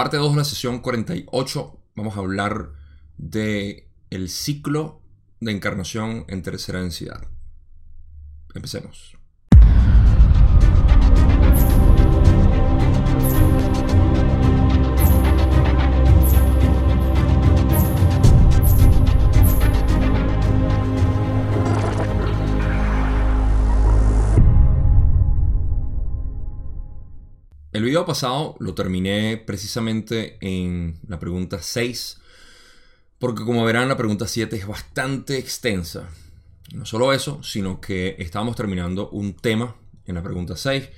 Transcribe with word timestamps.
Parte 0.00 0.16
2 0.16 0.30
de 0.30 0.38
la 0.38 0.44
sesión 0.44 0.78
48 0.78 1.78
vamos 1.94 2.16
a 2.16 2.20
hablar 2.20 2.70
de 3.18 3.86
el 4.08 4.30
ciclo 4.30 5.02
de 5.40 5.52
encarnación 5.52 6.24
en 6.28 6.40
tercera 6.42 6.80
densidad. 6.80 7.28
Empecemos. 8.54 9.18
Video 27.90 28.06
pasado 28.06 28.54
lo 28.60 28.72
terminé 28.72 29.36
precisamente 29.36 30.38
en 30.40 31.00
la 31.08 31.18
pregunta 31.18 31.60
6, 31.60 32.20
porque 33.18 33.42
como 33.42 33.64
verán 33.64 33.88
la 33.88 33.96
pregunta 33.96 34.28
7 34.28 34.54
es 34.54 34.64
bastante 34.64 35.38
extensa. 35.38 36.08
No 36.72 36.86
solo 36.86 37.12
eso, 37.12 37.42
sino 37.42 37.80
que 37.80 38.14
estábamos 38.20 38.54
terminando 38.54 39.10
un 39.10 39.34
tema 39.34 39.74
en 40.06 40.14
la 40.14 40.22
pregunta 40.22 40.56
6 40.56 40.88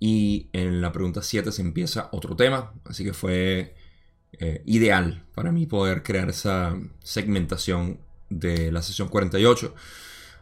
y 0.00 0.48
en 0.52 0.80
la 0.80 0.90
pregunta 0.90 1.22
7 1.22 1.52
se 1.52 1.62
empieza 1.62 2.08
otro 2.10 2.34
tema, 2.34 2.72
así 2.84 3.04
que 3.04 3.12
fue 3.12 3.76
eh, 4.32 4.64
ideal 4.66 5.22
para 5.36 5.52
mí 5.52 5.66
poder 5.66 6.02
crear 6.02 6.30
esa 6.30 6.76
segmentación 7.04 8.00
de 8.28 8.72
la 8.72 8.82
sesión 8.82 9.06
48. 9.06 9.72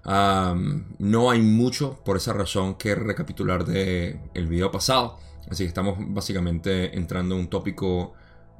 no 0.06 1.30
hay 1.30 1.42
mucho 1.42 2.02
por 2.02 2.16
esa 2.16 2.32
razón 2.32 2.76
que 2.76 2.94
recapitular 2.94 3.66
del 3.66 4.18
el 4.32 4.46
video 4.46 4.70
pasado. 4.70 5.27
Así 5.50 5.64
que 5.64 5.68
estamos 5.68 5.96
básicamente 5.98 6.96
entrando 6.96 7.34
en 7.34 7.42
un 7.42 7.48
tópico 7.48 8.14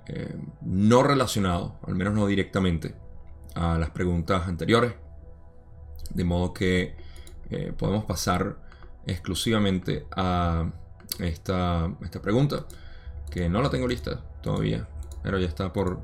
eh, 0.06 0.34
no 0.62 1.02
relacionado, 1.02 1.78
al 1.86 1.94
menos 1.94 2.14
no 2.14 2.26
directamente, 2.26 2.94
a 3.54 3.78
las 3.78 3.90
preguntas 3.90 4.48
anteriores. 4.48 4.94
De 6.10 6.24
modo 6.24 6.54
que 6.54 6.96
eh, 7.50 7.72
podemos 7.76 8.04
pasar 8.04 8.56
exclusivamente 9.06 10.06
a 10.16 10.70
esta, 11.18 11.92
esta 12.02 12.22
pregunta, 12.22 12.66
que 13.30 13.48
no 13.48 13.60
la 13.60 13.70
tengo 13.70 13.86
lista 13.86 14.22
todavía, 14.42 14.88
pero 15.22 15.38
ya 15.38 15.46
está 15.46 15.72
por... 15.72 16.00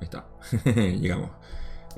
Ahí 0.00 0.04
está, 0.04 0.26
llegamos. 0.74 1.30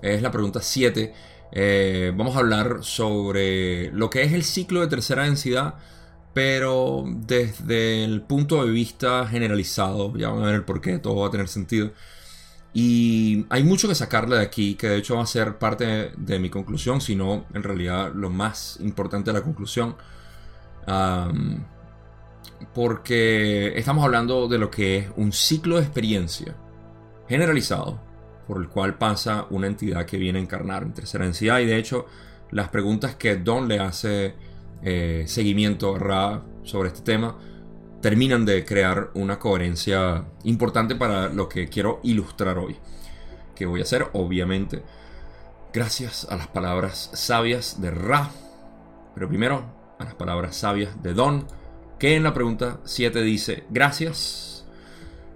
Es 0.02 0.20
la 0.20 0.30
pregunta 0.30 0.60
7. 0.60 1.14
Eh, 1.52 2.12
vamos 2.14 2.36
a 2.36 2.41
hablar 2.41 2.82
sobre 2.82 3.91
lo 3.92 4.10
que 4.10 4.22
es 4.22 4.32
el 4.32 4.44
ciclo 4.44 4.80
de 4.80 4.88
tercera 4.88 5.22
densidad 5.22 5.77
pero 6.34 7.04
desde 7.06 8.04
el 8.04 8.22
punto 8.22 8.64
de 8.64 8.70
vista 8.72 9.27
generalizado, 9.27 10.16
ya 10.16 10.28
van 10.30 10.42
a 10.42 10.46
ver 10.46 10.56
el 10.56 10.64
porqué, 10.64 10.98
todo 10.98 11.16
va 11.16 11.28
a 11.28 11.30
tener 11.30 11.48
sentido. 11.48 11.92
Y 12.74 13.46
hay 13.50 13.62
mucho 13.62 13.88
que 13.88 13.94
sacarle 13.94 14.36
de 14.36 14.42
aquí, 14.42 14.74
que 14.74 14.88
de 14.88 14.96
hecho 14.98 15.16
va 15.16 15.22
a 15.22 15.26
ser 15.26 15.58
parte 15.58 16.12
de 16.16 16.38
mi 16.41 16.50
conclusión, 16.50 17.00
sino 17.00 17.46
en 17.54 17.62
realidad 17.62 18.12
lo 18.14 18.30
más 18.30 18.78
importante 18.80 19.30
de 19.30 19.38
la 19.38 19.44
conclusión. 19.44 19.96
porque 22.74 23.78
estamos 23.78 24.04
hablando 24.04 24.48
de 24.48 24.58
lo 24.58 24.70
que 24.70 24.98
es 24.98 25.08
un 25.16 25.32
ciclo 25.32 25.76
de 25.76 25.82
experiencia 25.82 26.56
generalizado 27.28 28.00
por 28.46 28.60
el 28.60 28.69
cual 28.69 28.96
pasa 28.98 29.46
una 29.50 29.66
entidad 29.66 30.06
que 30.06 30.19
viene 30.19 30.38
a 30.38 30.42
encarnar 30.42 30.82
en 30.82 30.92
tercera 30.92 31.24
densidad. 31.24 31.60
Y 31.60 31.66
de 31.66 31.78
hecho, 31.78 32.06
las 32.50 32.69
preguntas 32.69 33.16
que 33.16 33.36
Don 33.36 33.69
le 33.69 33.78
hace 33.80 34.34
eh, 34.83 35.25
seguimiento 35.27 35.98
Ra 35.98 36.42
sobre 36.62 36.89
este 36.89 37.03
tema, 37.03 37.39
terminan 38.05 38.44
de 38.44 38.67
crear 38.67 39.11
una 39.14 39.39
coherencia 39.39 40.27
importante 40.42 40.94
para 40.94 41.31
lo 41.31 41.48
que 41.48 41.69
quiero 41.69 42.00
ilustrar 42.03 42.58
hoy. 42.58 42.77
Que 43.55 43.64
voy 43.64 43.81
a 43.81 43.84
hacer, 43.84 44.08
obviamente, 44.12 44.83
gracias 45.72 46.27
a 46.28 46.36
las 46.36 46.48
palabras 46.48 47.11
sabias 47.14 47.81
de 47.81 47.91
Ra. 47.91 48.31
Pero 49.15 49.28
primero, 49.28 49.65
a 49.98 50.04
las 50.04 50.15
palabras 50.15 50.54
sabias 50.54 51.03
de 51.03 51.15
Don, 51.15 51.47
que 51.98 52.16
en 52.16 52.25
la 52.25 52.34
pregunta 52.34 52.81
7 52.84 53.22
dice, 53.22 53.65
gracias. 53.71 54.66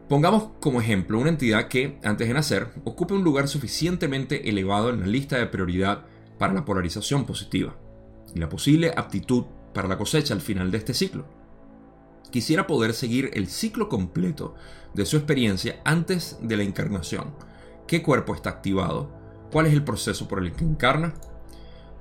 Pongamos 0.09 0.51
como 0.61 0.83
ejemplo 0.83 1.19
una 1.19 1.31
entidad 1.31 1.69
que, 1.69 1.99
antes 2.03 2.29
de 2.29 2.35
nacer, 2.35 2.69
ocupe 2.85 3.15
un 3.15 3.25
lugar 3.25 3.49
suficientemente 3.49 4.49
elevado 4.49 4.91
en 4.91 5.01
la 5.01 5.07
lista 5.07 5.39
de 5.39 5.47
prioridad 5.47 6.05
para 6.39 6.53
la 6.53 6.67
polarización 6.67 7.25
positiva 7.25 7.77
y 8.35 8.39
la 8.39 8.49
posible 8.49 8.93
aptitud 8.97 9.45
para 9.73 9.89
la 9.89 9.99
cosecha 9.99 10.35
al 10.35 10.41
final 10.41 10.71
de 10.71 10.79
este 10.79 10.95
ciclo. 10.95 11.27
Quisiera 12.31 12.67
poder 12.67 12.93
seguir 12.93 13.31
el 13.35 13.49
ciclo 13.49 13.89
completo 13.89 14.55
de 14.95 15.07
su 15.07 15.17
experiencia 15.17 15.81
antes 15.85 16.39
de 16.43 16.57
la 16.57 16.63
encarnación. 16.63 17.35
¿Qué 17.87 18.03
cuerpo 18.03 18.35
está 18.35 18.51
activado? 18.51 19.11
¿Cuál 19.51 19.67
es 19.67 19.73
el 19.73 19.83
proceso 19.83 20.29
por 20.29 20.43
el 20.43 20.53
que 20.53 20.65
encarna? 20.65 21.15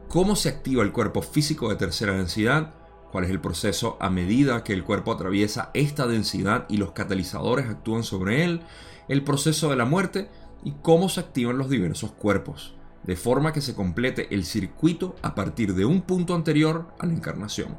¿Cómo 0.09 0.35
se 0.35 0.49
activa 0.49 0.83
el 0.83 0.91
cuerpo 0.91 1.21
físico 1.21 1.69
de 1.69 1.75
tercera 1.75 2.13
densidad? 2.13 2.73
¿Cuál 3.11 3.23
es 3.23 3.29
el 3.29 3.39
proceso 3.39 3.97
a 4.01 4.09
medida 4.09 4.63
que 4.63 4.73
el 4.73 4.83
cuerpo 4.83 5.13
atraviesa 5.13 5.71
esta 5.73 6.07
densidad 6.07 6.66
y 6.69 6.77
los 6.77 6.91
catalizadores 6.91 7.67
actúan 7.67 8.03
sobre 8.03 8.43
él? 8.43 8.61
¿El 9.07 9.23
proceso 9.23 9.69
de 9.69 9.77
la 9.77 9.85
muerte? 9.85 10.29
¿Y 10.63 10.73
cómo 10.81 11.07
se 11.07 11.21
activan 11.21 11.57
los 11.57 11.69
diversos 11.69 12.11
cuerpos? 12.11 12.76
De 13.07 13.16
forma 13.16 13.53
que 13.53 13.62
se 13.62 13.73
complete 13.73 14.28
el 14.35 14.45
circuito 14.45 15.16
a 15.22 15.34
partir 15.34 15.73
de 15.73 15.85
un 15.85 16.01
punto 16.01 16.35
anterior 16.35 16.94
a 17.00 17.06
la 17.06 17.13
encarnación. 17.13 17.78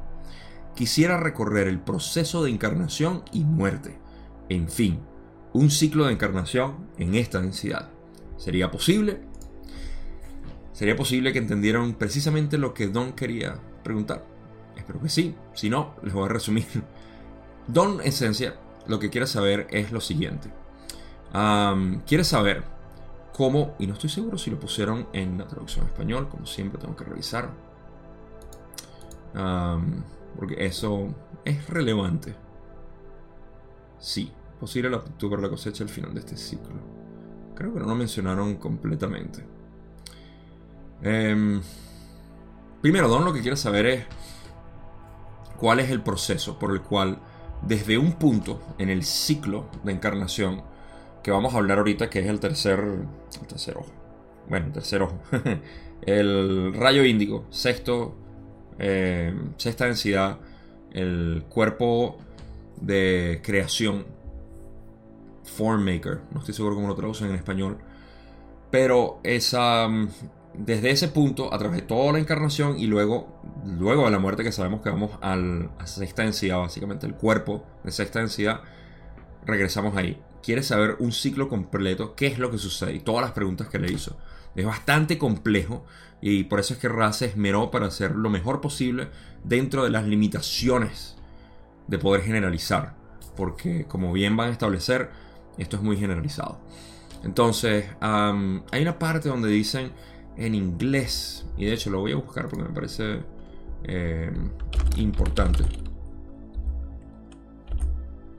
Quisiera 0.74 1.20
recorrer 1.20 1.68
el 1.68 1.80
proceso 1.80 2.42
de 2.42 2.50
encarnación 2.50 3.22
y 3.32 3.44
muerte. 3.44 3.98
En 4.48 4.68
fin, 4.68 5.00
un 5.52 5.70
ciclo 5.70 6.06
de 6.06 6.14
encarnación 6.14 6.88
en 6.96 7.14
esta 7.14 7.40
densidad. 7.40 7.90
¿Sería 8.38 8.70
posible? 8.70 9.20
¿Sería 10.72 10.96
posible 10.96 11.32
que 11.32 11.40
entendieran 11.40 11.94
precisamente 11.94 12.56
lo 12.56 12.72
que 12.72 12.86
Don 12.86 13.12
quería 13.12 13.60
preguntar? 13.82 14.24
Espero 14.76 15.00
que 15.00 15.08
sí. 15.10 15.34
Si 15.52 15.68
no, 15.68 15.96
les 16.02 16.14
voy 16.14 16.24
a 16.24 16.28
resumir. 16.28 16.66
Don, 17.66 18.00
en 18.00 18.06
esencia, 18.06 18.54
lo 18.86 18.98
que 18.98 19.10
quiere 19.10 19.26
saber 19.26 19.66
es 19.70 19.92
lo 19.92 20.00
siguiente. 20.00 20.50
quiere 22.06 22.24
saber 22.24 22.77
cómo, 23.38 23.76
y 23.78 23.86
no 23.86 23.92
estoy 23.92 24.10
seguro 24.10 24.36
si 24.36 24.50
lo 24.50 24.58
pusieron 24.58 25.06
en 25.12 25.38
la 25.38 25.46
traducción 25.46 25.86
español, 25.86 26.28
como 26.28 26.44
siempre 26.44 26.80
tengo 26.80 26.96
que 26.96 27.04
revisar, 27.04 27.52
porque 30.36 30.66
eso 30.66 31.14
es 31.44 31.64
relevante. 31.68 32.34
Sí, 34.00 34.32
posible 34.58 34.90
la 34.90 34.96
aptitud 34.96 35.38
la 35.38 35.48
cosecha 35.48 35.84
al 35.84 35.88
final 35.88 36.12
de 36.14 36.20
este 36.20 36.36
ciclo. 36.36 36.74
Creo 37.54 37.72
que 37.72 37.78
no 37.78 37.86
lo 37.86 37.94
mencionaron 37.94 38.56
completamente. 38.56 39.46
Em, 41.00 41.62
primero, 42.82 43.06
Don 43.06 43.24
lo 43.24 43.32
que 43.32 43.40
quiere 43.40 43.56
saber 43.56 43.86
es 43.86 44.04
cuál 45.58 45.78
es 45.78 45.90
el 45.90 46.02
proceso 46.02 46.58
por 46.58 46.72
el 46.72 46.82
cual 46.82 47.20
desde 47.62 47.98
un 47.98 48.14
punto 48.14 48.60
en 48.78 48.90
el 48.90 49.04
ciclo 49.04 49.68
de 49.84 49.92
encarnación 49.92 50.64
que 51.28 51.32
vamos 51.32 51.52
a 51.52 51.58
hablar 51.58 51.76
ahorita, 51.76 52.08
que 52.08 52.20
es 52.20 52.26
el 52.26 52.40
tercer, 52.40 52.80
el 52.80 53.46
tercer 53.46 53.76
ojo. 53.76 53.92
Bueno, 54.48 54.66
el 54.66 54.72
tercer 54.72 55.02
ojo. 55.02 55.18
el 56.06 56.72
rayo 56.72 57.04
índigo, 57.04 57.44
sexto, 57.50 58.16
eh, 58.78 59.34
sexta 59.58 59.84
densidad, 59.84 60.38
el 60.90 61.44
cuerpo 61.50 62.16
de 62.80 63.42
creación, 63.44 64.06
form 65.44 65.84
maker, 65.84 66.20
no 66.30 66.40
estoy 66.40 66.54
seguro 66.54 66.76
cómo 66.76 66.88
lo 66.88 66.94
traducen 66.94 67.28
en 67.28 67.34
español, 67.34 67.76
pero 68.70 69.20
esa, 69.22 69.86
desde 70.54 70.90
ese 70.90 71.08
punto, 71.08 71.52
a 71.52 71.58
través 71.58 71.82
de 71.82 71.86
toda 71.86 72.14
la 72.14 72.20
encarnación 72.20 72.78
y 72.78 72.86
luego, 72.86 73.42
luego 73.66 74.06
de 74.06 74.12
la 74.12 74.18
muerte 74.18 74.44
que 74.44 74.52
sabemos 74.52 74.80
que 74.80 74.88
vamos 74.88 75.10
al, 75.20 75.72
a 75.78 75.86
sexta 75.86 76.22
densidad, 76.22 76.56
básicamente 76.56 77.06
el 77.06 77.16
cuerpo 77.16 77.66
de 77.84 77.92
sexta 77.92 78.20
densidad, 78.20 78.62
regresamos 79.44 79.94
ahí 79.94 80.18
quiere 80.42 80.62
saber 80.62 80.96
un 80.98 81.12
ciclo 81.12 81.48
completo, 81.48 82.14
qué 82.14 82.26
es 82.26 82.38
lo 82.38 82.50
que 82.50 82.58
sucede 82.58 82.94
y 82.94 83.00
todas 83.00 83.22
las 83.22 83.32
preguntas 83.32 83.68
que 83.68 83.78
le 83.78 83.92
hizo. 83.92 84.16
Es 84.54 84.64
bastante 84.64 85.18
complejo 85.18 85.84
y 86.20 86.44
por 86.44 86.60
eso 86.60 86.74
es 86.74 86.80
que 86.80 86.88
Ra 86.88 87.12
se 87.12 87.26
esmeró 87.26 87.70
para 87.70 87.86
hacer 87.86 88.12
lo 88.16 88.30
mejor 88.30 88.60
posible 88.60 89.08
dentro 89.44 89.84
de 89.84 89.90
las 89.90 90.04
limitaciones 90.06 91.16
de 91.86 91.98
poder 91.98 92.22
generalizar. 92.22 92.94
Porque 93.36 93.84
como 93.86 94.12
bien 94.12 94.36
van 94.36 94.48
a 94.48 94.52
establecer, 94.52 95.10
esto 95.58 95.76
es 95.76 95.82
muy 95.82 95.96
generalizado. 95.96 96.58
Entonces, 97.24 97.86
hay 98.00 98.82
una 98.82 98.98
parte 98.98 99.28
donde 99.28 99.48
dicen 99.48 99.92
en 100.36 100.54
inglés, 100.54 101.46
y 101.56 101.66
de 101.66 101.74
hecho 101.74 101.90
lo 101.90 102.00
voy 102.00 102.12
a 102.12 102.16
buscar 102.16 102.48
porque 102.48 102.64
me 102.64 102.74
parece 102.74 103.20
eh, 103.84 104.32
importante. 104.96 105.64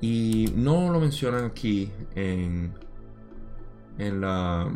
Y 0.02 0.52
no 0.56 0.92
lo 0.92 1.00
mencionan 1.00 1.46
aquí 1.46 1.92
en, 2.16 2.74
en, 3.98 4.22
la, 4.22 4.72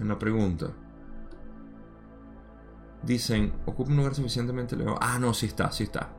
en 0.00 0.08
la 0.08 0.18
pregunta. 0.18 0.70
Dicen, 3.02 3.52
ocupa 3.66 3.90
un 3.90 3.96
lugar 3.96 4.14
suficientemente 4.14 4.74
elevado. 4.74 4.98
Ah, 5.00 5.18
no, 5.18 5.34
sí 5.34 5.46
está, 5.46 5.72
sí 5.72 5.84
está. 5.84 6.10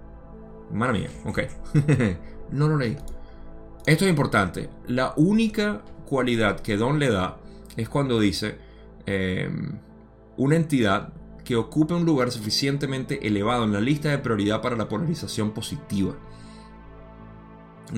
Mala 0.73 0.93
mía, 0.93 1.09
ok. 1.25 1.39
no 2.51 2.67
lo 2.67 2.77
leí. 2.77 2.97
esto 3.85 4.05
es 4.05 4.09
importante. 4.09 4.69
La 4.87 5.13
única 5.15 5.81
cualidad 6.05 6.59
que 6.59 6.77
Don 6.77 6.99
le 6.99 7.09
da 7.09 7.37
es 7.77 7.87
cuando 7.87 8.19
dice 8.19 8.57
em, 9.05 9.77
una 10.37 10.55
entidad 10.55 11.13
que 11.45 11.55
ocupe 11.55 11.93
un 11.93 12.05
lugar 12.05 12.31
suficientemente 12.31 13.25
elevado 13.27 13.63
en 13.63 13.73
la 13.73 13.81
lista 13.81 14.09
de 14.09 14.17
prioridad 14.17 14.61
para 14.61 14.75
la 14.75 14.87
polarización 14.87 15.51
positiva. 15.51 16.15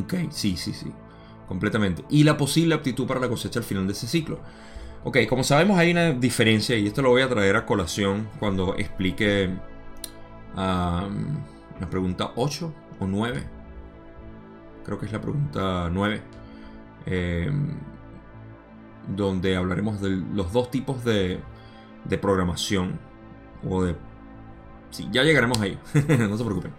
Ok, 0.02 0.14
sí, 0.32 0.58
sí, 0.58 0.74
sí. 0.74 0.92
Completamente. 1.48 2.04
Y 2.10 2.24
la 2.24 2.38
posible 2.38 2.76
aptitud 2.76 3.06
para 3.06 3.20
la 3.20 3.30
cosecha 3.30 3.60
al 3.60 3.66
final 3.66 3.86
de 3.86 3.94
ese 3.94 4.08
ciclo. 4.08 4.40
Ok, 5.04 5.18
como 5.28 5.44
sabemos 5.44 5.78
hay 5.78 5.92
una 5.92 6.14
diferencia 6.14 6.78
y 6.78 6.88
esto 6.88 7.02
lo 7.02 7.10
voy 7.10 7.22
a 7.22 7.30
traer 7.30 7.58
a 7.58 7.66
colación 7.66 8.30
cuando 8.40 8.76
explique 8.76 9.50
la 10.56 11.10
pregunta 11.90 12.32
8 12.36 12.74
o 13.00 13.08
9. 13.08 13.44
Creo 14.86 15.00
que 15.00 15.06
es 15.06 15.12
la 15.12 15.22
pregunta 15.22 15.90
9. 15.92 16.22
Em, 17.06 17.76
donde 19.08 19.58
hablaremos 19.58 20.00
de 20.00 20.10
los 20.34 20.54
dos 20.54 20.72
tipos 20.72 21.04
de, 21.04 21.40
de 22.06 22.18
programación. 22.18 23.00
O 23.68 23.84
de... 23.84 23.96
Sí, 24.92 25.08
ya 25.12 25.24
llegaremos 25.24 25.60
ahí. 25.60 25.78
no 25.94 26.38
se 26.38 26.44
preocupen. 26.44 26.72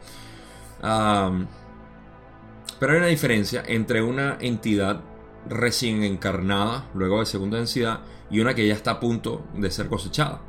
Pero 2.85 2.93
hay 2.93 2.99
una 2.99 3.09
diferencia 3.09 3.63
entre 3.67 4.03
una 4.03 4.37
entidad 4.43 5.01
recién 5.49 6.03
encarnada, 6.03 6.91
luego 6.93 7.21
de 7.21 7.25
segunda 7.25 7.57
densidad, 7.57 8.01
y 8.31 8.41
una 8.41 8.55
que 8.55 8.69
ya 8.69 8.75
está 8.75 8.91
a 8.91 9.01
punto 9.01 9.43
de 9.55 9.71
ser 9.71 9.89
cosechada. 9.89 10.43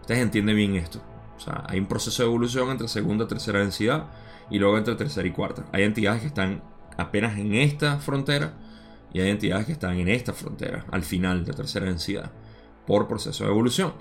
Ustedes 0.00 0.22
entienden 0.22 0.56
bien 0.56 0.76
esto. 0.76 1.02
O 1.36 1.38
sea, 1.38 1.64
hay 1.68 1.78
un 1.78 1.84
proceso 1.84 2.22
de 2.22 2.30
evolución 2.30 2.70
entre 2.70 2.88
segunda 2.88 3.26
y 3.26 3.28
tercera 3.28 3.58
densidad 3.58 4.06
y 4.48 4.58
luego 4.58 4.78
entre 4.78 4.94
tercera 4.94 5.28
y 5.28 5.32
cuarta. 5.32 5.66
Hay 5.70 5.82
entidades 5.82 6.22
que 6.22 6.28
están 6.28 6.62
apenas 6.96 7.36
en 7.36 7.54
esta 7.54 7.98
frontera 7.98 8.54
y 9.12 9.20
hay 9.20 9.28
entidades 9.28 9.66
que 9.66 9.72
están 9.72 9.98
en 9.98 10.08
esta 10.08 10.32
frontera, 10.32 10.86
al 10.90 11.02
final 11.02 11.44
de 11.44 11.52
tercera 11.52 11.84
densidad, 11.84 12.32
por 12.86 13.06
proceso 13.06 13.44
de 13.44 13.50
evolución. 13.50 13.92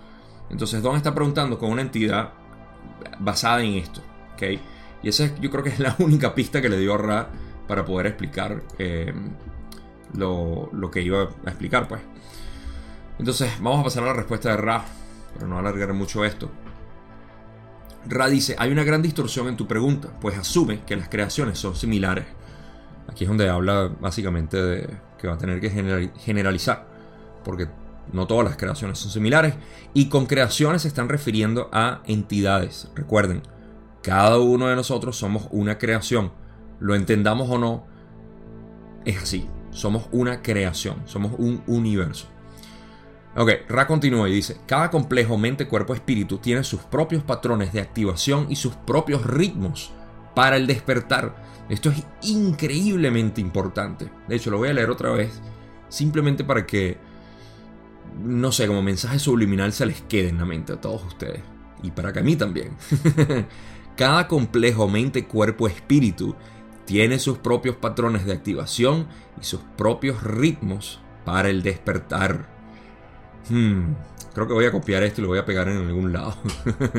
Entonces, 0.49 0.81
Don 0.81 0.95
está 0.95 1.13
preguntando 1.13 1.59
con 1.59 1.71
una 1.71 1.81
entidad 1.81 2.31
basada 3.19 3.61
en 3.61 3.73
esto. 3.73 4.01
¿okay? 4.33 4.61
Y 5.03 5.09
esa 5.09 5.35
yo 5.41 5.51
creo 5.51 5.61
que 5.61 5.71
es 5.71 5.79
la 5.81 5.93
única 5.99 6.33
pista 6.33 6.61
que 6.61 6.69
le 6.69 6.79
dio 6.79 6.93
a 6.93 6.97
Ra 6.97 7.29
para 7.67 7.85
poder 7.85 8.07
explicar 8.07 8.61
eh, 8.77 9.13
lo, 10.13 10.69
lo, 10.73 10.91
que 10.91 11.01
iba 11.01 11.23
a 11.23 11.49
explicar. 11.49 11.87
pues 11.87 12.01
Entonces, 13.19 13.51
vamos 13.59 13.79
a 13.79 13.83
pasar 13.83 14.03
a 14.03 14.07
la 14.07 14.13
respuesta 14.13 14.49
de 14.49 14.57
Ra, 14.57 14.85
para 15.33 15.47
no 15.47 15.57
alargar 15.57 15.93
mucho 15.93 16.23
esto. 16.25 16.49
Ra 18.07 18.27
dice, 18.27 18.55
hay 18.59 18.71
una 18.71 18.83
gran 18.83 19.01
distorsión 19.01 19.47
en 19.47 19.57
tu 19.57 19.67
pregunta, 19.67 20.09
pues 20.21 20.37
asume 20.37 20.81
que 20.85 20.95
las 20.95 21.09
creaciones 21.09 21.57
son 21.57 21.75
similares. 21.75 22.25
Aquí 23.07 23.23
es 23.23 23.27
donde 23.27 23.49
habla 23.49 23.91
básicamente 23.99 24.61
de 24.61 24.89
que 25.17 25.27
va 25.27 25.35
a 25.35 25.37
tener 25.37 25.59
que 25.59 25.69
generalizar, 26.19 26.87
porque 27.43 27.67
no 28.11 28.27
todas 28.27 28.45
las 28.45 28.57
creaciones 28.57 28.99
son 28.99 29.11
similares, 29.11 29.55
y 29.93 30.09
con 30.09 30.25
creaciones 30.25 30.83
se 30.83 30.87
están 30.87 31.09
refiriendo 31.09 31.69
a 31.71 32.01
entidades. 32.05 32.89
Recuerden, 32.95 33.41
cada 34.01 34.39
uno 34.39 34.67
de 34.67 34.75
nosotros 34.75 35.17
somos 35.17 35.47
una 35.51 35.77
creación, 35.77 36.31
lo 36.79 36.95
entendamos 36.95 37.49
o 37.49 37.57
no, 37.57 37.85
es 39.05 39.17
así, 39.17 39.47
somos 39.71 40.07
una 40.11 40.41
creación, 40.41 41.03
somos 41.05 41.33
un 41.37 41.61
universo. 41.67 42.27
Ok, 43.37 43.51
Ra 43.67 43.85
continúa 43.85 44.29
y 44.29 44.33
dice, 44.33 44.57
cada 44.65 44.89
complejo 44.89 45.37
mente, 45.37 45.67
cuerpo, 45.67 45.93
espíritu 45.93 46.37
tiene 46.37 46.63
sus 46.63 46.81
propios 46.81 47.21
patrones 47.21 47.73
de 47.73 47.81
activación 47.81 48.47
y 48.49 48.55
sus 48.55 48.75
propios 48.75 49.25
ritmos 49.25 49.91
para 50.33 50.55
el 50.55 50.67
despertar. 50.67 51.35
Esto 51.67 51.89
es 51.89 52.03
increíblemente 52.21 53.41
importante. 53.41 54.09
De 54.27 54.35
hecho, 54.35 54.51
lo 54.51 54.57
voy 54.57 54.69
a 54.69 54.73
leer 54.73 54.89
otra 54.89 55.11
vez, 55.11 55.41
simplemente 55.89 56.45
para 56.45 56.65
que, 56.65 56.97
no 58.23 58.53
sé, 58.53 58.67
como 58.67 58.81
mensaje 58.81 59.19
subliminal 59.19 59.73
se 59.73 59.85
les 59.85 60.01
quede 60.03 60.29
en 60.29 60.37
la 60.37 60.45
mente 60.45 60.71
a 60.71 60.79
todos 60.79 61.03
ustedes. 61.03 61.41
Y 61.83 61.91
para 61.91 62.13
que 62.13 62.19
a 62.19 62.23
mí 62.23 62.37
también. 62.37 62.71
cada 63.97 64.29
complejo 64.29 64.87
mente, 64.87 65.25
cuerpo, 65.25 65.67
espíritu 65.67 66.35
tiene 66.85 67.19
sus 67.19 67.37
propios 67.39 67.75
patrones 67.75 68.25
de 68.25 68.33
activación 68.33 69.07
y 69.41 69.43
sus 69.43 69.61
propios 69.75 70.23
ritmos 70.23 70.99
para 71.25 71.49
el 71.49 71.63
despertar. 71.63 72.47
Hmm, 73.49 73.93
creo 74.33 74.47
que 74.47 74.53
voy 74.53 74.65
a 74.65 74.71
copiar 74.71 75.03
esto 75.03 75.21
y 75.21 75.23
lo 75.23 75.29
voy 75.29 75.39
a 75.39 75.45
pegar 75.45 75.67
en 75.67 75.77
algún 75.77 76.13
lado. 76.13 76.35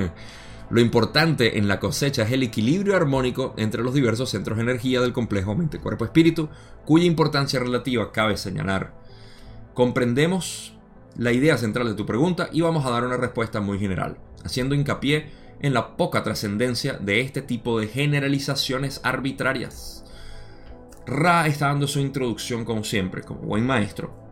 lo 0.71 0.81
importante 0.81 1.59
en 1.59 1.69
la 1.69 1.81
cosecha 1.81 2.25
es 2.25 2.33
el 2.33 2.43
equilibrio 2.43 2.97
armónico 2.97 3.55
entre 3.57 3.83
los 3.83 3.95
diversos 3.95 4.31
centros 4.31 4.57
de 4.57 4.65
energía 4.65 5.01
del 5.01 5.13
complejo 5.13 5.55
mente-cuerpo-espíritu, 5.55 6.49
cuya 6.85 7.07
importancia 7.07 7.61
relativa 7.61 8.13
cabe 8.13 8.37
señalar. 8.37 8.95
Comprendemos 9.75 10.77
la 11.17 11.33
idea 11.33 11.57
central 11.57 11.87
de 11.87 11.95
tu 11.95 12.07
pregunta 12.07 12.49
y 12.53 12.61
vamos 12.61 12.85
a 12.85 12.91
dar 12.91 13.05
una 13.05 13.17
respuesta 13.17 13.61
muy 13.61 13.79
general, 13.79 14.19
haciendo 14.45 14.75
hincapié 14.75 15.31
en 15.61 15.75
la 15.75 15.97
poca 15.97 16.23
trascendencia 16.23 16.95
de 16.95 17.21
este 17.21 17.43
tipo 17.43 17.81
de 17.81 17.89
generalizaciones 17.89 19.01
arbitrarias. 19.03 20.05
Ra 21.07 21.47
está 21.47 21.69
dando 21.69 21.87
su 21.87 22.01
introducción 22.01 22.65
como 22.65 22.85
siempre, 22.85 23.23
como 23.23 23.41
buen 23.41 23.65
maestro, 23.65 24.27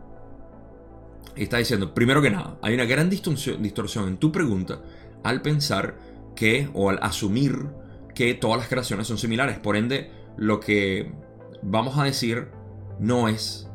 está 1.35 1.57
diciendo, 1.57 1.93
primero 1.93 2.21
que 2.21 2.29
nada, 2.29 2.57
hay 2.61 2.73
una 2.73 2.85
gran 2.85 3.09
distorsión, 3.09 4.07
en 4.07 4.17
tu 4.17 4.31
pregunta 4.31 4.79
al 5.23 5.41
pensar 5.41 5.97
que, 6.35 6.69
o 6.73 6.89
al 6.89 6.99
asumir 7.01 7.67
que 8.13 8.33
todas 8.33 8.57
las 8.57 8.67
creaciones 8.67 9.07
son 9.07 9.17
similares. 9.17 9.57
Por 9.59 9.75
ende, 9.75 10.11
lo 10.37 10.59
que 10.59 11.11
vamos 11.61 11.97
a 11.97 12.03
decir 12.03 12.49
no 12.99 13.27
es, 13.27 13.69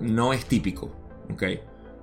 no 0.00 0.32
es 0.32 0.46
típico, 0.46 0.92
¿ok? 1.32 1.42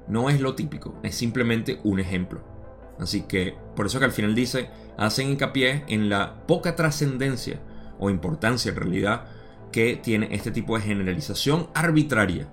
No 0.08 0.30
es 0.30 0.40
lo 0.40 0.56
típico, 0.56 0.96
es 1.04 1.16
simplemente 1.16 1.80
un 1.84 2.00
ejemplo. 2.00 2.57
Así 3.00 3.22
que, 3.22 3.56
por 3.76 3.86
eso 3.86 4.00
que 4.00 4.06
al 4.06 4.12
final 4.12 4.34
dice, 4.36 4.70
hacen 4.98 5.30
hincapié 5.30 5.84
en 5.88 6.10
la 6.10 6.46
poca 6.48 6.76
trascendencia 6.76 7.60
o 8.00 8.10
importancia 8.10 8.70
en 8.70 8.76
realidad 8.76 9.26
que 9.72 9.96
tiene 9.96 10.30
este 10.32 10.52
tipo 10.52 10.76
de 10.78 10.84
generalización 10.84 11.68
arbitraria 11.74 12.48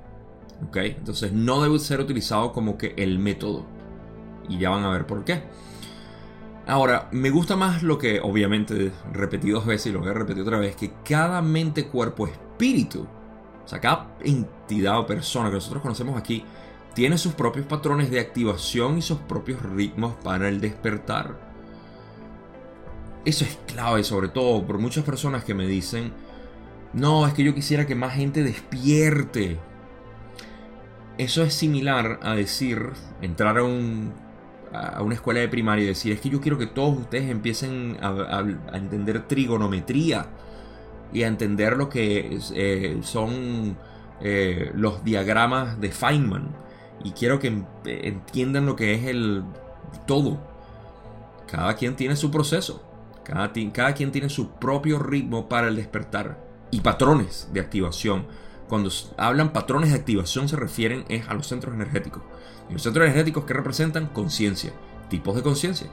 entonces 0.73 1.32
no 1.32 1.62
debe 1.62 1.79
ser 1.79 2.00
utilizado 2.00 2.52
como 2.52 2.79
que 2.79 2.94
el 2.96 3.19
método. 3.19 3.67
Y 4.49 4.58
ya 4.58 4.70
van 4.70 4.85
a 4.85 4.91
ver 4.91 5.06
por 5.06 5.25
qué. 5.25 5.43
Ahora, 6.67 7.08
me 7.12 7.31
gusta 7.31 7.56
más 7.56 7.82
lo 7.82 7.99
que, 7.99 8.20
obviamente, 8.20 8.93
repetí 9.12 9.50
dos 9.50 9.67
veces 9.67 9.88
y 9.88 9.93
lo 9.93 10.00
voy 10.00 10.08
a 10.08 10.14
repetir 10.14 10.43
otra 10.43 10.58
vez, 10.58 10.76
que 10.76 10.93
cada 11.05 11.43
mente, 11.43 11.88
cuerpo, 11.88 12.26
espíritu, 12.26 13.06
o 13.64 13.69
sea, 13.69 13.81
cada 13.81 14.17
entidad 14.23 14.99
o 14.99 15.06
persona 15.06 15.50
que 15.50 15.56
nosotros 15.56 15.82
conocemos 15.82 16.19
aquí, 16.19 16.42
tiene 16.95 17.19
sus 17.19 17.35
propios 17.35 17.67
patrones 17.67 18.11
de 18.11 18.21
activación 18.21 18.99
y 18.99 19.03
sus 19.03 19.19
propios 19.19 19.63
ritmos 19.63 20.15
para 20.23 20.49
el 20.49 20.61
despertar. 20.61 21.53
Eso 23.25 23.45
es 23.45 23.59
clave, 23.67 24.05
sobre 24.05 24.29
todo 24.29 24.67
por 24.67 24.79
muchas 24.79 25.05
personas 25.05 25.45
que 25.45 25.55
me 25.55 25.67
dicen, 25.67 26.13
no, 26.93 27.27
es 27.27 27.35
que 27.35 27.43
yo 27.43 27.55
quisiera 27.55 27.87
que 27.87 27.95
más 27.95 28.15
gente 28.15 28.43
despierte. 28.43 29.59
Eso 31.19 31.43
es 31.43 31.55
similar 31.55 32.21
a 32.23 32.35
decir, 32.35 32.91
entrar 33.23 33.59
a, 33.59 33.63
una 35.03 35.15
escuela 35.15 35.41
de 35.41 35.49
primaria 35.49 35.85
y 35.85 35.89
decir, 35.89 36.13
es 36.13 36.21
que 36.21 36.31
yo 36.31 36.41
quiero 36.41 36.59
que 36.59 36.67
todos 36.67 36.99
ustedes 36.99 37.31
empiecen 37.31 37.97
a, 38.01 38.45
entender 38.75 39.27
trigonometría 39.27 40.27
y 41.13 41.23
a 41.23 41.29
entender 41.29 41.77
lo 41.77 41.89
que 41.89 42.39
eh, 42.55 42.99
son 43.03 43.77
eh, 44.21 44.71
los 44.75 45.03
diagramas 45.05 45.81
de 45.81 45.91
Feynman. 45.91 46.63
Y 47.03 47.13
quiero 47.13 47.39
que 47.39 47.65
entiendan 47.85 48.67
lo 48.67 48.77
que 48.77 48.95
es 48.95 49.05
el 49.05 49.45
todo. 50.07 50.39
Cada 51.47 51.75
quien 51.75 51.97
tiene 51.97 52.17
su 52.17 52.31
proceso. 52.31 52.83
Cada, 53.25 53.53
cada 53.73 53.95
quien 53.95 54.13
tiene 54.13 54.29
su 54.29 54.51
propio 54.51 54.99
ritmo 54.99 55.49
para 55.49 55.69
el 55.69 55.77
despertar 55.77 56.45
y 56.71 56.81
patrones 56.81 57.49
de 57.53 57.61
activación 57.61 58.27
cuando 58.69 58.91
hablan 59.19 59.53
patrones 59.53 59.91
de 59.91 59.97
activación 59.97 60.49
se 60.49 60.57
refieren 60.57 61.05
es 61.09 61.29
a 61.29 61.35
los 61.35 61.47
centros 61.47 61.75
energéticos. 61.75 62.23
Y 62.69 62.73
los 62.73 62.83
centros 62.83 63.05
energéticos 63.05 63.45
que 63.45 63.55
representan 63.55 64.07
conciencia, 64.09 64.73
tipos 65.09 65.37
de 65.37 65.43
conciencia. 65.43 65.89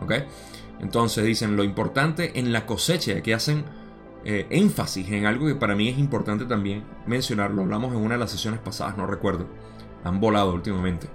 ¿Ok? 0.00 0.12
Entonces 0.80 1.24
dicen 1.24 1.56
lo 1.56 1.64
importante 1.64 2.38
en 2.38 2.52
la 2.52 2.66
cosecha, 2.66 3.20
que 3.22 3.34
hacen 3.34 3.64
eh, 4.24 4.46
énfasis 4.50 5.08
en 5.10 5.26
algo 5.26 5.46
que 5.46 5.54
para 5.54 5.74
mí 5.74 5.88
es 5.88 5.98
importante 5.98 6.46
también 6.46 6.84
mencionarlo. 7.06 7.62
Hablamos 7.62 7.92
en 7.92 8.00
una 8.00 8.14
de 8.14 8.20
las 8.20 8.30
sesiones 8.30 8.60
pasadas, 8.60 8.96
no 8.96 9.06
recuerdo. 9.06 9.46
Han 10.06 10.20
volado 10.20 10.52
últimamente. 10.54 11.08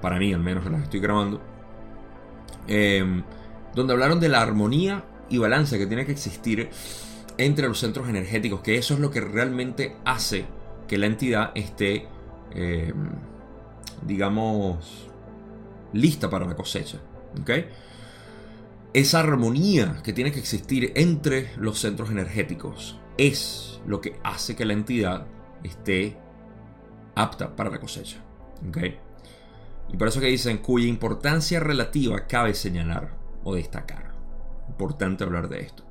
Para 0.00 0.18
mí, 0.18 0.32
al 0.32 0.40
menos, 0.40 0.64
las 0.64 0.82
estoy 0.82 1.00
grabando. 1.00 1.40
Em, 2.66 3.22
donde 3.74 3.92
hablaron 3.92 4.20
de 4.20 4.28
la 4.28 4.40
armonía 4.40 5.04
y 5.28 5.38
balance 5.38 5.78
que 5.78 5.86
tiene 5.86 6.06
que 6.06 6.12
existir 6.12 6.70
entre 7.38 7.68
los 7.68 7.78
centros 7.78 8.08
energéticos, 8.08 8.60
que 8.60 8.76
eso 8.76 8.94
es 8.94 9.00
lo 9.00 9.10
que 9.10 9.20
realmente 9.20 9.96
hace 10.04 10.44
que 10.88 10.98
la 10.98 11.06
entidad 11.06 11.52
esté, 11.54 12.06
eh, 12.52 12.92
digamos, 14.06 15.08
lista 15.92 16.28
para 16.28 16.46
la 16.46 16.56
cosecha. 16.56 16.98
Esa 18.92 19.20
armonía 19.20 20.00
que 20.02 20.12
tiene 20.12 20.32
que 20.32 20.40
existir 20.40 20.92
entre 20.96 21.52
los 21.56 21.78
centros 21.78 22.10
energéticos 22.10 22.98
es 23.16 23.80
lo 23.86 24.00
que 24.00 24.18
hace 24.24 24.56
que 24.56 24.64
la 24.64 24.72
entidad 24.72 25.26
esté 25.62 26.16
apta 27.14 27.54
para 27.54 27.70
la 27.70 27.80
cosecha. 27.80 28.18
Y 29.92 29.96
por 29.96 30.08
eso 30.08 30.20
que 30.20 30.26
dicen 30.26 30.58
cuya 30.58 30.86
importancia 30.86 31.60
relativa 31.60 32.26
cabe 32.26 32.54
señalar 32.54 33.16
o 33.42 33.54
destacar. 33.54 34.12
Importante 34.68 35.24
hablar 35.24 35.48
de 35.48 35.60
esto. 35.60 35.84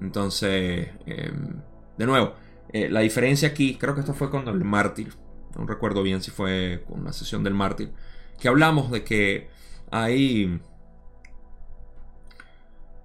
Entonces, 0.00 0.88
em, 1.06 1.60
de 1.96 2.06
nuevo, 2.06 2.34
eh, 2.72 2.88
la 2.88 3.00
diferencia 3.00 3.48
aquí, 3.48 3.76
creo 3.76 3.94
que 3.94 4.00
esto 4.00 4.14
fue 4.14 4.30
con 4.30 4.48
el 4.48 4.64
mártir. 4.64 5.14
No 5.56 5.66
recuerdo 5.66 6.02
bien 6.02 6.22
si 6.22 6.30
fue 6.30 6.84
con 6.88 7.04
la 7.04 7.12
sesión 7.12 7.44
del 7.44 7.54
mártir. 7.54 7.92
Que 8.40 8.48
hablamos 8.48 8.90
de 8.90 9.04
que 9.04 9.48
hay 9.90 10.60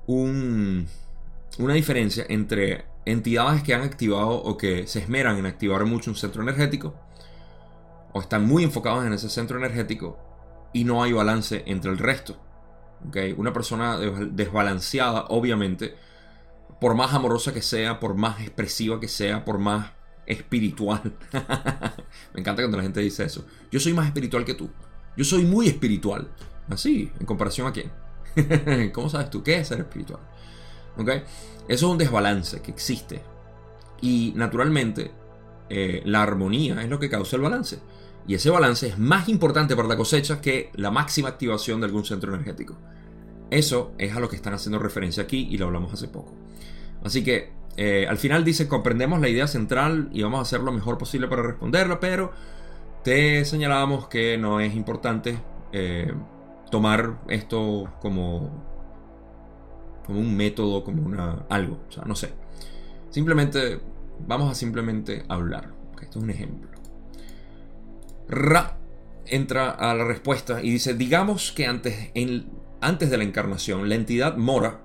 un, 0.08 0.88
una 1.60 1.74
diferencia 1.74 2.26
entre 2.30 2.86
entidades 3.06 3.62
que 3.62 3.74
han 3.74 3.82
activado 3.82 4.42
o 4.42 4.58
que 4.58 4.88
se 4.88 5.00
esmeran 5.00 5.38
en 5.38 5.46
activar 5.46 5.86
mucho 5.86 6.12
un 6.12 6.18
centro 6.18 6.42
energético 6.42 6.96
están 8.22 8.46
muy 8.46 8.64
enfocados 8.64 9.06
en 9.06 9.14
ese 9.14 9.30
centro 9.30 9.58
energético 9.58 10.20
y 10.74 10.84
no 10.84 11.04
hay 11.04 11.14
balance 11.14 11.64
entre 11.66 11.92
el 11.92 11.98
resto. 11.98 12.38
¿okay? 13.08 13.34
Una 13.38 13.54
persona 13.54 13.98
desbalanceada, 13.98 15.26
obviamente, 15.30 15.96
por 16.80 16.96
más 16.96 17.14
amorosa 17.14 17.54
que 17.54 17.62
sea, 17.62 18.00
por 18.00 18.16
más 18.16 18.42
expresiva 18.42 19.00
que 19.00 19.08
sea, 19.08 19.46
por 19.46 19.58
más 19.58 19.92
espiritual. 20.26 21.02
Me 22.34 22.42
encanta 22.42 22.62
cuando 22.62 22.78
la 22.78 22.84
gente 22.84 23.00
dice 23.00 23.24
eso. 23.24 23.46
Yo 23.72 23.80
soy 23.80 23.94
más 23.94 24.06
espiritual 24.06 24.46
que 24.46 24.54
tú. 24.54 24.70
Yo 25.16 25.24
soy 25.24 25.44
muy 25.44 25.68
espiritual. 25.68 26.30
Así, 26.70 27.12
en 27.20 27.26
comparación 27.26 27.68
a 27.68 27.74
quién. 27.74 27.92
¿Cómo 28.94 29.10
sabes 29.10 29.30
tú 29.30 29.42
qué 29.42 29.58
es 29.58 29.68
ser 29.70 29.80
espiritual? 29.80 30.20
¿Ok? 30.98 31.10
Eso 31.10 31.24
es 31.68 31.84
un 31.84 31.98
desbalance 31.98 32.62
que 32.62 32.72
existe. 32.72 33.22
Y 34.02 34.34
naturalmente, 34.36 35.12
eh, 35.70 36.02
la 36.06 36.22
armonía 36.22 36.82
es 36.82 36.90
lo 36.90 37.00
que 37.00 37.10
causa 37.10 37.36
el 37.36 37.42
balance. 37.42 37.80
Y 38.28 38.36
ese 38.36 38.50
balance 38.50 38.88
es 38.88 39.00
más 39.00 39.30
importante 39.30 39.76
para 39.76 39.88
la 39.88 39.96
cosecha 39.96 40.42
que 40.42 40.70
la 40.76 40.92
máxima 40.92 41.30
activación 41.30 41.80
de 41.80 41.86
algún 41.88 42.04
centro 42.04 42.34
energético. 42.34 42.76
Eso 43.50 43.94
es 43.98 44.14
a 44.16 44.20
lo 44.20 44.28
que 44.28 44.36
están 44.36 44.54
haciendo 44.54 44.80
referencia 44.80 45.24
aquí 45.24 45.48
y 45.50 45.58
lo 45.58 45.68
hablamos 45.68 45.94
hace 45.94 46.10
poco. 46.10 46.34
Así 47.04 47.24
que 47.24 47.54
eh, 47.78 48.06
al 48.10 48.18
final 48.18 48.44
dice, 48.44 48.68
comprendemos 48.68 49.22
la 49.22 49.30
idea 49.30 49.48
central 49.48 50.10
y 50.12 50.24
vamos 50.24 50.40
a 50.40 50.42
hacer 50.42 50.60
lo 50.62 50.72
mejor 50.72 50.98
posible 50.98 51.28
para 51.28 51.44
responderla, 51.44 52.00
pero 52.00 52.32
te 53.04 53.46
señalábamos 53.46 54.08
que 54.08 54.38
no 54.38 54.60
es 54.60 54.76
importante 54.76 55.38
eh, 55.72 56.12
tomar 56.70 57.20
esto 57.30 57.94
como, 58.02 58.50
como 60.06 60.20
un 60.20 60.36
método, 60.36 60.84
como 60.84 61.06
una, 61.06 61.46
algo, 61.50 61.80
o 61.88 61.92
sea, 61.92 62.04
no 62.04 62.16
sé. 62.16 62.34
Simplemente, 63.10 63.80
vamos 64.28 64.52
a 64.52 64.56
simplemente 64.56 65.24
hablar. 65.30 65.72
esto 66.02 66.20
es 66.20 66.24
un 66.24 66.30
ejemplo. 66.32 66.77
Ra 68.28 68.78
entra 69.26 69.70
a 69.70 69.94
la 69.94 70.06
respuesta 70.06 70.62
y 70.62 70.72
dice, 70.72 70.94
digamos 70.94 71.52
que 71.52 71.66
antes, 71.66 72.12
en, 72.14 72.50
antes 72.82 73.10
de 73.10 73.18
la 73.18 73.24
encarnación, 73.24 73.90
la 73.90 73.96
entidad 73.96 74.38
mora 74.38 74.82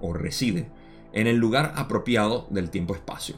o 0.00 0.12
reside 0.12 0.70
en 1.12 1.26
el 1.26 1.36
lugar 1.36 1.72
apropiado 1.76 2.46
del 2.50 2.70
tiempo-espacio. 2.70 3.36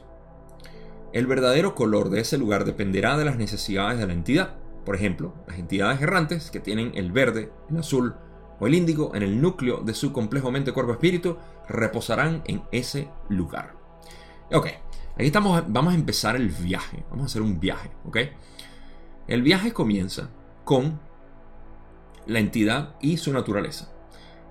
El 1.13 1.27
verdadero 1.27 1.75
color 1.75 2.09
de 2.09 2.21
ese 2.21 2.37
lugar 2.37 2.65
dependerá 2.65 3.17
de 3.17 3.25
las 3.25 3.37
necesidades 3.37 3.99
de 3.99 4.07
la 4.07 4.13
entidad. 4.13 4.57
Por 4.85 4.95
ejemplo, 4.95 5.33
las 5.47 5.57
entidades 5.57 6.01
errantes 6.01 6.51
que 6.51 6.59
tienen 6.59 6.91
el 6.95 7.11
verde, 7.11 7.51
el 7.69 7.77
azul 7.77 8.15
o 8.59 8.67
el 8.67 8.75
índigo 8.75 9.15
en 9.15 9.23
el 9.23 9.41
núcleo 9.41 9.81
de 9.81 9.93
su 9.93 10.11
complejo 10.11 10.51
mente, 10.51 10.71
cuerpo, 10.71 10.91
espíritu 10.91 11.37
reposarán 11.67 12.43
en 12.45 12.61
ese 12.71 13.09
lugar. 13.29 13.75
Ok, 14.51 14.67
aquí 15.15 15.25
estamos, 15.25 15.63
vamos 15.67 15.93
a 15.93 15.95
empezar 15.95 16.35
el 16.35 16.49
viaje. 16.49 17.03
Vamos 17.09 17.23
a 17.23 17.25
hacer 17.27 17.41
un 17.41 17.59
viaje, 17.59 17.89
ok. 18.05 18.17
El 19.29 19.43
viaje 19.43 19.73
comienza 19.73 20.31
con 20.63 20.99
la 22.25 22.39
entidad 22.39 22.95
y 22.99 23.17
su 23.17 23.31
naturaleza. 23.31 23.93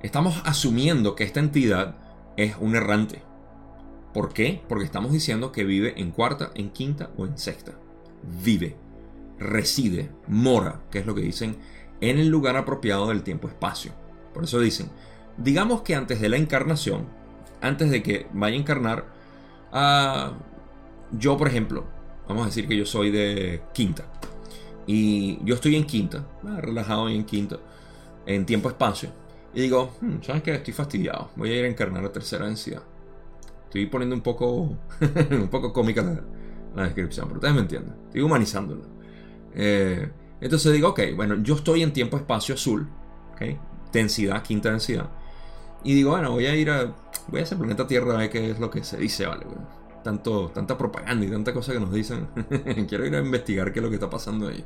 Estamos 0.05 0.41
asumiendo 0.45 1.17
que 1.17 1.25
esta 1.25 1.41
entidad 1.41 1.97
es 2.37 2.55
un 2.61 2.77
errante. 2.77 3.21
¿Por 4.15 4.33
qué? 4.33 4.63
Porque 4.69 4.85
estamos 4.85 5.11
diciendo 5.11 5.51
que 5.51 5.65
vive 5.65 6.01
en 6.01 6.13
cuarta, 6.13 6.53
en 6.55 6.71
quinta 6.71 7.11
o 7.17 7.27
en 7.27 7.39
sexta. 7.39 7.73
Vive, 8.45 8.77
reside, 9.41 10.13
mora, 10.29 10.83
que 10.93 11.01
es 11.01 11.07
lo 11.07 11.15
que 11.17 11.23
dicen, 11.23 11.57
en 12.01 12.19
el 12.21 12.29
lugar 12.29 12.57
apropiado 12.57 13.09
del 13.09 13.25
tiempo-espacio. 13.25 13.91
Por 14.33 14.45
eso 14.45 14.61
dicen, 14.61 14.91
digamos 15.39 15.83
que 15.83 15.97
antes 15.97 16.21
de 16.21 16.29
la 16.29 16.37
encarnación, 16.37 17.09
antes 17.61 17.91
de 17.91 18.05
que 18.05 18.29
vaya 18.33 18.55
a 18.57 18.61
encarnar, 18.61 19.07
a 19.73 20.35
yo 21.11 21.37
por 21.37 21.49
ejemplo, 21.49 21.85
vamos 22.29 22.45
a 22.45 22.47
decir 22.47 22.69
que 22.69 22.77
yo 22.77 22.87
soy 22.87 23.11
de 23.11 23.61
quinta. 23.75 24.05
Y 24.89 25.39
yo 25.45 25.55
estoy 25.55 25.77
en 25.77 25.85
quinta, 25.85 26.25
relajado 26.43 27.11
en 27.11 27.25
quinta, 27.25 27.59
en 28.25 28.47
tiempo-espacio. 28.47 29.11
Y 29.53 29.61
digo, 29.61 29.93
hmm, 30.01 30.23
¿sabes 30.23 30.43
qué? 30.43 30.55
Estoy 30.55 30.73
fastidiado. 30.73 31.31
Voy 31.37 31.51
a 31.51 31.59
ir 31.59 31.65
a 31.67 31.69
encarnar 31.69 32.03
la 32.03 32.11
tercera 32.11 32.47
densidad. 32.47 32.83
Estoy 33.65 33.85
poniendo 33.85 34.17
un 34.17 34.23
poco, 34.23 34.79
un 35.31 35.49
poco 35.51 35.75
cómica 35.75 36.03
la, 36.75 36.85
descripción, 36.85 37.27
pero 37.27 37.37
ustedes 37.37 37.55
me 37.55 37.61
entienden. 37.61 37.95
Estoy 38.07 38.23
humanizándola. 38.23 38.85
Eh, 39.55 40.09
entonces 40.41 40.73
digo, 40.73 40.89
ok, 40.89 41.01
bueno, 41.15 41.37
yo 41.43 41.57
estoy 41.57 41.83
en 41.83 41.93
tiempo-espacio 41.93 42.55
azul. 42.55 42.89
Okay, 43.35 43.59
densidad, 43.93 44.43
quinta 44.43 44.71
densidad. 44.71 45.11
Y 45.85 45.95
digo, 45.97 46.13
bueno, 46.13 46.31
voy 46.31 46.47
a 46.47 46.57
ir 46.57 46.71
a. 46.71 46.95
Voy 47.27 47.41
a 47.41 47.43
ese 47.43 47.57
planeta 47.57 47.87
Tierra 47.87 48.15
a 48.15 48.17
ver 48.17 48.31
qué 48.31 48.53
es 48.53 48.59
lo 48.59 48.71
que 48.71 48.83
se 48.83 48.97
dice, 48.97 49.27
vale. 49.27 49.45
Tanto, 50.03 50.51
tanta 50.55 50.79
propaganda 50.79 51.27
y 51.27 51.31
tanta 51.31 51.53
cosa 51.53 51.73
que 51.73 51.81
nos 51.81 51.93
dicen. 51.93 52.29
Quiero 52.89 53.07
ir 53.07 53.15
a 53.15 53.21
investigar 53.21 53.73
qué 53.73 53.81
es 53.81 53.83
lo 53.83 53.89
que 53.89 53.97
está 53.97 54.09
pasando 54.09 54.49
ahí. 54.49 54.65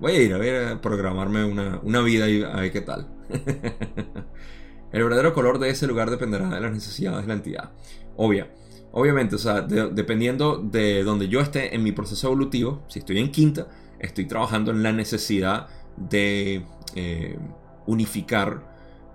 Voy 0.00 0.12
a 0.12 0.22
ir 0.22 0.32
a 0.32 0.38
ver, 0.38 0.68
a 0.68 0.80
programarme 0.80 1.44
una, 1.44 2.00
vida 2.00 2.28
y 2.28 2.42
a 2.42 2.56
ver 2.56 2.72
qué 2.72 2.80
tal. 2.80 3.06
El 4.92 5.04
verdadero 5.04 5.34
color 5.34 5.58
de 5.58 5.70
ese 5.70 5.86
lugar 5.86 6.10
dependerá 6.10 6.48
de 6.48 6.60
las 6.60 6.72
necesidades 6.72 7.22
de 7.22 7.28
la 7.28 7.34
entidad. 7.34 7.70
Obvia. 8.16 8.50
Obviamente, 8.92 9.36
o 9.36 9.38
sea, 9.38 9.60
dependiendo 9.60 10.58
de 10.58 11.04
donde 11.04 11.28
yo 11.28 11.40
esté 11.40 11.74
en 11.74 11.84
mi 11.84 11.92
proceso 11.92 12.26
evolutivo, 12.26 12.82
si 12.88 12.98
estoy 12.98 13.18
en 13.18 13.30
quinta, 13.30 13.68
estoy 14.00 14.26
trabajando 14.26 14.72
en 14.72 14.82
la 14.82 14.92
necesidad 14.92 15.68
de 15.96 16.64
eh, 16.96 17.38
unificar 17.86 18.64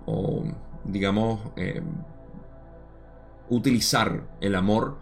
o, 0.06 0.44
digamos, 0.84 1.40
eh, 1.56 1.82
utilizar 3.50 4.26
el 4.40 4.54
amor 4.54 4.98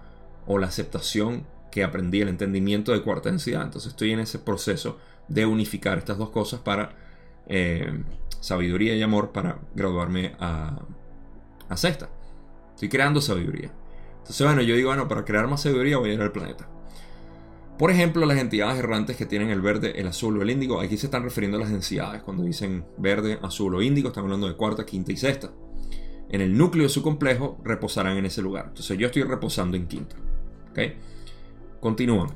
o 0.46 0.58
la 0.58 0.66
aceptación 0.66 1.46
que 1.70 1.82
aprendí, 1.82 2.20
el 2.20 2.28
entendimiento 2.28 2.92
de 2.92 3.02
cuarta 3.02 3.30
densidad. 3.30 3.62
Entonces 3.62 3.90
estoy 3.90 4.12
en 4.12 4.20
ese 4.20 4.38
proceso 4.38 4.98
de 5.28 5.46
unificar 5.46 5.98
estas 5.98 6.18
dos 6.18 6.30
cosas 6.30 6.60
para 6.60 6.96
eh, 7.46 8.02
sabiduría 8.40 8.94
y 8.94 9.02
amor 9.02 9.32
para 9.32 9.58
graduarme 9.74 10.34
a, 10.38 10.80
a 11.68 11.76
sexta. 11.76 12.08
Estoy 12.74 12.88
creando 12.88 13.20
sabiduría. 13.20 13.72
Entonces, 14.18 14.46
bueno, 14.46 14.62
yo 14.62 14.74
digo, 14.74 14.88
bueno, 14.88 15.06
para 15.08 15.24
crear 15.24 15.46
más 15.48 15.62
sabiduría 15.62 15.98
voy 15.98 16.10
a 16.10 16.14
ir 16.14 16.20
al 16.22 16.32
planeta. 16.32 16.68
Por 17.78 17.90
ejemplo, 17.90 18.24
las 18.24 18.38
entidades 18.38 18.78
errantes 18.78 19.16
que 19.16 19.26
tienen 19.26 19.50
el 19.50 19.60
verde, 19.60 20.00
el 20.00 20.06
azul 20.06 20.38
o 20.38 20.42
el 20.42 20.50
índigo, 20.50 20.80
aquí 20.80 20.96
se 20.96 21.06
están 21.06 21.24
refiriendo 21.24 21.56
a 21.56 21.60
las 21.60 21.70
densidades. 21.70 22.22
Cuando 22.22 22.44
dicen 22.44 22.86
verde, 22.98 23.38
azul 23.42 23.74
o 23.74 23.82
índigo, 23.82 24.08
están 24.08 24.24
hablando 24.24 24.46
de 24.46 24.54
cuarta, 24.54 24.86
quinta 24.86 25.10
y 25.10 25.16
sexta. 25.16 25.50
En 26.28 26.40
el 26.40 26.56
núcleo 26.56 26.84
de 26.84 26.88
su 26.88 27.02
complejo 27.02 27.58
reposarán 27.64 28.16
en 28.16 28.26
ese 28.26 28.42
lugar. 28.42 28.66
Entonces 28.68 28.96
yo 28.96 29.06
estoy 29.06 29.24
reposando 29.24 29.76
en 29.76 29.88
quinta. 29.88 30.16
¿Ok? 30.74 31.80
Continúan. 31.80 32.30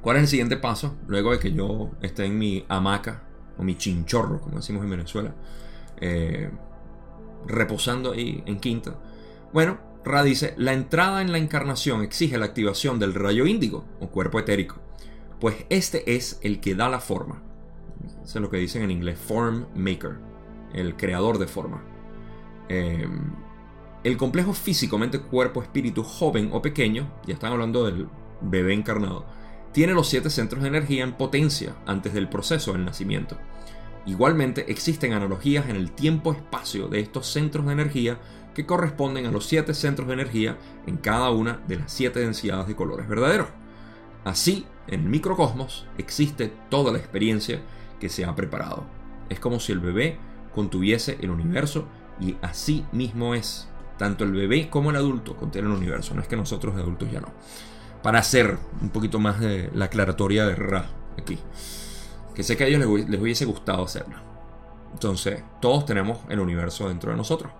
¿Cuál 0.00 0.16
es 0.16 0.22
el 0.24 0.28
siguiente 0.28 0.56
paso? 0.56 0.96
Luego 1.06 1.30
de 1.30 1.38
que 1.38 1.52
yo 1.52 1.92
esté 2.02 2.24
en 2.24 2.36
mi 2.36 2.64
hamaca 2.68 3.22
o 3.56 3.62
mi 3.62 3.78
chinchorro, 3.78 4.40
como 4.40 4.56
decimos 4.56 4.82
en 4.82 4.90
Venezuela, 4.90 5.34
eh, 6.00 6.50
reposando 7.46 8.12
ahí 8.12 8.42
en 8.46 8.58
quinta. 8.58 8.98
Bueno, 9.52 9.78
Ra 10.04 10.22
dice, 10.24 10.54
la 10.58 10.72
entrada 10.72 11.22
en 11.22 11.30
la 11.30 11.38
encarnación 11.38 12.02
exige 12.02 12.36
la 12.36 12.46
activación 12.46 12.98
del 12.98 13.14
rayo 13.14 13.46
índigo 13.46 13.84
o 14.00 14.08
cuerpo 14.08 14.40
etérico, 14.40 14.76
pues 15.40 15.64
este 15.70 16.16
es 16.16 16.40
el 16.42 16.60
que 16.60 16.74
da 16.74 16.88
la 16.88 17.00
forma. 17.00 17.42
Eso 18.24 18.38
es 18.38 18.42
lo 18.42 18.50
que 18.50 18.58
dicen 18.58 18.82
en 18.82 18.90
inglés, 18.90 19.18
form 19.18 19.66
maker, 19.74 20.16
el 20.74 20.96
creador 20.96 21.38
de 21.38 21.46
forma. 21.46 21.82
Eh, 22.68 23.08
el 24.04 24.18
complejo 24.18 24.52
físico, 24.52 24.98
mente, 24.98 25.18
cuerpo, 25.18 25.62
espíritu, 25.62 26.04
joven 26.04 26.50
o 26.52 26.60
pequeño, 26.60 27.10
ya 27.26 27.34
están 27.34 27.52
hablando 27.52 27.86
del 27.86 28.08
bebé 28.42 28.74
encarnado, 28.74 29.24
tiene 29.72 29.94
los 29.94 30.08
siete 30.08 30.28
centros 30.30 30.62
de 30.62 30.68
energía 30.68 31.02
en 31.02 31.14
potencia 31.14 31.74
antes 31.86 32.12
del 32.12 32.28
proceso 32.28 32.72
del 32.72 32.84
nacimiento. 32.84 33.38
Igualmente 34.06 34.70
existen 34.70 35.14
analogías 35.14 35.68
en 35.70 35.76
el 35.76 35.90
tiempo-espacio 35.90 36.88
de 36.88 37.00
estos 37.00 37.26
centros 37.26 37.64
de 37.66 37.72
energía 37.72 38.20
que 38.54 38.66
corresponden 38.66 39.24
a 39.24 39.30
los 39.30 39.46
siete 39.46 39.72
centros 39.72 40.06
de 40.08 40.14
energía 40.14 40.58
en 40.86 40.98
cada 40.98 41.30
una 41.30 41.60
de 41.66 41.76
las 41.76 41.90
siete 41.90 42.20
densidades 42.20 42.68
de 42.68 42.76
colores 42.76 43.08
verdaderos. 43.08 43.48
Así, 44.24 44.66
en 44.86 45.00
el 45.00 45.08
microcosmos 45.08 45.86
existe 45.96 46.52
toda 46.68 46.92
la 46.92 46.98
experiencia 46.98 47.62
que 47.98 48.10
se 48.10 48.26
ha 48.26 48.36
preparado. 48.36 48.84
Es 49.30 49.40
como 49.40 49.58
si 49.58 49.72
el 49.72 49.80
bebé 49.80 50.18
contuviese 50.54 51.16
el 51.22 51.30
universo 51.30 51.88
y 52.20 52.36
así 52.42 52.84
mismo 52.92 53.34
es. 53.34 53.68
Tanto 53.96 54.24
el 54.24 54.32
bebé 54.32 54.68
como 54.68 54.90
el 54.90 54.96
adulto 54.96 55.36
contienen 55.36 55.70
el 55.70 55.76
universo. 55.76 56.14
No 56.14 56.22
es 56.22 56.28
que 56.28 56.36
nosotros 56.36 56.74
adultos 56.76 57.10
ya 57.10 57.20
no. 57.20 57.28
Para 58.02 58.18
hacer 58.18 58.58
un 58.80 58.90
poquito 58.90 59.18
más 59.18 59.40
de 59.40 59.70
la 59.74 59.86
aclaratoria 59.86 60.46
de 60.46 60.54
Ra 60.54 60.86
aquí. 61.18 61.38
Que 62.34 62.42
sé 62.42 62.56
que 62.56 62.64
a 62.64 62.66
ellos 62.66 62.80
les, 63.08 63.20
hubiese 63.20 63.44
gustado 63.44 63.84
hacerlo. 63.84 64.16
Entonces, 64.92 65.42
todos 65.60 65.86
tenemos 65.86 66.18
el 66.28 66.40
universo 66.40 66.88
dentro 66.88 67.10
de 67.10 67.16
nosotros. 67.16 67.52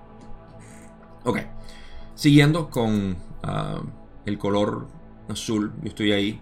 Ok. 1.25 1.39
Siguiendo 2.15 2.71
con 2.71 3.17
ah, 3.43 3.81
el 4.27 4.39
color 4.39 4.89
azul, 5.29 5.73
yo 5.83 5.89
estoy 5.89 6.13
ahí 6.13 6.41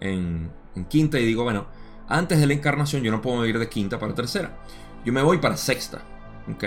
en, 0.00 0.50
en 0.74 0.84
quinta 0.86 1.18
y 1.18 1.24
digo, 1.24 1.44
bueno, 1.44 1.66
antes 2.08 2.38
de 2.38 2.46
la 2.46 2.52
encarnación 2.52 3.02
yo 3.02 3.10
no 3.10 3.22
puedo 3.22 3.46
ir 3.46 3.58
de 3.58 3.68
quinta 3.68 3.98
para 3.98 4.14
tercera. 4.14 4.58
Yo 5.04 5.12
me 5.12 5.22
voy 5.22 5.38
para 5.38 5.56
sexta. 5.56 6.02
¿ok? 6.52 6.64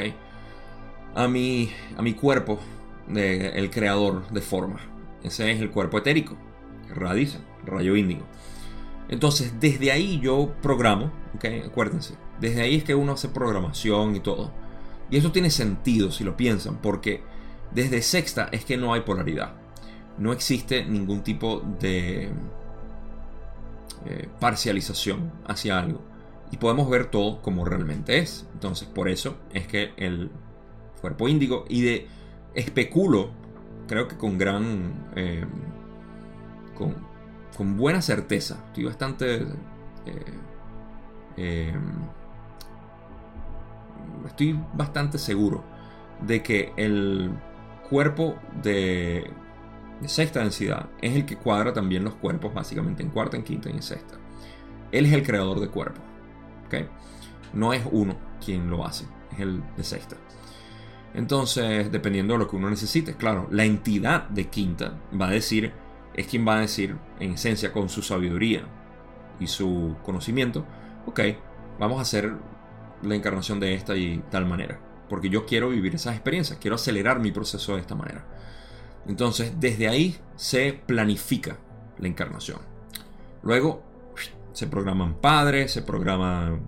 A 1.17 1.27
mi, 1.27 1.71
a 1.97 2.01
mi 2.03 2.13
cuerpo, 2.13 2.59
de, 3.07 3.49
el 3.49 3.69
creador 3.71 4.29
de 4.29 4.41
forma. 4.41 4.79
Ese 5.23 5.51
es 5.51 5.59
el 5.59 5.71
cuerpo 5.71 5.97
etérico, 5.97 6.37
radice, 6.93 7.39
rayo 7.65 7.95
índigo. 7.95 8.21
Entonces, 9.09 9.53
desde 9.59 9.91
ahí 9.91 10.19
yo 10.19 10.53
programo, 10.61 11.11
¿ok? 11.35 11.45
Acuérdense, 11.65 12.13
desde 12.39 12.61
ahí 12.61 12.75
es 12.75 12.83
que 12.83 12.93
uno 12.93 13.13
hace 13.13 13.29
programación 13.29 14.15
y 14.15 14.19
todo. 14.19 14.51
Y 15.09 15.17
eso 15.17 15.31
tiene 15.31 15.49
sentido 15.49 16.11
si 16.11 16.23
lo 16.23 16.37
piensan, 16.37 16.77
porque 16.81 17.23
desde 17.73 18.01
sexta 18.01 18.49
es 18.51 18.65
que 18.65 18.77
no 18.77 18.93
hay 18.93 19.01
polaridad. 19.01 19.53
No 20.17 20.33
existe 20.33 20.85
ningún 20.85 21.23
tipo 21.23 21.63
de 21.79 22.29
eh, 24.05 24.29
parcialización 24.39 25.31
hacia 25.47 25.79
algo. 25.79 26.01
Y 26.51 26.57
podemos 26.57 26.89
ver 26.89 27.05
todo 27.09 27.41
como 27.41 27.65
realmente 27.65 28.19
es. 28.19 28.45
Entonces, 28.53 28.87
por 28.87 29.09
eso 29.09 29.37
es 29.53 29.67
que 29.67 29.93
el 29.97 30.31
cuerpo 31.01 31.27
índigo, 31.27 31.65
y 31.69 31.81
de 31.81 32.07
especulo, 32.53 33.31
creo 33.87 34.07
que 34.07 34.17
con 34.17 34.37
gran. 34.37 35.11
Eh, 35.15 35.45
con, 36.75 36.95
con, 37.55 37.77
buena 37.77 38.01
certeza, 38.01 38.63
estoy 38.67 38.85
bastante. 38.85 39.45
Eh, 41.37 41.73
estoy 44.25 44.59
bastante 44.73 45.17
seguro 45.17 45.63
de 46.21 46.41
que 46.41 46.73
el 46.77 47.31
cuerpo 47.89 48.35
de 48.63 49.31
de 49.99 50.07
sexta 50.07 50.41
densidad 50.41 50.87
es 51.01 51.15
el 51.15 51.25
que 51.25 51.37
cuadra 51.37 51.73
también 51.73 52.03
los 52.03 52.15
cuerpos 52.15 52.53
básicamente 52.53 53.03
en 53.03 53.09
cuarta, 53.09 53.37
en 53.37 53.43
quinta 53.43 53.69
y 53.69 53.73
en 53.73 53.81
sexta. 53.81 54.15
Él 54.91 55.05
es 55.05 55.13
el 55.13 55.23
creador 55.23 55.59
de 55.59 55.69
cuerpos. 55.69 56.03
¿okay? 56.65 56.87
No 57.53 57.73
es 57.73 57.81
uno 57.91 58.15
quien 58.43 58.69
lo 58.69 58.85
hace, 58.85 59.05
es 59.33 59.39
el 59.39 59.63
de 59.75 59.83
sexta. 59.83 60.15
Entonces, 61.17 61.91
dependiendo 61.91 62.35
de 62.35 62.37
lo 62.37 62.47
que 62.47 62.57
uno 62.57 62.69
necesite, 62.69 63.15
claro, 63.15 63.47
la 63.49 63.65
entidad 63.65 64.29
de 64.29 64.49
quinta 64.49 65.01
va 65.19 65.29
a 65.29 65.31
decir, 65.31 65.73
es 66.13 66.27
quien 66.27 66.47
va 66.47 66.57
a 66.57 66.61
decir 66.61 66.95
en 67.19 67.31
esencia 67.31 67.73
con 67.73 67.89
su 67.89 68.03
sabiduría 68.03 68.61
y 69.39 69.47
su 69.47 69.95
conocimiento, 70.03 70.63
ok, 71.07 71.21
vamos 71.79 71.97
a 71.97 72.03
hacer 72.03 72.33
la 73.01 73.15
encarnación 73.15 73.59
de 73.59 73.73
esta 73.73 73.95
y 73.95 74.19
tal 74.29 74.45
manera, 74.45 74.79
porque 75.09 75.31
yo 75.31 75.47
quiero 75.47 75.69
vivir 75.69 75.95
esas 75.95 76.13
experiencias, 76.13 76.59
quiero 76.59 76.75
acelerar 76.75 77.19
mi 77.19 77.31
proceso 77.31 77.73
de 77.73 77.81
esta 77.81 77.95
manera. 77.95 78.23
Entonces, 79.07 79.53
desde 79.59 79.87
ahí 79.87 80.17
se 80.35 80.71
planifica 80.71 81.57
la 81.97 82.07
encarnación. 82.07 82.59
Luego 83.41 83.81
se 84.53 84.67
programan 84.67 85.15
padres, 85.15 85.71
se 85.71 85.81
programa 85.81 86.59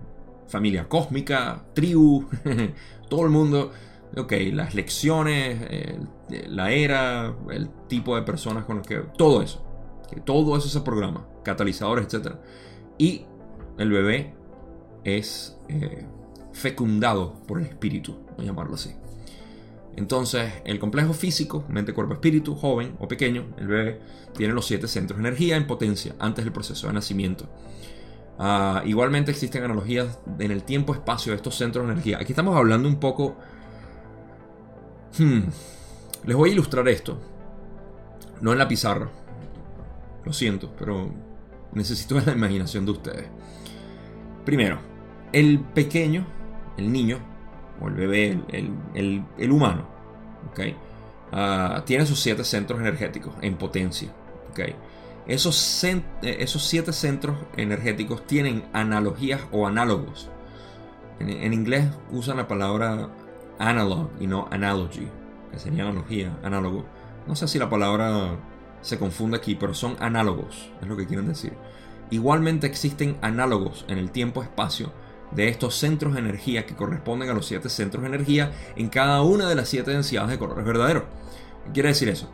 familia 0.48 0.88
cósmica, 0.88 1.66
tribu, 1.72 2.28
todo 3.08 3.22
el 3.22 3.30
mundo. 3.30 3.70
Ok, 4.16 4.32
las 4.52 4.74
lecciones, 4.74 5.58
la 6.48 6.72
era, 6.72 7.34
el 7.50 7.70
tipo 7.88 8.16
de 8.16 8.22
personas 8.22 8.64
con 8.64 8.78
los 8.78 8.86
que. 8.86 8.96
Todo 9.16 9.42
eso. 9.42 9.64
Todo 10.24 10.56
eso 10.56 10.68
se 10.68 10.80
programa, 10.80 11.26
catalizadores, 11.44 12.12
etc. 12.12 12.34
Y 12.98 13.24
el 13.78 13.90
bebé 13.90 14.34
es 15.04 15.56
eh, 15.68 16.06
fecundado 16.52 17.34
por 17.46 17.60
el 17.60 17.66
espíritu, 17.66 18.18
voy 18.36 18.46
a 18.46 18.48
llamarlo 18.48 18.74
así. 18.74 18.94
Entonces, 19.96 20.52
el 20.64 20.78
complejo 20.78 21.12
físico, 21.12 21.64
mente, 21.68 21.92
cuerpo, 21.92 22.14
espíritu, 22.14 22.54
joven 22.54 22.96
o 23.00 23.08
pequeño, 23.08 23.46
el 23.58 23.66
bebé, 23.66 24.00
tiene 24.36 24.54
los 24.54 24.66
siete 24.66 24.88
centros 24.88 25.20
de 25.20 25.28
energía 25.28 25.56
en 25.56 25.66
potencia 25.66 26.14
antes 26.18 26.44
del 26.44 26.52
proceso 26.52 26.86
de 26.86 26.94
nacimiento. 26.94 27.48
Ah, 28.38 28.82
igualmente 28.86 29.30
existen 29.30 29.64
analogías 29.64 30.18
en 30.38 30.50
el 30.50 30.62
tiempo-espacio 30.62 31.32
de 31.32 31.36
estos 31.36 31.56
centros 31.56 31.86
de 31.86 31.92
energía. 31.92 32.18
Aquí 32.18 32.32
estamos 32.32 32.56
hablando 32.56 32.88
un 32.88 32.98
poco... 32.98 33.36
Hmm, 35.18 35.42
les 36.24 36.36
voy 36.36 36.50
a 36.50 36.52
ilustrar 36.52 36.88
esto. 36.88 37.18
No 38.40 38.52
en 38.52 38.58
la 38.58 38.68
pizarra. 38.68 39.10
Lo 40.24 40.32
siento, 40.32 40.72
pero 40.78 41.12
necesito 41.72 42.20
la 42.26 42.32
imaginación 42.32 42.84
de 42.84 42.92
ustedes. 42.92 43.26
Primero, 44.44 44.78
el 45.32 45.60
pequeño, 45.60 46.26
el 46.76 46.92
niño, 46.92 47.18
o 47.80 47.88
el 47.88 47.94
bebé, 47.94 48.40
el, 48.52 49.50
humano, 49.50 49.86
¿okay? 50.50 50.76
Ah, 51.32 51.82
tiene 51.86 52.04
sus 52.06 52.20
siete 52.20 52.44
centros 52.44 52.80
energéticos 52.80 53.34
en 53.40 53.56
potencia. 53.56 54.12
Esos, 55.26 55.84
eh, 55.84 56.02
esos 56.22 56.64
siete 56.64 56.92
centros 56.92 57.36
energéticos 57.56 58.26
tienen 58.26 58.64
analogías 58.72 59.40
o 59.52 59.66
análogos. 59.66 60.28
En, 61.20 61.52
inglés 61.52 61.86
usan 62.10 62.38
la 62.38 62.48
palabra 62.48 63.10
analog 63.60 64.10
y 64.18 64.26
no 64.26 64.48
analogy, 64.50 65.06
que 65.52 65.58
sería 65.58 65.84
analogía, 65.84 66.36
análogo. 66.42 66.84
No 67.26 67.36
sé 67.36 67.46
si 67.46 67.58
la 67.58 67.70
palabra 67.70 68.36
se 68.80 68.98
confunde 68.98 69.36
aquí, 69.36 69.54
pero 69.54 69.74
son 69.74 69.96
análogos, 70.00 70.72
es 70.80 70.88
lo 70.88 70.96
que 70.96 71.06
quieren 71.06 71.28
decir. 71.28 71.52
Igualmente 72.10 72.66
existen 72.66 73.18
análogos 73.20 73.84
en 73.86 73.98
el 73.98 74.10
tiempo-espacio 74.10 74.92
de 75.30 75.48
estos 75.48 75.76
centros 75.76 76.14
de 76.14 76.20
energía 76.20 76.66
que 76.66 76.74
corresponden 76.74 77.28
a 77.28 77.34
los 77.34 77.46
siete 77.46 77.68
centros 77.68 78.02
de 78.02 78.08
energía 78.08 78.50
en 78.74 78.88
cada 78.88 79.22
una 79.22 79.48
de 79.48 79.54
las 79.54 79.68
siete 79.68 79.92
densidades 79.92 80.30
de 80.30 80.38
colores 80.38 80.64
verdaderos. 80.64 81.04
¿Qué 81.66 81.72
quiere 81.72 81.90
decir 81.90 82.08
eso? 82.08 82.28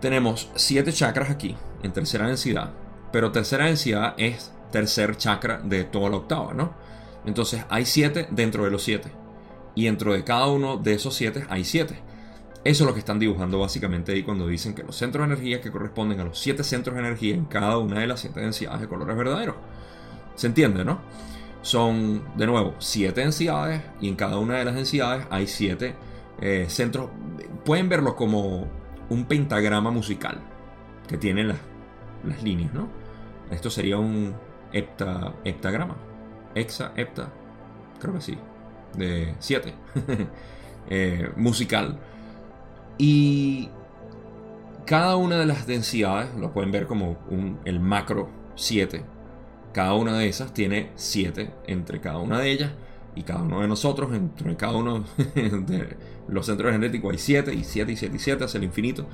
Tenemos 0.00 0.50
siete 0.56 0.92
chakras 0.92 1.30
aquí 1.30 1.56
en 1.82 1.92
tercera 1.92 2.26
densidad, 2.26 2.72
pero 3.12 3.32
tercera 3.32 3.66
densidad 3.66 4.14
es 4.18 4.52
tercer 4.72 5.16
chakra 5.16 5.60
de 5.64 5.84
toda 5.84 6.10
la 6.10 6.16
octava, 6.16 6.52
¿no? 6.52 6.74
Entonces 7.24 7.64
hay 7.70 7.86
siete 7.86 8.28
dentro 8.30 8.64
de 8.64 8.70
los 8.70 8.82
siete. 8.82 9.10
Y 9.78 9.84
dentro 9.84 10.12
de 10.12 10.24
cada 10.24 10.48
uno 10.48 10.76
de 10.76 10.94
esos 10.94 11.14
siete 11.14 11.46
hay 11.48 11.62
siete. 11.62 12.00
Eso 12.64 12.82
es 12.82 12.88
lo 12.88 12.94
que 12.94 12.98
están 12.98 13.20
dibujando 13.20 13.60
básicamente 13.60 14.10
ahí 14.10 14.24
cuando 14.24 14.48
dicen 14.48 14.74
que 14.74 14.82
los 14.82 14.96
centros 14.96 15.24
de 15.24 15.34
energía 15.34 15.60
que 15.60 15.70
corresponden 15.70 16.18
a 16.18 16.24
los 16.24 16.36
siete 16.36 16.64
centros 16.64 16.96
de 16.96 17.02
energía 17.02 17.36
en 17.36 17.44
cada 17.44 17.78
una 17.78 18.00
de 18.00 18.08
las 18.08 18.18
siete 18.18 18.40
densidades 18.40 18.80
de 18.80 18.88
colores 18.88 19.16
verdaderos. 19.16 19.54
¿Se 20.34 20.48
entiende, 20.48 20.84
no? 20.84 20.98
Son, 21.62 22.24
de 22.36 22.48
nuevo, 22.48 22.74
siete 22.80 23.20
densidades 23.20 23.80
y 24.00 24.08
en 24.08 24.16
cada 24.16 24.38
una 24.38 24.54
de 24.54 24.64
las 24.64 24.74
densidades 24.74 25.28
hay 25.30 25.46
siete 25.46 25.94
eh, 26.40 26.66
centros. 26.68 27.10
Pueden 27.64 27.88
verlo 27.88 28.16
como 28.16 28.66
un 29.08 29.26
pentagrama 29.26 29.92
musical 29.92 30.40
que 31.06 31.18
tiene 31.18 31.44
las, 31.44 31.58
las 32.24 32.42
líneas, 32.42 32.74
¿no? 32.74 32.88
Esto 33.52 33.70
sería 33.70 33.96
un 33.96 34.34
hepta, 34.72 35.34
heptagrama. 35.44 35.96
Hexa, 36.56 36.94
hepta, 36.96 37.32
creo 38.00 38.14
que 38.14 38.20
sí, 38.20 38.38
de 38.96 39.34
siete. 39.38 39.74
Eh, 40.90 41.30
musical. 41.36 41.98
Y 42.96 43.68
cada 44.86 45.16
una 45.16 45.36
de 45.36 45.44
las 45.44 45.66
densidades, 45.66 46.34
lo 46.34 46.54
pueden 46.54 46.72
ver 46.72 46.86
como 46.86 47.18
un, 47.28 47.60
el 47.66 47.78
macro 47.78 48.30
7, 48.54 49.04
cada 49.74 49.92
una 49.94 50.16
de 50.16 50.28
esas 50.28 50.54
tiene 50.54 50.90
7 50.94 51.52
entre 51.66 52.00
cada 52.00 52.18
una 52.18 52.38
de 52.38 52.50
ellas. 52.50 52.72
Y 53.14 53.22
cada 53.22 53.42
uno 53.42 53.60
de 53.60 53.68
nosotros, 53.68 54.14
entre 54.14 54.56
cada 54.56 54.76
uno 54.76 55.04
de 55.34 55.96
los 56.28 56.46
centros 56.46 56.72
genéticos 56.72 57.12
hay 57.12 57.18
7 57.18 57.52
y 57.52 57.64
7 57.64 57.92
y 57.92 57.96
7 57.96 58.16
y 58.16 58.18
7 58.18 58.44
hacia 58.44 58.58
el 58.58 58.64
infinito. 58.64 59.06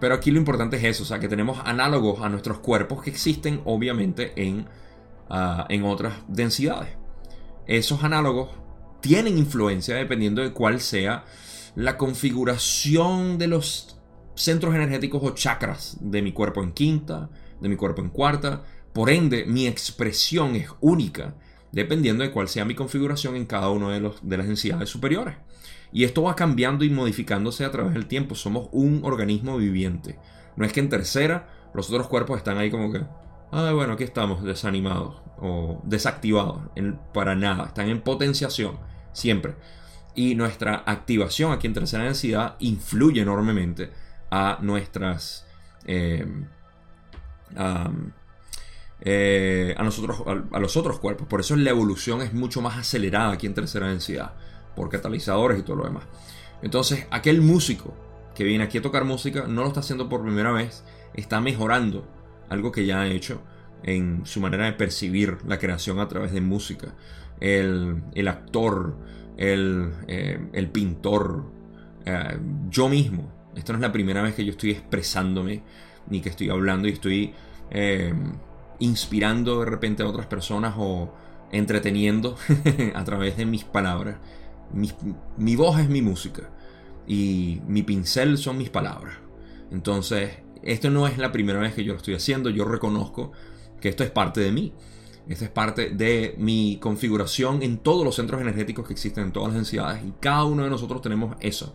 Pero 0.00 0.14
aquí 0.16 0.30
lo 0.30 0.38
importante 0.38 0.76
es 0.76 0.84
eso, 0.84 1.04
o 1.04 1.06
sea, 1.06 1.18
que 1.18 1.28
tenemos 1.28 1.60
análogos 1.64 2.20
a 2.20 2.28
nuestros 2.28 2.58
cuerpos 2.58 3.02
que 3.02 3.10
existen 3.10 3.62
obviamente 3.64 4.32
en, 4.36 4.66
uh, 5.30 5.64
en 5.68 5.84
otras 5.84 6.14
densidades. 6.28 6.90
Esos 7.66 8.04
análogos 8.04 8.50
tienen 9.04 9.36
influencia 9.36 9.96
dependiendo 9.96 10.40
de 10.40 10.54
cuál 10.54 10.80
sea 10.80 11.26
la 11.76 11.98
configuración 11.98 13.36
de 13.36 13.48
los 13.48 14.00
centros 14.34 14.74
energéticos 14.74 15.22
o 15.22 15.34
chakras 15.34 15.98
de 16.00 16.22
mi 16.22 16.32
cuerpo 16.32 16.62
en 16.62 16.72
quinta, 16.72 17.28
de 17.60 17.68
mi 17.68 17.76
cuerpo 17.76 18.00
en 18.00 18.08
cuarta, 18.08 18.62
por 18.94 19.10
ende, 19.10 19.44
mi 19.44 19.66
expresión 19.66 20.56
es 20.56 20.70
única, 20.80 21.34
dependiendo 21.70 22.24
de 22.24 22.30
cuál 22.30 22.48
sea 22.48 22.64
mi 22.64 22.74
configuración 22.74 23.36
en 23.36 23.44
cada 23.44 23.68
una 23.68 23.90
de, 23.90 24.10
de 24.22 24.36
las 24.38 24.46
densidades 24.46 24.88
superiores. 24.88 25.36
Y 25.92 26.04
esto 26.04 26.22
va 26.22 26.34
cambiando 26.34 26.82
y 26.82 26.88
modificándose 26.88 27.66
a 27.66 27.70
través 27.70 27.92
del 27.92 28.06
tiempo. 28.06 28.34
Somos 28.34 28.70
un 28.72 29.02
organismo 29.04 29.58
viviente. 29.58 30.18
No 30.56 30.64
es 30.64 30.72
que 30.72 30.80
en 30.80 30.88
tercera 30.88 31.70
los 31.74 31.90
otros 31.90 32.08
cuerpos 32.08 32.38
están 32.38 32.56
ahí 32.56 32.70
como 32.70 32.90
que, 32.90 33.02
ah, 33.52 33.70
bueno, 33.74 33.92
aquí 33.92 34.04
estamos 34.04 34.42
desanimados 34.42 35.20
o 35.36 35.82
desactivados. 35.84 36.62
para 37.12 37.34
nada. 37.34 37.66
Están 37.66 37.90
en 37.90 38.00
potenciación, 38.00 38.78
siempre. 39.14 39.54
Y 40.14 40.34
nuestra 40.34 40.82
activación 40.84 41.52
aquí 41.52 41.66
en 41.66 41.72
tercera 41.72 42.04
densidad 42.04 42.56
influye 42.58 43.22
enormemente 43.22 43.90
a 44.30 44.58
nuestras... 44.60 45.46
Eh, 45.86 46.26
eh, 49.00 49.74
a, 49.76 49.82
nosotros, 49.82 50.22
a, 50.52 50.58
los 50.58 50.76
otros 50.76 50.98
cuerpos. 50.98 51.26
Por 51.26 51.40
eso 51.40 51.56
la 51.56 51.70
evolución 51.70 52.22
es 52.22 52.32
mucho 52.32 52.62
más 52.62 52.76
acelerada 52.76 53.32
aquí 53.32 53.46
en 53.46 53.54
tercera 53.54 53.88
densidad, 53.88 54.32
por 54.74 54.88
catalizadores 54.88 55.58
y 55.58 55.62
todo 55.62 55.76
lo 55.76 55.84
demás. 55.84 56.04
Entonces, 56.62 57.06
aquel 57.10 57.40
músico 57.42 57.94
que 58.34 58.44
viene 58.44 58.64
aquí 58.64 58.78
a 58.78 58.82
tocar 58.82 59.04
música 59.04 59.46
no 59.46 59.62
lo 59.62 59.68
está 59.68 59.80
haciendo 59.80 60.08
por 60.08 60.22
primera 60.22 60.52
vez, 60.52 60.84
está 61.14 61.40
mejorando 61.40 62.06
algo 62.48 62.72
que 62.72 62.86
ya 62.86 63.02
ha 63.02 63.06
hecho 63.06 63.42
en 63.82 64.24
su 64.24 64.40
manera 64.40 64.64
de 64.64 64.72
percibir 64.72 65.38
la 65.46 65.58
creación 65.58 66.00
a 66.00 66.08
través 66.08 66.32
de 66.32 66.40
música. 66.40 66.94
El, 67.40 68.28
actor, 68.28 68.96
el, 69.36 69.90
eh, 70.06 70.68
pintor, 70.72 71.44
eh, 72.04 72.38
yo 72.70 72.88
mismo. 72.88 73.32
Esta 73.54 73.72
no 73.72 73.78
es 73.78 73.82
la 73.82 73.92
primera 73.92 74.22
vez 74.22 74.34
que 74.34 74.44
yo 74.44 74.52
estoy 74.52 74.70
expresándome, 74.70 75.62
ni 76.08 76.20
que 76.20 76.28
estoy 76.28 76.50
hablando 76.50 76.88
y 76.88 76.92
estoy 76.92 77.34
inspirando 78.78 79.60
de 79.60 79.66
repente 79.66 80.02
a 80.02 80.06
otras 80.06 80.26
personas 80.26 80.74
o 80.76 81.12
entreteniendo 81.52 82.36
a 82.94 83.04
través 83.04 83.36
de 83.36 83.46
mis 83.46 83.64
palabras. 83.64 84.16
Mi, 84.72 85.56
voz 85.56 85.78
es 85.78 85.88
mi 85.88 86.02
música 86.02 86.50
y 87.06 87.60
mi 87.66 87.82
pincel 87.82 88.38
son 88.38 88.58
mis 88.58 88.70
palabras. 88.70 89.14
Entonces, 89.70 90.38
esto 90.62 90.90
no 90.90 91.06
es 91.06 91.18
la 91.18 91.32
primera 91.32 91.60
vez 91.60 91.74
que 91.74 91.84
yo 91.84 91.92
lo 91.92 91.98
estoy 91.98 92.14
haciendo, 92.14 92.50
yo 92.50 92.64
reconozco 92.64 93.32
que 93.80 93.88
esto 93.88 94.02
es 94.02 94.10
parte 94.10 94.40
de 94.40 94.52
mí. 94.52 94.72
Esto 95.28 95.44
es 95.44 95.50
parte 95.50 95.90
de 95.90 96.34
mi 96.38 96.78
configuración 96.80 97.62
en 97.62 97.78
todos 97.78 98.04
los 98.04 98.14
centros 98.14 98.40
energéticos 98.40 98.86
que 98.86 98.92
existen 98.92 99.24
en 99.24 99.32
todas 99.32 99.48
las 99.48 99.56
densidades 99.56 100.04
y 100.04 100.12
cada 100.20 100.44
uno 100.44 100.64
de 100.64 100.70
nosotros 100.70 101.00
tenemos 101.00 101.36
eso. 101.40 101.74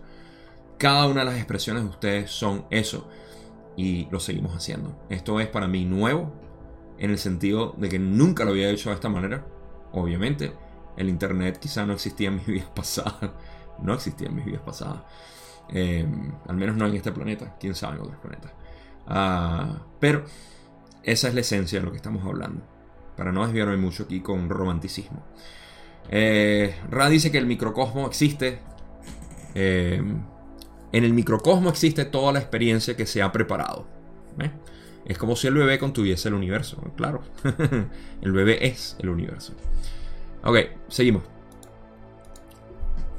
Cada 0.78 1.08
una 1.08 1.22
de 1.22 1.26
las 1.26 1.36
expresiones 1.36 1.84
de 1.84 1.90
ustedes 1.90 2.32
son 2.32 2.66
eso 2.70 3.10
y 3.76 4.08
lo 4.12 4.20
seguimos 4.20 4.56
haciendo. 4.56 4.98
Esto 5.10 5.40
es 5.40 5.48
para 5.48 5.68
mí 5.68 5.86
nuevo, 5.86 6.32
en 7.00 7.12
el 7.12 7.18
sentido 7.18 7.74
de 7.78 7.90
que 7.90 7.98
nunca 7.98 8.44
lo 8.44 8.52
había 8.52 8.70
hecho 8.70 8.90
de 8.90 8.96
esta 8.96 9.10
manera. 9.10 9.46
Obviamente, 9.94 10.54
el 10.98 11.10
Internet 11.10 11.58
quizá 11.60 11.86
no 11.86 11.94
existía 11.94 12.28
en 12.28 12.36
mis 12.36 12.46
vidas 12.48 12.70
pasadas. 12.76 13.32
No 13.82 13.94
existía 13.94 14.28
en 14.28 14.36
mis 14.36 14.46
vidas 14.46 14.62
pasadas. 14.62 15.02
Em, 15.70 16.34
al 16.48 16.58
menos 16.58 16.76
no 16.76 16.86
en 16.86 16.96
este 16.96 17.12
planeta. 17.12 17.56
Quién 17.60 17.74
sabe 17.74 17.96
en 17.96 18.02
otros 18.02 18.20
planetas. 18.20 18.52
Ah, 19.08 19.86
pero 20.00 20.26
esa 21.04 21.30
es 21.30 21.34
la 21.34 21.42
esencia 21.42 21.80
de 21.80 21.86
lo 21.86 21.92
que 21.92 21.98
estamos 21.98 22.24
hablando. 22.26 22.62
Para 23.20 23.34
no 23.34 23.44
desviarme 23.44 23.76
mucho 23.76 24.04
aquí 24.04 24.22
con 24.22 24.48
romanticismo. 24.48 25.26
Eh, 26.10 26.74
Ra 26.90 27.10
dice 27.10 27.34
que 27.34 27.38
el 27.38 27.48
microcosmo 27.48 28.08
existe. 28.08 28.60
Em, 29.54 30.24
en 30.94 31.04
el 31.04 31.14
microcosmo 31.14 31.70
existe 31.70 32.06
toda 32.06 32.32
la 32.32 32.40
experiencia 32.40 32.96
que 32.96 33.06
se 33.06 33.22
ha 33.22 33.30
preparado. 33.34 33.86
¿eh? 34.40 34.52
Es 35.06 35.18
como 35.18 35.36
si 35.36 35.48
el 35.48 35.56
bebé 35.56 35.78
contuviese 35.80 36.30
el 36.30 36.34
universo. 36.34 36.82
Claro, 36.96 37.22
el 38.22 38.32
bebé 38.32 38.66
es 38.66 38.96
el 39.00 39.10
universo. 39.10 39.52
Ok, 40.46 40.58
seguimos. 40.88 41.24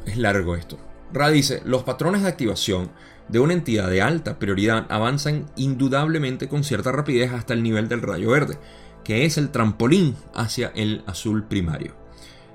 Es 0.07 0.17
largo 0.17 0.57
esto. 0.57 0.79
Ra 1.13 1.29
dice, 1.29 1.61
los 1.67 1.83
patrones 1.83 2.23
de 2.23 2.29
activación 2.29 2.91
de 3.29 3.39
una 3.39 3.53
entidad 3.53 3.91
de 3.91 4.01
alta 4.01 4.39
prioridad 4.39 4.87
avanzan 4.89 5.45
indudablemente 5.57 6.49
con 6.49 6.65
cierta 6.65 6.91
rapidez 6.91 7.33
hasta 7.33 7.53
el 7.53 7.63
nivel 7.63 7.87
del 7.87 8.01
rayo 8.01 8.31
verde, 8.31 8.59
que 9.05 9.25
es 9.25 9.39
el 9.39 9.51
trampolín 9.51 10.17
hacia 10.35 10.69
el 10.75 11.03
azul 11.07 11.45
primario. 11.45 11.95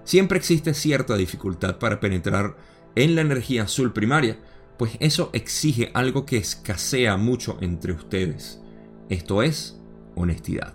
Siempre 0.03 0.37
existe 0.37 0.73
cierta 0.73 1.15
dificultad 1.15 1.79
para 1.79 1.99
penetrar 1.99 2.55
en 2.95 3.15
la 3.15 3.21
energía 3.21 3.63
azul 3.63 3.91
primaria, 3.91 4.37
pues 4.77 4.97
eso 4.99 5.29
exige 5.33 5.91
algo 5.93 6.25
que 6.25 6.37
escasea 6.37 7.17
mucho 7.17 7.57
entre 7.61 7.93
ustedes. 7.93 8.61
Esto 9.09 9.41
es 9.41 9.79
honestidad. 10.15 10.73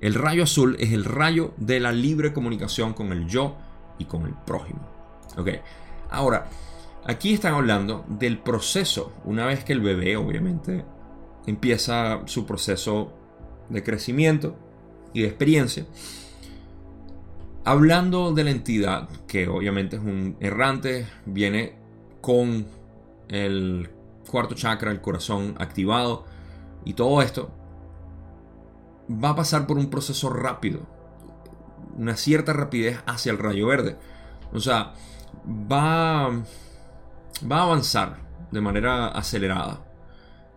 El 0.00 0.14
rayo 0.14 0.44
azul 0.44 0.76
es 0.78 0.92
el 0.92 1.04
rayo 1.04 1.54
de 1.56 1.80
la 1.80 1.92
libre 1.92 2.32
comunicación 2.32 2.92
con 2.92 3.12
el 3.12 3.26
yo 3.26 3.56
y 3.98 4.04
con 4.04 4.26
el 4.26 4.34
prójimo. 4.46 4.86
Ok, 5.36 5.48
ahora, 6.10 6.48
aquí 7.04 7.32
están 7.32 7.54
hablando 7.54 8.04
del 8.08 8.38
proceso, 8.38 9.12
una 9.24 9.46
vez 9.46 9.64
que 9.64 9.72
el 9.72 9.80
bebé 9.80 10.16
obviamente 10.16 10.84
empieza 11.46 12.22
su 12.26 12.46
proceso 12.46 13.12
de 13.68 13.82
crecimiento 13.82 14.56
y 15.16 15.22
de 15.22 15.28
experiencia. 15.28 15.86
Hablando 17.64 18.32
de 18.32 18.44
la 18.44 18.50
entidad, 18.50 19.08
que 19.26 19.48
obviamente 19.48 19.96
es 19.96 20.02
un 20.02 20.36
errante, 20.40 21.06
viene 21.24 21.74
con 22.20 22.66
el 23.28 23.88
cuarto 24.30 24.54
chakra, 24.54 24.90
el 24.90 25.00
corazón 25.00 25.54
activado, 25.58 26.26
y 26.84 26.92
todo 26.92 27.22
esto 27.22 27.50
va 29.10 29.30
a 29.30 29.36
pasar 29.36 29.66
por 29.66 29.78
un 29.78 29.88
proceso 29.88 30.28
rápido, 30.28 30.80
una 31.96 32.14
cierta 32.14 32.52
rapidez 32.52 33.00
hacia 33.06 33.32
el 33.32 33.38
rayo 33.38 33.68
verde. 33.68 33.96
O 34.52 34.60
sea, 34.60 34.92
va, 35.48 36.28
va 37.50 37.58
a 37.58 37.62
avanzar 37.62 38.18
de 38.50 38.60
manera 38.60 39.08
acelerada 39.08 39.82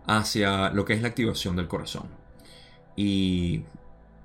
hacia 0.06 0.68
lo 0.68 0.84
que 0.84 0.92
es 0.92 1.00
la 1.00 1.08
activación 1.08 1.56
del 1.56 1.66
corazón. 1.66 2.08
Y 2.94 3.64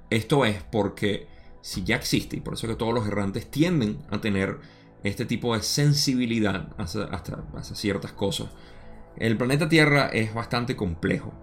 esto 0.10 0.46
es 0.46 0.64
porque 0.64 1.28
si 1.62 1.84
ya 1.84 1.96
existe, 1.96 2.38
y 2.38 2.42
por 2.42 2.54
eso 2.54 2.68
que 2.68 2.76
todos 2.76 2.94
los 2.94 3.08
errantes 3.08 3.50
tienden 3.50 4.00
a 4.10 4.22
tener 4.22 4.60
este 5.04 5.26
tipo 5.26 5.56
de 5.56 5.62
sensibilidad 5.62 6.74
hacia, 6.78 7.06
hacia 7.06 7.76
ciertas 7.76 8.12
cosas, 8.12 8.50
el 9.18 9.38
planeta 9.38 9.70
Tierra 9.70 10.08
es 10.08 10.34
bastante 10.34 10.76
complejo. 10.76 11.34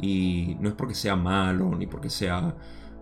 Y 0.00 0.56
no 0.60 0.68
es 0.68 0.74
porque 0.74 0.94
sea 0.94 1.16
malo, 1.16 1.74
ni 1.74 1.86
porque 1.86 2.10
sea, 2.10 2.56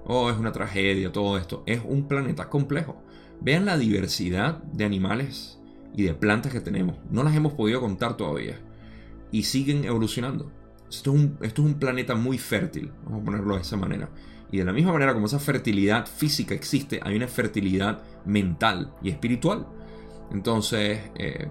oh, 0.04 0.30
es 0.30 0.38
una 0.38 0.52
tragedia, 0.52 1.10
todo 1.10 1.36
esto. 1.36 1.64
Es 1.66 1.80
un 1.84 2.06
planeta 2.06 2.48
complejo. 2.48 3.02
Vean 3.40 3.64
la 3.64 3.76
diversidad 3.76 4.62
de 4.64 4.84
animales 4.84 5.58
y 5.94 6.04
de 6.04 6.14
plantas 6.14 6.52
que 6.52 6.60
tenemos. 6.60 6.96
No 7.10 7.24
las 7.24 7.34
hemos 7.34 7.54
podido 7.54 7.80
contar 7.80 8.16
todavía. 8.16 8.60
Y 9.32 9.42
siguen 9.42 9.84
evolucionando. 9.84 10.52
Esto 10.88 11.12
es 11.12 11.20
un, 11.20 11.38
esto 11.42 11.62
es 11.62 11.68
un 11.68 11.74
planeta 11.80 12.14
muy 12.14 12.38
fértil, 12.38 12.92
vamos 13.04 13.22
a 13.22 13.24
ponerlo 13.24 13.56
de 13.56 13.62
esa 13.62 13.76
manera. 13.76 14.08
Y 14.50 14.58
de 14.58 14.64
la 14.64 14.72
misma 14.72 14.92
manera 14.92 15.14
como 15.14 15.26
esa 15.26 15.38
fertilidad 15.38 16.06
física 16.06 16.54
existe, 16.54 17.00
hay 17.02 17.16
una 17.16 17.26
fertilidad 17.26 18.02
mental 18.24 18.92
y 19.02 19.10
espiritual. 19.10 19.66
Entonces, 20.30 21.00
eh, 21.16 21.48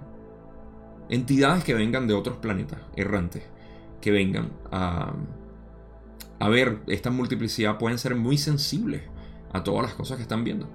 entidades 1.10 1.64
que 1.64 1.74
vengan 1.74 2.08
de 2.08 2.14
otros 2.14 2.38
planetas 2.38 2.80
errantes 2.96 3.44
que 4.04 4.12
vengan 4.12 4.52
a, 4.70 5.14
a 6.40 6.50
ver 6.50 6.80
esta 6.88 7.10
multiplicidad 7.10 7.78
pueden 7.78 7.98
ser 7.98 8.16
muy 8.16 8.38
sensibles 8.38 9.02
a 9.54 9.64
todas 9.64 9.84
las 9.84 9.94
cosas 9.94 10.18
que 10.18 10.24
están 10.24 10.44
viendo. 10.44 10.68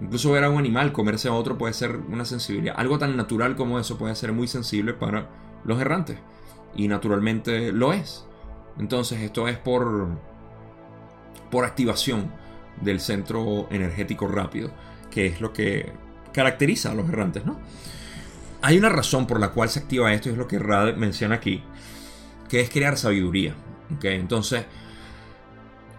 Incluso 0.00 0.32
ver 0.32 0.44
a 0.44 0.50
un 0.50 0.58
animal 0.58 0.90
comerse 0.90 1.28
a 1.28 1.34
otro 1.34 1.58
puede 1.58 1.74
ser 1.74 1.96
una 1.96 2.24
sensibilidad. 2.24 2.74
Algo 2.78 2.98
tan 2.98 3.14
natural 3.14 3.56
como 3.56 3.78
eso 3.78 3.98
puede 3.98 4.14
ser 4.14 4.32
muy 4.32 4.48
sensible 4.48 4.94
para 4.94 5.28
los 5.64 5.78
errantes. 5.80 6.18
Y 6.74 6.88
naturalmente 6.88 7.72
lo 7.72 7.92
es. 7.92 8.26
Entonces 8.78 9.20
esto 9.20 9.48
es 9.48 9.58
por, 9.58 10.08
por 11.52 11.66
activación 11.66 12.32
del 12.80 12.98
centro 12.98 13.68
energético 13.70 14.26
rápido, 14.26 14.72
que 15.10 15.26
es 15.26 15.42
lo 15.42 15.52
que 15.52 15.92
caracteriza 16.32 16.90
a 16.90 16.94
los 16.94 17.10
errantes, 17.10 17.44
¿no? 17.44 17.60
Hay 18.62 18.78
una 18.78 18.88
razón 18.88 19.26
por 19.26 19.38
la 19.38 19.50
cual 19.50 19.68
se 19.68 19.80
activa 19.80 20.14
esto 20.14 20.30
y 20.30 20.32
es 20.32 20.38
lo 20.38 20.48
que 20.48 20.58
Rad 20.58 20.96
menciona 20.96 21.34
aquí, 21.34 21.62
que 22.48 22.62
es 22.62 22.70
crear 22.70 22.96
sabiduría. 22.96 23.54
Entonces, 24.02 24.64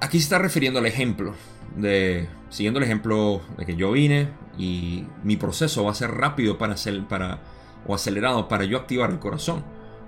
aquí 0.02 0.18
se 0.18 0.24
está 0.24 0.40
refiriendo 0.40 0.80
al 0.80 0.88
ejemplo 0.88 1.36
de, 1.76 2.28
siguiendo 2.50 2.80
el 2.80 2.86
ejemplo 2.86 3.42
de 3.56 3.68
que 3.68 3.76
yo 3.76 3.92
vine 3.92 4.30
y 4.58 5.06
mi 5.24 5.38
proceso 5.38 5.84
va 5.84 5.92
a 5.92 5.96
ser 5.96 6.10
rápido 6.10 6.58
para, 6.58 6.74
hacer, 6.74 7.04
para 7.08 7.42
o 7.86 7.94
acelerado 7.94 8.48
para 8.48 8.66
yo 8.66 8.78
activar 8.80 9.12
el 9.12 9.20
corazón. 9.20 9.64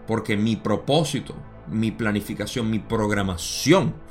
Porque 0.08 0.38
mi 0.38 0.56
propósito, 0.56 1.36
mi 1.70 1.92
planificación, 1.92 2.72
mi 2.72 2.80
programación 2.80 4.05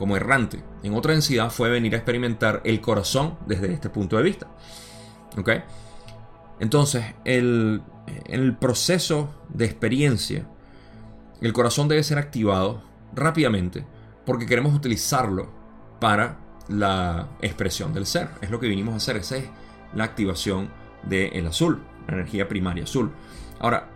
como 0.00 0.16
errante 0.16 0.62
en 0.82 0.94
otra 0.94 1.12
densidad 1.12 1.50
fue 1.50 1.68
venir 1.68 1.92
a 1.92 1.98
experimentar 1.98 2.62
el 2.64 2.80
corazón 2.80 3.36
desde 3.44 3.70
este 3.70 3.90
punto 3.90 4.16
de 4.16 4.22
vista. 4.22 4.48
¿Ok? 5.36 5.50
Entonces, 6.58 7.04
el, 7.26 7.82
el 8.24 8.56
proceso 8.56 9.34
de 9.50 9.66
experiencia 9.66 10.46
el 11.42 11.52
corazón 11.52 11.86
debe 11.86 12.02
ser 12.02 12.16
activado 12.16 12.82
rápidamente 13.14 13.84
porque 14.24 14.46
queremos 14.46 14.74
utilizarlo 14.74 15.50
para 16.00 16.38
la 16.68 17.28
expresión 17.42 17.92
del 17.92 18.06
ser. 18.06 18.30
Es 18.40 18.48
lo 18.48 18.58
que 18.58 18.68
vinimos 18.68 18.94
a 18.94 18.96
hacer, 18.96 19.18
esa 19.18 19.36
es 19.36 19.44
la 19.94 20.04
activación 20.04 20.70
del 21.02 21.46
azul, 21.46 21.82
la 22.08 22.14
energía 22.14 22.48
primaria 22.48 22.84
azul. 22.84 23.10
Ahora, 23.58 23.90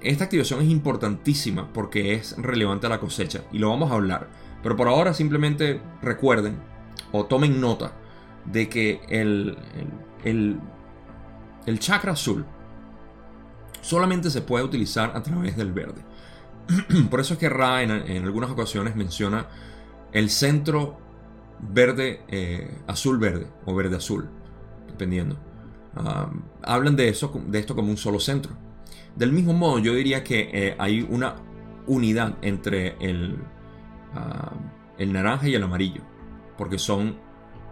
esta 0.00 0.24
activación 0.24 0.62
es 0.62 0.70
importantísima 0.70 1.70
porque 1.70 2.14
es 2.14 2.34
relevante 2.38 2.86
a 2.86 2.90
la 2.90 2.98
cosecha 2.98 3.42
y 3.52 3.58
lo 3.58 3.68
vamos 3.68 3.90
a 3.90 3.94
hablar. 3.96 4.39
Pero 4.62 4.76
por 4.76 4.88
ahora 4.88 5.14
simplemente 5.14 5.80
recuerden 6.02 6.58
o 7.12 7.24
tomen 7.26 7.60
nota 7.60 7.92
de 8.44 8.68
que 8.68 9.00
el, 9.08 9.56
el, 10.24 10.60
el 11.66 11.78
chakra 11.78 12.12
azul 12.12 12.44
solamente 13.80 14.30
se 14.30 14.42
puede 14.42 14.64
utilizar 14.64 15.12
a 15.16 15.22
través 15.22 15.56
del 15.56 15.72
verde. 15.72 16.02
Por 17.10 17.20
eso 17.20 17.34
es 17.34 17.40
que 17.40 17.48
Ra 17.48 17.82
en, 17.82 18.24
algunas 18.24 18.50
ocasiones 18.50 18.96
menciona 18.96 19.48
el 20.12 20.30
centro 20.30 20.98
verde, 21.60 22.22
eh, 22.28 22.78
azul 22.86 23.18
verde 23.18 23.46
o 23.66 23.74
verde 23.74 23.96
azul, 23.96 24.28
dependiendo. 24.86 25.38
hablan 26.62 26.96
de, 26.96 27.08
eso, 27.08 27.32
de 27.46 27.58
esto 27.58 27.74
como 27.74 27.90
un 27.90 27.96
solo 27.96 28.20
centro. 28.20 28.52
Del 29.16 29.32
mismo 29.32 29.52
modo, 29.52 29.78
yo 29.78 29.94
diría 29.94 30.22
que 30.22 30.50
eh, 30.52 30.76
hay 30.78 31.06
una 31.08 31.36
unidad 31.86 32.36
entre 32.42 32.96
el, 33.00 33.38
el 34.98 35.12
naranja 35.12 35.48
y 35.48 35.54
el 35.54 35.62
amarillo, 35.62 36.02
porque 36.58 36.78
son 36.78 37.18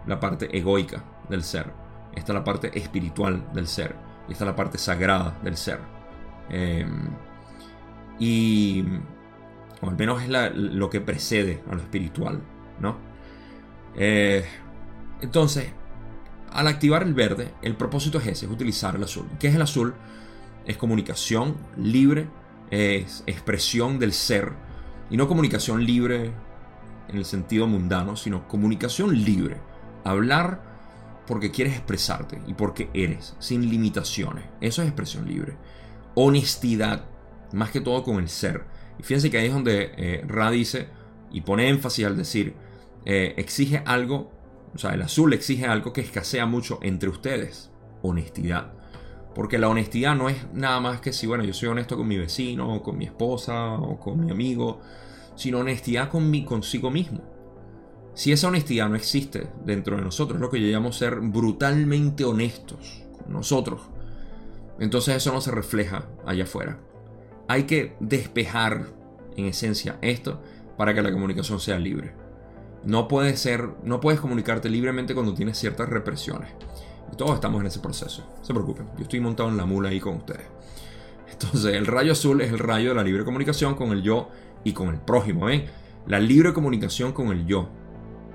la 0.07 0.19
parte 0.19 0.55
egoica 0.57 1.03
del 1.29 1.43
ser. 1.43 1.71
Esta 2.15 2.33
es 2.33 2.35
la 2.35 2.43
parte 2.43 2.77
espiritual 2.77 3.51
del 3.53 3.67
ser. 3.67 3.95
Y 4.27 4.33
esta 4.33 4.43
es 4.43 4.49
la 4.49 4.55
parte 4.55 4.77
sagrada 4.77 5.37
del 5.43 5.57
ser. 5.57 5.79
Em, 6.49 7.09
y. 8.19 8.83
Al 9.81 9.95
menos 9.95 10.21
es 10.21 10.29
lo 10.55 10.89
que 10.89 10.99
precede 10.99 11.63
a 11.71 11.75
lo 11.75 11.81
espiritual, 11.81 12.41
¿no? 12.81 12.97
Eh, 13.95 14.45
entonces, 15.21 15.71
al 16.51 16.67
activar 16.67 17.03
el 17.03 17.13
verde, 17.13 17.53
el 17.61 17.75
propósito 17.75 18.17
es 18.17 18.27
ese, 18.27 18.45
es 18.45 18.51
utilizar 18.51 18.95
el 18.95 19.03
azul. 19.03 19.25
¿Qué 19.39 19.47
es 19.47 19.55
el 19.55 19.61
azul? 19.61 19.93
Es 20.65 20.75
comunicación 20.75 21.55
libre, 21.77 22.27
es 22.71 23.23
expresión 23.25 23.99
del 23.99 24.11
ser, 24.11 24.51
y 25.09 25.17
no 25.17 25.27
comunicación 25.27 25.85
libre 25.85 26.31
en 27.07 27.17
el 27.17 27.25
sentido 27.25 27.67
mundano, 27.67 28.15
sino 28.15 28.47
comunicación 28.47 29.23
libre. 29.23 29.57
Hablar 30.03 30.69
porque 31.27 31.51
quieres 31.51 31.75
expresarte 31.75 32.41
y 32.47 32.53
porque 32.53 32.89
eres, 32.93 33.35
sin 33.39 33.69
limitaciones. 33.69 34.45
Eso 34.61 34.81
es 34.81 34.87
expresión 34.87 35.27
libre. 35.27 35.57
Honestidad, 36.15 37.05
más 37.53 37.71
que 37.71 37.81
todo 37.81 38.03
con 38.03 38.17
el 38.17 38.29
ser. 38.29 38.65
Y 38.97 39.03
fíjense 39.03 39.29
que 39.29 39.37
ahí 39.37 39.47
es 39.47 39.53
donde 39.53 39.91
eh, 39.97 40.23
Ra 40.27 40.51
dice 40.51 40.87
y 41.31 41.41
pone 41.41 41.69
énfasis 41.69 42.05
al 42.05 42.17
decir, 42.17 42.55
eh, 43.05 43.33
exige 43.37 43.83
algo, 43.85 44.31
o 44.73 44.77
sea, 44.77 44.93
el 44.93 45.01
azul 45.01 45.33
exige 45.33 45.65
algo 45.65 45.93
que 45.93 46.01
escasea 46.01 46.45
mucho 46.45 46.79
entre 46.81 47.09
ustedes, 47.09 47.71
honestidad. 48.01 48.73
Porque 49.35 49.57
la 49.57 49.69
honestidad 49.69 50.15
no 50.15 50.29
es 50.29 50.51
nada 50.53 50.79
más 50.79 51.01
que 51.01 51.13
si, 51.13 51.27
bueno, 51.27 51.43
yo 51.43 51.53
soy 51.53 51.69
honesto 51.69 51.95
con 51.95 52.07
mi 52.07 52.17
vecino, 52.17 52.73
o 52.75 52.83
con 52.83 52.97
mi 52.97 53.05
esposa, 53.05 53.73
o 53.73 53.99
con 53.99 54.25
mi 54.25 54.31
amigo, 54.31 54.81
sino 55.35 55.59
honestidad 55.59 56.09
con 56.09 56.29
mi, 56.29 56.43
consigo 56.43 56.89
mismo. 56.89 57.21
Si 58.13 58.31
esa 58.31 58.47
honestidad 58.49 58.89
no 58.89 58.95
existe 58.95 59.47
dentro 59.63 59.95
de 59.95 60.01
nosotros, 60.01 60.41
lo 60.41 60.49
que 60.49 60.59
yo 60.59 60.67
ser 60.97 61.19
brutalmente 61.19 62.25
honestos 62.25 63.05
con 63.17 63.31
nosotros, 63.31 63.81
entonces 64.79 65.15
eso 65.15 65.31
no 65.31 65.41
se 65.41 65.51
refleja 65.51 66.09
allá 66.25 66.43
afuera. 66.43 66.79
Hay 67.47 67.63
que 67.63 67.95
despejar 67.99 68.87
en 69.37 69.45
esencia 69.45 69.97
esto 70.01 70.41
para 70.77 70.93
que 70.93 71.01
la 71.01 71.11
comunicación 71.11 71.59
sea 71.59 71.79
libre. 71.79 72.13
No 72.83 73.07
ser, 73.37 73.69
no 73.83 73.99
puedes 73.99 74.19
comunicarte 74.19 74.69
libremente 74.69 75.13
cuando 75.13 75.33
tienes 75.33 75.57
ciertas 75.57 75.89
represiones. 75.89 76.51
Todos 77.17 77.35
estamos 77.35 77.61
en 77.61 77.67
ese 77.67 77.79
proceso. 77.79 78.25
No 78.37 78.45
se 78.45 78.53
preocupen, 78.53 78.87
yo 78.97 79.03
estoy 79.03 79.19
montado 79.19 79.49
en 79.49 79.57
la 79.57 79.65
mula 79.65 79.89
ahí 79.89 79.99
con 79.99 80.17
ustedes. 80.17 80.47
Entonces, 81.31 81.75
el 81.75 81.85
rayo 81.85 82.13
azul 82.13 82.41
es 82.41 82.51
el 82.51 82.59
rayo 82.59 82.89
de 82.89 82.95
la 82.95 83.03
libre 83.03 83.23
comunicación 83.23 83.75
con 83.75 83.91
el 83.91 84.01
yo 84.01 84.29
y 84.63 84.73
con 84.73 84.89
el 84.89 84.99
prójimo. 84.99 85.45
¿ven? 85.45 85.65
La 86.07 86.19
libre 86.19 86.53
comunicación 86.53 87.13
con 87.13 87.27
el 87.31 87.45
yo 87.45 87.69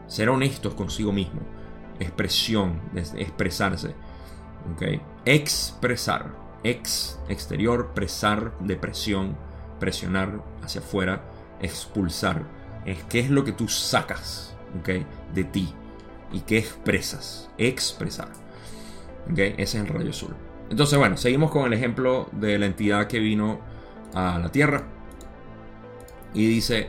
ser 0.07 0.29
honestos 0.29 0.75
consigo 0.75 1.13
mismo, 1.13 1.41
expresión, 1.99 2.81
expresarse, 2.95 3.95
¿okay? 4.75 5.01
expresar, 5.25 6.35
ex, 6.63 7.19
exterior, 7.29 7.93
presar, 7.95 8.57
depresión, 8.61 9.37
presionar 9.81 10.43
hacia 10.63 10.81
afuera, 10.81 11.25
expulsar, 11.61 12.45
es 12.85 13.03
qué 13.05 13.21
es 13.21 13.31
lo 13.31 13.45
que 13.45 13.53
tú 13.53 13.69
sacas 13.69 14.55
¿okay? 14.81 15.07
de 15.35 15.45
ti 15.45 15.73
y 16.33 16.41
qué 16.41 16.59
expresas, 16.59 17.51
expresar. 17.59 18.44
Ese 19.31 19.63
es 19.63 19.75
el 19.75 19.87
rayo 19.87 20.11
azul. 20.11 20.35
Entonces, 20.71 20.99
bueno, 20.99 21.17
seguimos 21.17 21.51
con 21.51 21.67
el 21.67 21.73
ejemplo 21.73 22.29
de 22.33 22.59
la 22.59 22.67
entidad 22.67 23.07
que 23.07 23.19
vino 23.19 23.61
a 24.15 24.39
la 24.39 24.51
Tierra. 24.51 24.85
Y 26.33 26.47
dice, 26.47 26.89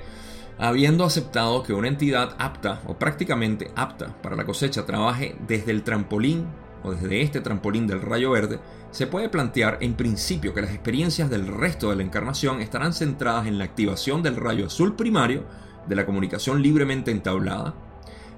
habiendo 0.58 1.04
aceptado 1.04 1.64
que 1.64 1.74
una 1.74 1.88
entidad 1.88 2.36
apta 2.40 2.82
o 2.88 2.98
prácticamente 2.98 3.72
apta 3.76 4.16
para 4.22 4.36
la 4.36 4.46
cosecha 4.46 4.86
trabaje 4.86 5.36
desde 5.48 5.72
el 5.72 5.84
trampolín 5.84 6.48
o 6.84 6.92
desde 6.94 7.22
este 7.22 7.42
trampolín 7.42 7.88
del 7.88 8.02
rayo 8.02 8.32
verde, 8.32 8.60
se 8.92 9.08
puede 9.08 9.30
plantear 9.30 9.78
en 9.82 9.96
principio 9.96 10.54
que 10.54 10.62
las 10.62 10.72
experiencias 10.72 11.30
del 11.30 11.48
resto 11.48 11.90
de 11.90 11.98
la 11.98 12.04
encarnación 12.04 12.62
estarán 12.62 12.94
centradas 12.94 13.48
en 13.48 13.58
la 13.58 13.66
activación 13.66 14.24
del 14.24 14.36
rayo 14.36 14.68
azul 14.68 14.96
primario, 14.96 15.44
de 15.88 15.96
la 15.96 16.06
comunicación 16.06 16.62
libremente 16.62 17.12
entablada, 17.12 17.76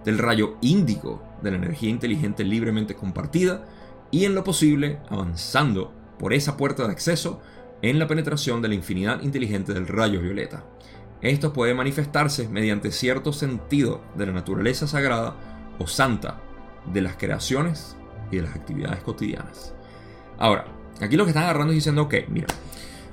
del 0.04 0.18
rayo 0.18 0.58
índigo 0.62 1.22
de 1.42 1.52
la 1.52 1.58
energía 1.58 1.90
inteligente 1.90 2.44
libremente 2.44 2.96
compartida 2.96 3.66
y 4.12 4.26
en 4.26 4.36
lo 4.36 4.44
posible 4.44 5.00
avanzando 5.10 5.94
por 6.20 6.34
esa 6.34 6.58
puerta 6.58 6.86
de 6.86 6.92
acceso 6.92 7.42
en 7.82 8.00
la 8.00 8.08
penetración 8.08 8.62
de 8.62 8.70
la 8.70 8.76
infinidad 8.76 9.22
inteligente 9.22 9.74
del 9.74 9.88
rayo 9.88 10.22
violeta. 10.22 10.64
Esto 11.22 11.54
puede 11.54 11.74
manifestarse 11.74 12.48
mediante 12.48 12.92
cierto 12.92 13.34
sentido 13.34 14.02
de 14.16 14.28
la 14.28 14.34
naturaleza 14.34 14.88
sagrada 14.88 15.36
o 15.80 15.88
santa 15.88 16.40
de 16.92 17.02
las 17.02 17.18
creaciones 17.18 17.98
y 18.32 18.38
de 18.38 18.44
las 18.44 18.56
actividades 18.56 19.04
cotidianas. 19.04 19.74
Ahora, 20.38 20.66
aquí 21.02 21.18
lo 21.18 21.26
que 21.26 21.32
están 21.32 21.44
agarrando 21.44 21.74
es 21.74 21.78
diciendo, 21.78 22.04
ok, 22.04 22.16
mira, 22.30 22.48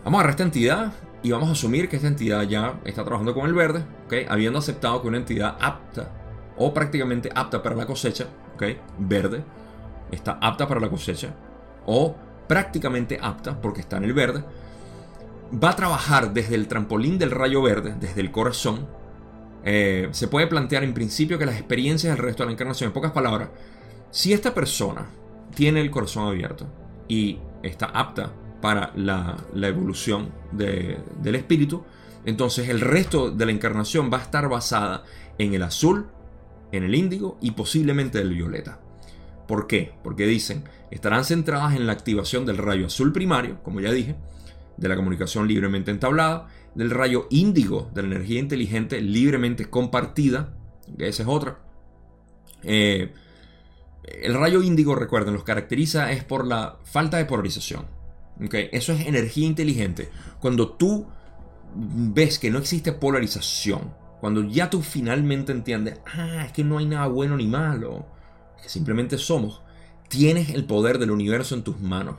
vamos 0.05 0.19
a 0.19 0.21
agarrar 0.21 0.31
esta 0.31 0.43
entidad 0.45 0.93
y 1.23 1.31
vamos 1.31 1.49
a 1.49 1.53
asumir 1.53 1.89
que 1.89 1.97
esta 1.97 2.09
entidad 2.09 2.43
ya 2.43 2.79
está 2.85 3.05
trabajando 3.05 3.35
con 3.35 3.47
el 3.47 3.55
verde, 3.55 3.85
ok, 4.07 4.29
habiendo 4.29 4.59
aceptado 4.59 5.01
que 5.01 5.09
una 5.09 5.17
entidad 5.17 5.57
apta 5.61 6.13
o 6.57 6.75
prácticamente 6.75 7.31
apta 7.35 7.63
para 7.63 7.75
la 7.75 7.87
cosecha, 7.87 8.27
ok, 8.55 8.65
verde, 8.99 9.43
está 10.11 10.39
apta 10.41 10.67
para 10.67 10.81
la 10.81 10.89
cosecha 10.89 11.35
o 11.87 12.15
prácticamente 12.47 13.19
apta 13.21 13.61
porque 13.61 13.81
está 13.81 13.97
en 13.97 14.05
el 14.05 14.13
verde, 14.13 14.45
va 15.63 15.71
a 15.71 15.77
trabajar 15.77 16.33
desde 16.33 16.55
el 16.55 16.69
trampolín 16.69 17.19
del 17.19 17.31
rayo 17.31 17.63
verde, 17.63 17.95
desde 17.99 18.21
el 18.21 18.31
corazón, 18.31 18.87
eh, 19.65 20.09
se 20.13 20.29
puede 20.29 20.47
plantear 20.47 20.85
en 20.85 20.95
principio 20.95 21.39
que 21.39 21.47
las 21.47 21.57
experiencias 21.57 22.15
del 22.15 22.25
resto 22.25 22.43
de 22.43 22.49
la 22.49 22.53
encarnación, 22.53 22.89
en 22.89 22.95
pocas 22.95 23.13
palabras, 23.13 23.49
si 24.11 24.33
esta 24.33 24.55
persona 24.55 25.07
tiene 25.55 25.81
el 25.81 25.91
corazón 25.91 26.29
abierto 26.29 26.67
y 27.09 27.39
está 27.63 27.87
apta 27.87 28.33
para 28.61 28.93
la, 28.95 29.37
evolución 29.55 30.33
del 30.53 31.35
espíritu, 31.35 31.85
entonces 32.25 32.69
el 32.69 32.81
resto 32.81 33.31
de 33.31 33.47
la 33.47 33.53
encarnación 33.53 34.11
va 34.13 34.19
a 34.19 34.23
estar 34.23 34.49
basada 34.49 35.05
en 35.39 35.55
el 35.55 35.63
azul, 35.63 36.07
en 36.73 36.85
el 36.85 36.95
índigo 36.95 37.39
y 37.41 37.53
posiblemente 37.53 38.21
el 38.21 38.31
violeta. 38.35 38.81
¿Por 39.47 39.67
qué? 39.67 39.93
Porque 40.03 40.27
dicen, 40.27 40.65
estarán 40.91 41.25
centradas 41.25 41.75
en 41.75 41.87
la 41.87 41.93
activación 41.93 42.47
del 42.47 42.59
rayo 42.59 42.87
azul 42.87 43.13
primario, 43.13 43.63
como 43.63 43.81
ya 43.81 43.93
dije, 43.93 44.17
de 44.77 44.89
la 44.89 44.97
comunicación 44.97 45.49
libremente 45.49 45.91
entablada, 45.91 46.49
del 46.75 46.91
rayo 46.91 47.27
índigo 47.31 47.91
de 47.95 48.03
la 48.03 48.09
energía 48.09 48.41
inteligente 48.41 49.01
libremente 49.01 49.67
compartida, 49.67 50.55
que 50.99 51.09
esa 51.09 51.23
es 51.23 51.29
otra. 51.29 51.59
Eh, 52.63 53.13
el 54.05 54.35
rayo 54.35 54.63
índigo, 54.63 54.95
recuerden, 54.95 55.35
los 55.35 55.45
caracteriza 55.45 56.13
es 56.13 56.25
por 56.25 56.47
la 56.47 56.79
falta 56.85 57.17
de 57.17 57.25
polarización. 57.25 57.87
¿okay? 58.45 58.69
Eso 58.73 58.93
es 58.93 59.07
energía 59.07 59.47
inteligente. 59.47 60.11
Cuando 60.41 60.73
tú 60.73 61.07
ves 61.75 62.39
que 62.39 62.51
no 62.51 62.59
existe 62.59 62.93
polarización, 62.93 63.95
cuando 64.21 64.43
ya 64.43 64.71
tú 64.71 64.83
finalmente 64.83 65.53
entiendes, 65.53 66.01
ah, 66.07 66.45
es 66.47 66.53
que 66.53 66.65
no 66.65 66.79
hay 66.79 66.87
nada 66.87 67.07
bueno 67.09 67.37
ni 67.37 67.47
malo, 67.47 68.07
que 68.65 68.69
simplemente 68.69 69.19
somos, 69.19 69.63
tienes 70.09 70.51
el 70.51 70.65
poder 70.65 70.99
del 70.99 71.13
universo 71.13 71.55
en 71.55 71.63
tus 71.63 71.79
manos. 71.79 72.17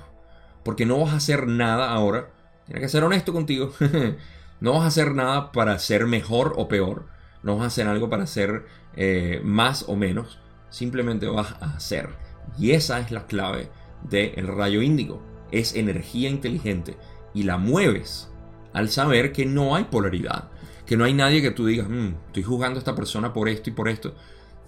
Porque 0.64 0.86
no 0.86 1.00
vas 1.00 1.14
a 1.14 1.18
hacer 1.18 1.48
nada 1.48 1.92
ahora 1.92 2.30
Tienes 2.66 2.82
que 2.82 2.90
ser 2.90 3.04
honesto 3.04 3.32
contigo. 3.32 3.72
no 4.60 4.74
vas 4.74 4.84
a 4.84 4.88
hacer 4.88 5.14
nada 5.14 5.52
para 5.52 5.78
ser 5.80 6.06
mejor 6.08 6.54
o 6.58 6.68
peor. 6.68 7.08
No 7.44 7.56
vas 7.56 7.64
a 7.64 7.68
hacer 7.68 7.88
algo 7.88 8.10
para 8.10 8.26
ser 8.26 8.66
eh, 8.96 9.40
más 9.44 9.86
o 9.88 9.96
menos. 9.96 10.40
Simplemente 10.70 11.28
vas 11.28 11.54
a 11.62 11.76
hacer. 11.76 12.10
Y 12.58 12.72
esa 12.72 13.00
es 13.00 13.12
la 13.12 13.28
clave 13.28 13.70
del 14.04 14.48
rayo 14.48 14.82
índigo. 14.82 15.22
Es 15.52 15.76
energía 15.76 16.30
inteligente. 16.30 16.98
Y 17.34 17.44
la 17.44 17.58
mueves 17.58 18.32
al 18.74 18.90
saber 18.90 19.32
que 19.32 19.46
no 19.46 19.76
hay 19.76 19.86
polaridad. 19.86 20.50
Que 20.88 20.98
no 20.98 21.04
hay 21.04 21.14
nadie 21.14 21.42
que 21.42 21.52
tú 21.52 21.66
digas, 21.66 21.88
mm, 21.90 22.14
estoy 22.28 22.44
juzgando 22.44 22.78
a 22.78 22.80
esta 22.80 22.96
persona 22.96 23.34
por 23.34 23.48
esto 23.48 23.70
y 23.70 23.74
por 23.74 23.90
esto. 23.90 24.16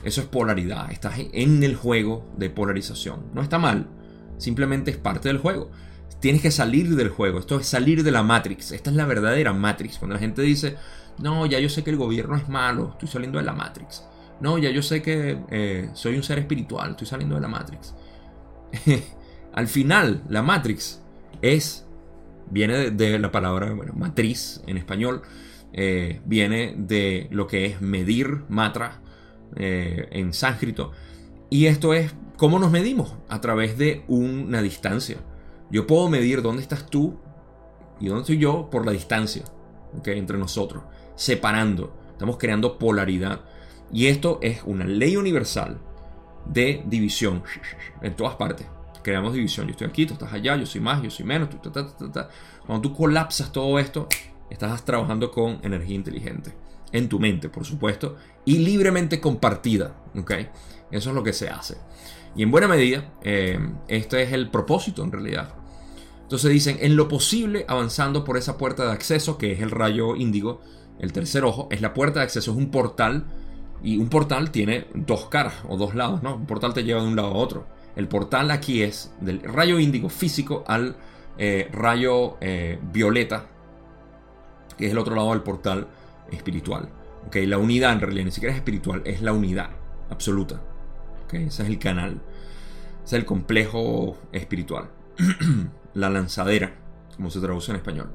Eso 0.03 0.21
es 0.21 0.27
polaridad. 0.27 0.91
Estás 0.91 1.15
en 1.17 1.63
el 1.63 1.75
juego 1.75 2.29
de 2.37 2.49
polarización. 2.49 3.25
No 3.33 3.41
está 3.41 3.57
mal. 3.57 3.87
Simplemente 4.37 4.91
es 4.91 4.97
parte 4.97 5.29
del 5.29 5.39
juego. 5.39 5.71
Tienes 6.19 6.41
que 6.41 6.51
salir 6.51 6.95
del 6.95 7.09
juego. 7.09 7.39
Esto 7.39 7.59
es 7.59 7.67
salir 7.67 8.03
de 8.03 8.11
la 8.11 8.23
Matrix. 8.23 8.71
Esta 8.71 8.89
es 8.89 8.95
la 8.95 9.05
verdadera 9.05 9.53
Matrix. 9.53 9.97
Cuando 9.97 10.15
la 10.15 10.19
gente 10.19 10.41
dice, 10.41 10.75
no, 11.19 11.45
ya 11.45 11.59
yo 11.59 11.69
sé 11.69 11.83
que 11.83 11.89
el 11.89 11.97
gobierno 11.97 12.35
es 12.35 12.47
malo, 12.49 12.91
estoy 12.93 13.07
saliendo 13.07 13.39
de 13.39 13.45
la 13.45 13.53
Matrix. 13.53 14.03
No, 14.39 14.57
ya 14.57 14.69
yo 14.69 14.81
sé 14.81 15.01
que 15.01 15.39
eh, 15.49 15.89
soy 15.93 16.15
un 16.15 16.23
ser 16.23 16.39
espiritual, 16.39 16.91
estoy 16.91 17.07
saliendo 17.07 17.35
de 17.35 17.41
la 17.41 17.47
Matrix. 17.47 17.95
Al 19.53 19.67
final, 19.67 20.23
la 20.29 20.43
Matrix 20.43 21.01
es 21.41 21.87
viene 22.49 22.91
de, 22.91 23.19
la 23.19 23.31
palabra 23.31 23.73
bueno, 23.73 23.93
matriz 23.93 24.61
en 24.67 24.77
español, 24.77 25.21
eh, 25.73 26.21
viene 26.25 26.75
de 26.77 27.27
lo 27.31 27.47
que 27.47 27.65
es 27.65 27.81
medir, 27.81 28.43
matra, 28.49 29.01
eh, 29.55 30.07
en 30.11 30.33
sánscrito. 30.33 30.91
Y 31.49 31.67
esto 31.67 31.93
es 31.93 32.13
cómo 32.37 32.59
nos 32.59 32.71
medimos 32.71 33.13
a 33.29 33.41
través 33.41 33.77
de 33.77 34.03
una 34.07 34.61
distancia. 34.61 35.17
Yo 35.71 35.87
puedo 35.87 36.09
medir 36.09 36.41
dónde 36.41 36.61
estás 36.61 36.87
tú 36.87 37.17
y 37.99 38.07
dónde 38.07 38.21
estoy 38.21 38.37
yo 38.37 38.69
por 38.69 38.85
la 38.85 38.91
distancia 38.91 39.43
entre 40.05 40.37
nosotros, 40.37 40.83
separando. 41.15 41.95
Estamos 42.11 42.37
creando 42.37 42.77
polaridad. 42.77 43.41
Y 43.91 44.07
esto 44.07 44.39
es 44.41 44.61
una 44.65 44.85
ley 44.85 45.15
universal 45.15 45.79
de 46.45 46.83
división 46.85 47.43
en 48.01 48.15
todas 48.15 48.35
partes. 48.35 48.67
Creamos 49.03 49.33
división. 49.33 49.67
Yo 49.67 49.71
estoy 49.71 49.87
aquí, 49.87 50.05
tú 50.05 50.13
estás 50.13 50.33
allá, 50.33 50.55
yo 50.57 50.65
soy 50.65 50.81
más, 50.81 51.01
yo 51.01 51.09
soy 51.09 51.25
menos. 51.25 51.49
Cuando 52.65 52.81
tú 52.81 52.93
colapsas 52.93 53.51
todo 53.51 53.79
esto, 53.79 54.07
estás 54.49 54.83
trabajando 54.83 55.31
con 55.31 55.59
energía 55.63 55.95
inteligente. 55.95 56.53
En 56.91 57.09
tu 57.09 57.19
mente, 57.19 57.49
por 57.49 57.65
supuesto. 57.65 58.15
Y 58.45 58.59
libremente 58.59 59.19
compartida. 59.19 59.95
Eso 60.91 61.09
es 61.09 61.15
lo 61.15 61.23
que 61.23 61.33
se 61.33 61.49
hace. 61.49 61.77
Y 62.35 62.43
en 62.43 62.51
buena 62.51 62.67
medida, 62.67 63.11
este 63.87 64.23
es 64.23 64.31
el 64.31 64.49
propósito 64.49 65.03
en 65.03 65.11
realidad. 65.11 65.53
Entonces 66.27 66.51
dicen, 66.51 66.77
en 66.81 66.97
lo 66.97 67.07
posible, 67.07 67.65
avanzando 67.69 68.25
por 68.25 68.35
esa 68.35 68.57
puerta 68.57 68.85
de 68.85 68.91
acceso, 68.91 69.37
que 69.37 69.53
es 69.53 69.61
el 69.61 69.71
rayo 69.71 70.15
índigo, 70.15 70.61
el 70.99 71.13
tercer 71.13 71.45
ojo, 71.45 71.69
es 71.71 71.79
la 71.79 71.93
puerta 71.93 72.19
de 72.19 72.25
acceso, 72.25 72.51
es 72.51 72.57
un 72.57 72.69
portal 72.69 73.25
y 73.81 73.97
un 73.97 74.09
portal 74.09 74.51
tiene 74.51 74.87
dos 74.93 75.27
caras 75.27 75.53
o 75.69 75.77
dos 75.77 75.95
lados, 75.95 76.23
¿no? 76.23 76.35
Un 76.35 76.45
portal 76.45 76.73
te 76.73 76.83
lleva 76.83 77.01
de 77.01 77.07
un 77.07 77.15
lado 77.15 77.29
a 77.29 77.33
otro. 77.33 77.67
El 77.95 78.09
portal 78.09 78.51
aquí 78.51 78.83
es 78.83 79.13
del 79.21 79.41
rayo 79.41 79.79
índigo 79.79 80.09
físico 80.09 80.65
al 80.67 80.97
eh, 81.37 81.69
rayo 81.71 82.37
eh, 82.41 82.77
violeta, 82.91 83.47
que 84.77 84.87
es 84.87 84.91
el 84.91 84.97
otro 84.97 85.15
lado 85.15 85.29
del 85.29 85.43
portal 85.43 85.87
espiritual. 86.31 86.89
¿okay? 87.27 87.45
La 87.45 87.57
unidad 87.57 87.93
en 87.93 88.01
realidad 88.01 88.25
ni 88.25 88.31
siquiera 88.31 88.53
es 88.53 88.59
espiritual, 88.59 89.01
es 89.05 89.21
la 89.21 89.33
unidad 89.33 89.69
absoluta. 90.09 90.61
¿okay? 91.25 91.45
Ese 91.45 91.63
es 91.63 91.69
el 91.69 91.79
canal. 91.79 92.21
Ese 93.03 93.15
es 93.15 93.21
el 93.21 93.25
complejo 93.25 94.17
espiritual. 94.31 94.89
la 95.93 96.09
lanzadera, 96.09 96.73
como 97.15 97.29
se 97.29 97.39
traduce 97.39 97.71
en 97.71 97.77
español. 97.77 98.09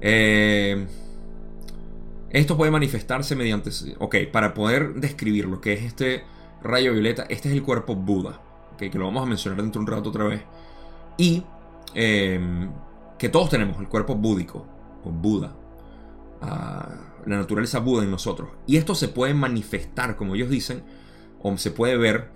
Eh, 0.00 0.86
esto 2.30 2.56
puede 2.56 2.72
manifestarse 2.72 3.36
mediante... 3.36 3.70
Ok, 3.98 4.16
para 4.32 4.54
poder 4.54 4.94
describir 4.94 5.46
lo 5.46 5.60
que 5.60 5.74
es 5.74 5.82
este 5.82 6.24
rayo 6.64 6.92
violeta, 6.92 7.26
este 7.28 7.48
es 7.48 7.54
el 7.54 7.62
cuerpo 7.62 7.94
Buda, 7.94 8.40
que 8.76 8.90
lo 8.90 9.04
vamos 9.04 9.22
a 9.22 9.26
mencionar 9.26 9.62
dentro 9.62 9.80
de 9.80 9.84
un 9.84 9.96
rato 9.96 10.08
otra 10.08 10.24
vez. 10.24 10.42
Y 11.16 11.44
em, 11.94 12.70
que 13.18 13.28
todos 13.28 13.50
tenemos 13.50 13.78
el 13.78 13.88
cuerpo 13.88 14.16
búdico, 14.16 14.66
o 15.04 15.10
Buda, 15.10 15.54
ah, 16.42 16.88
la 17.26 17.36
naturaleza 17.36 17.80
Buda 17.80 18.04
en 18.04 18.10
nosotros. 18.10 18.50
Y 18.66 18.76
esto 18.76 18.94
se 18.94 19.08
puede 19.08 19.34
manifestar, 19.34 20.16
como 20.16 20.34
ellos 20.34 20.50
dicen, 20.50 20.82
o 21.40 21.56
se 21.58 21.70
puede 21.70 21.96
ver 21.96 22.30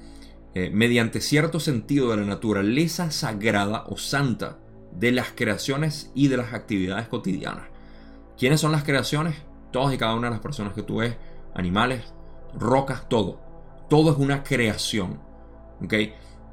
eh, 0.55 0.71
mediante 0.71 1.21
cierto 1.21 1.61
sentido 1.61 2.11
de 2.11 2.19
la 2.19 2.25
naturaleza 2.25 3.11
sagrada 3.11 3.85
o 3.87 3.97
santa 3.97 4.59
de 4.93 5.13
las 5.13 5.33
creaciones 5.33 6.11
y 6.15 6.29
de 6.29 6.37
las 6.37 6.53
actividades 6.53 7.09
cotidianas. 7.09 7.69
¿Quiénes 8.39 8.61
son 8.61 8.73
las 8.73 8.85
creaciones? 8.85 9.37
Todas 9.73 9.95
y 9.95 9.99
cada 9.99 10.15
una 10.15 10.29
de 10.29 10.33
las 10.33 10.41
personas 10.41 10.73
que 10.73 10.83
tú 10.83 10.97
ves, 10.97 11.17
animales, 11.55 12.13
rocas, 12.55 13.09
todo. 13.09 13.41
Todo 13.89 14.13
es 14.13 14.19
una 14.19 14.43
creación. 14.43 15.21
¿ok? 15.83 15.95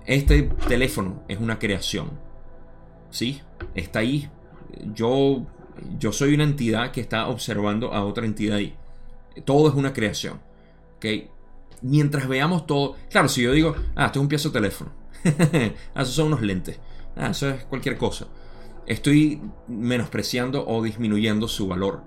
Este 0.06 0.44
teléfono 0.68 1.24
es 1.28 1.40
una 1.40 1.60
creación. 1.60 2.20
¿Sí? 3.10 3.42
Está 3.74 4.00
ahí. 4.00 4.30
Yo, 4.94 5.46
yo 6.00 6.12
soy 6.12 6.34
una 6.34 6.44
entidad 6.44 6.92
que 6.92 7.02
está 7.02 7.28
observando 7.28 7.94
a 7.94 8.04
otra 8.06 8.26
entidad 8.26 8.58
ahí. 8.58 8.76
Todo 9.44 9.70
es 9.70 9.76
una 9.76 9.94
creación. 9.94 10.40
¿ok? 10.98 11.06
Mientras 11.82 12.28
veamos 12.28 12.66
todo. 12.66 12.96
Claro, 13.10 13.28
si 13.28 13.42
yo 13.42 13.52
digo, 13.52 13.76
ah, 13.96 14.08
esto 14.08 14.20
es 14.20 14.24
un 14.24 14.30
piezo 14.30 14.50
de 14.50 14.54
teléfono. 14.54 14.92
ah, 15.96 16.02
esos 16.02 16.16
son 16.16 16.28
unos 16.28 16.42
lentes. 16.42 16.80
Ah, 17.16 17.30
eso 17.30 17.50
es 17.50 17.64
cualquier 17.66 17.98
cosa. 17.98 18.28
Estoy 18.86 19.42
menospreciando 19.68 20.66
o 20.68 20.84
disminuyendo 20.84 21.48
su 21.48 21.68
valor. 21.68 22.04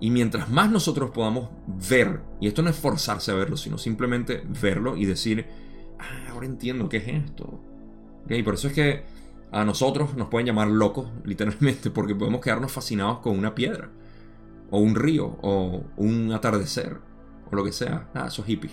Y 0.00 0.10
mientras 0.10 0.48
más 0.48 0.70
nosotros 0.70 1.10
podamos 1.10 1.50
ver, 1.66 2.20
y 2.40 2.48
esto 2.48 2.62
no 2.62 2.70
es 2.70 2.76
forzarse 2.76 3.32
a 3.32 3.34
verlo, 3.34 3.56
sino 3.56 3.76
simplemente 3.76 4.42
verlo 4.60 4.96
y 4.96 5.04
decir, 5.04 5.46
ah, 5.98 6.30
ahora 6.30 6.46
entiendo 6.46 6.88
qué 6.88 6.98
es 6.98 7.08
esto. 7.08 7.60
Y 8.28 8.42
por 8.42 8.54
eso 8.54 8.68
es 8.68 8.74
que 8.74 9.04
a 9.52 9.64
nosotros 9.64 10.14
nos 10.14 10.28
pueden 10.28 10.46
llamar 10.46 10.68
locos, 10.68 11.08
literalmente, 11.24 11.90
porque 11.90 12.14
podemos 12.14 12.40
quedarnos 12.40 12.70
fascinados 12.70 13.18
con 13.18 13.36
una 13.36 13.54
piedra, 13.54 13.90
o 14.70 14.78
un 14.78 14.94
río, 14.94 15.38
o 15.42 15.84
un 15.96 16.32
atardecer, 16.32 16.98
o 17.50 17.56
lo 17.56 17.64
que 17.64 17.72
sea. 17.72 18.08
Ah, 18.14 18.26
eso 18.28 18.42
es 18.42 18.48
hippie. 18.48 18.70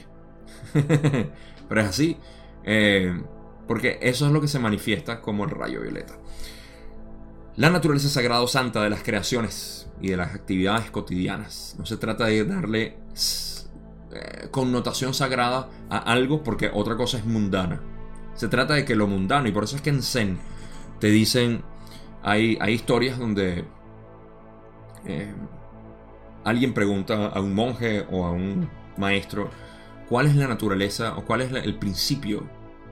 Pero 1.70 1.82
es 1.82 1.88
así, 1.88 2.18
eh, 2.64 3.22
porque 3.68 3.98
eso 4.02 4.28
es 4.28 4.32
lo 4.32 4.40
que 4.40 4.48
se 4.48 4.60
manifiesta 4.60 5.22
como 5.22 5.46
el 5.46 5.50
rayo 5.50 5.82
violeta. 5.82 6.14
La 7.56 7.72
naturaleza 7.72 8.08
sagrada 8.08 8.42
o 8.42 8.48
santa 8.48 8.84
de 8.84 8.92
las 8.92 9.02
creaciones 9.02 9.90
y 10.00 10.10
de 10.10 10.18
las 10.18 10.36
actividades 10.36 10.92
cotidianas. 10.92 11.76
No 11.80 11.88
se 11.88 11.98
trata 11.98 12.26
de 12.26 12.46
darle 12.46 12.98
eh, 14.14 14.48
connotación 14.52 15.16
sagrada 15.16 15.70
a 15.90 15.98
algo 15.98 16.44
porque 16.44 16.70
otra 16.72 16.96
cosa 16.96 17.18
es 17.18 17.26
mundana. 17.26 17.82
Se 18.36 18.48
trata 18.48 18.76
de 18.76 18.86
que 18.86 18.96
lo 18.96 19.08
mundano, 19.08 19.48
y 19.48 19.52
por 19.52 19.64
eso 19.64 19.76
es 19.76 19.82
que 19.82 19.90
en 19.90 20.04
Zen 20.04 20.38
te 21.00 21.08
dicen, 21.08 21.64
hay, 22.24 22.58
hay 22.60 22.74
historias 22.74 23.18
donde 23.18 23.66
eh, 25.06 25.34
alguien 26.44 26.74
pregunta 26.74 27.28
a 27.28 27.40
un 27.40 27.54
monje 27.54 28.06
o 28.12 28.26
a 28.26 28.32
un 28.32 28.70
maestro 28.98 29.50
cuál 30.10 30.28
es 30.28 30.36
la 30.36 30.48
naturaleza 30.48 31.16
o 31.18 31.26
cuál 31.26 31.42
es 31.42 31.52
el 31.52 31.76
principio. 31.76 32.44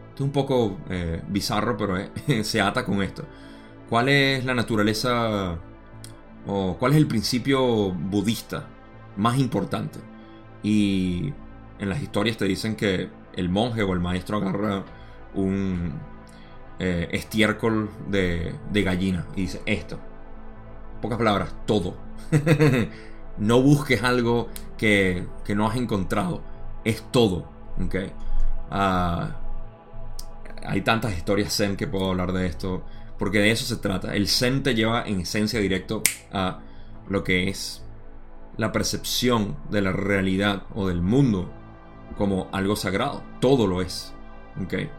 Esto 0.09 0.23
es 0.23 0.27
un 0.27 0.31
poco 0.31 0.77
eh, 0.89 1.21
bizarro, 1.27 1.77
pero 1.77 1.97
se 2.43 2.61
ata 2.61 2.85
con 2.85 3.01
esto 3.01 3.25
¿Cuál 3.89 4.09
es 4.09 4.43
la 4.45 4.55
naturaleza 4.55 5.59
o 6.47 6.75
cuál 6.77 6.93
es 6.93 6.97
el 6.97 7.07
principio 7.07 7.91
budista 7.91 8.67
más 9.15 9.37
importante? 9.37 9.99
Y 10.63 11.33
en 11.77 11.89
las 11.89 12.01
historias 12.01 12.37
te 12.37 12.45
dicen 12.45 12.75
que 12.75 13.09
el 13.33 13.49
monje 13.49 13.83
o 13.83 13.93
el 13.93 13.99
maestro 13.99 14.37
agarra 14.37 14.83
un 15.35 15.93
eh, 16.79 17.07
estiércol 17.11 17.89
de, 18.07 18.53
gallina 18.71 19.25
y 19.35 19.41
dice 19.41 19.61
esto. 19.65 19.99
pocas 21.01 21.17
palabras, 21.17 21.53
todo. 21.65 21.95
no 23.37 23.61
busques 23.61 24.03
algo 24.03 24.49
que, 24.77 25.25
no 25.55 25.67
has 25.67 25.77
encontrado. 25.77 26.41
Es 26.83 27.03
todo. 27.11 27.49
Ah, 28.69 29.41
hay 30.65 30.81
tantas 30.81 31.15
historias 31.15 31.55
zen 31.55 31.77
que 31.77 31.87
puedo 31.87 32.09
hablar 32.09 32.33
de 32.33 32.47
esto. 32.47 32.83
Porque 33.17 33.39
de 33.39 33.51
eso 33.51 33.65
se 33.65 33.77
trata. 33.77 34.13
El 34.15 34.27
Zen 34.27 34.63
te 34.63 34.75
lleva 34.75 35.03
en 35.05 35.21
esencia 35.21 35.59
directo 35.59 36.03
a 36.33 36.59
lo 37.07 37.23
que 37.23 37.49
es 37.49 37.81
la 38.57 38.71
percepción 38.71 39.57
de 39.69 39.81
la 39.81 39.91
realidad 39.91 40.63
o 40.73 40.87
del 40.87 41.01
mundo 41.01 41.49
como 42.17 42.49
algo 42.51 42.75
sagrado. 42.75 43.23
Todo 43.39 43.67
lo 43.67 43.81
es. 43.81 44.13
¿Okay? 44.61 44.89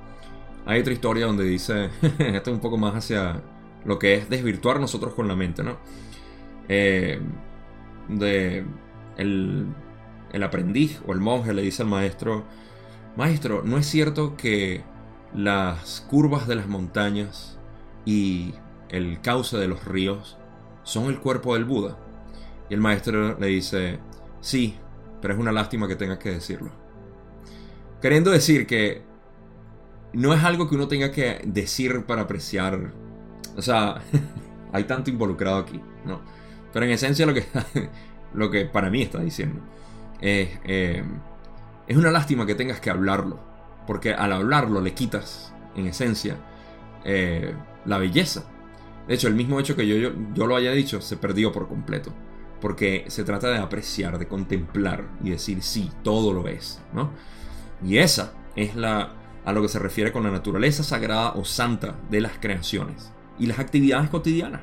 Hay 0.66 0.80
otra 0.80 0.92
historia 0.92 1.26
donde 1.26 1.44
dice, 1.44 1.90
esto 2.02 2.50
es 2.50 2.54
un 2.54 2.60
poco 2.60 2.76
más 2.76 2.94
hacia 2.94 3.40
lo 3.84 3.98
que 3.98 4.14
es 4.14 4.28
desvirtuar 4.28 4.80
nosotros 4.80 5.14
con 5.14 5.28
la 5.28 5.36
mente, 5.36 5.62
¿no? 5.62 5.78
Eh, 6.68 7.20
de 8.08 8.64
el, 9.16 9.66
el 10.32 10.42
aprendiz 10.42 11.00
o 11.06 11.12
el 11.12 11.20
monje 11.20 11.54
le 11.54 11.62
dice 11.62 11.82
al 11.82 11.88
maestro, 11.88 12.44
maestro, 13.16 13.62
¿no 13.64 13.78
es 13.78 13.86
cierto 13.86 14.36
que 14.36 14.82
las 15.34 16.00
curvas 16.08 16.48
de 16.48 16.56
las 16.56 16.66
montañas 16.66 17.58
y 18.04 18.54
el 18.88 19.20
cauce 19.20 19.56
de 19.56 19.68
los 19.68 19.84
ríos 19.84 20.36
son 20.82 21.06
el 21.06 21.18
cuerpo 21.18 21.54
del 21.54 21.64
Buda. 21.64 21.98
Y 22.70 22.74
el 22.74 22.80
maestro 22.80 23.38
le 23.38 23.46
dice, 23.48 23.98
sí, 24.40 24.76
pero 25.20 25.34
es 25.34 25.40
una 25.40 25.52
lástima 25.52 25.88
que 25.88 25.96
tengas 25.96 26.18
que 26.18 26.30
decirlo. 26.30 26.70
Queriendo 28.00 28.30
decir 28.30 28.66
que 28.66 29.02
no 30.16 30.32
es 30.32 30.42
algo 30.44 30.66
que 30.66 30.74
uno 30.74 30.88
tenga 30.88 31.12
que 31.12 31.42
decir 31.44 32.04
para 32.06 32.22
apreciar. 32.22 32.90
O 33.54 33.60
sea, 33.62 34.00
hay 34.72 34.84
tanto 34.84 35.10
involucrado 35.10 35.58
aquí, 35.58 35.80
¿no? 36.06 36.22
Pero 36.72 36.86
en 36.86 36.92
esencia 36.92 37.26
lo 37.26 37.34
que, 37.34 37.44
lo 38.34 38.50
que 38.50 38.64
para 38.64 38.90
mí 38.90 39.02
está 39.02 39.20
diciendo 39.20 39.60
es, 40.20 40.48
eh, 40.64 41.04
es 41.86 41.96
una 41.96 42.10
lástima 42.10 42.46
que 42.46 42.54
tengas 42.54 42.80
que 42.80 42.88
hablarlo. 42.88 43.38
Porque 43.86 44.14
al 44.14 44.32
hablarlo 44.32 44.80
le 44.80 44.94
quitas, 44.94 45.52
en 45.76 45.86
esencia, 45.86 46.36
eh, 47.04 47.54
la 47.84 47.98
belleza. 47.98 48.44
De 49.06 49.14
hecho, 49.14 49.28
el 49.28 49.34
mismo 49.34 49.60
hecho 49.60 49.76
que 49.76 49.86
yo, 49.86 50.12
yo, 50.34 50.46
lo 50.46 50.56
haya 50.56 50.72
dicho 50.72 51.02
se 51.02 51.18
perdió 51.18 51.52
por 51.52 51.68
completo. 51.68 52.12
Porque 52.60 53.04
se 53.08 53.22
trata 53.22 53.50
de 53.50 53.58
apreciar, 53.58 54.18
de 54.18 54.26
contemplar 54.26 55.04
y 55.22 55.28
decir 55.28 55.62
sí, 55.62 55.90
todo 56.02 56.32
lo 56.32 56.48
es, 56.48 56.80
¿no? 56.94 57.10
Y 57.84 57.98
esa 57.98 58.32
es 58.56 58.74
la 58.74 59.12
a 59.46 59.52
lo 59.52 59.62
que 59.62 59.68
se 59.68 59.78
refiere 59.78 60.12
con 60.12 60.24
la 60.24 60.30
naturaleza 60.30 60.82
sagrada 60.82 61.32
o 61.32 61.44
santa 61.44 61.94
de 62.10 62.20
las 62.20 62.32
creaciones 62.38 63.12
y 63.38 63.46
las 63.46 63.60
actividades 63.60 64.10
cotidianas. 64.10 64.60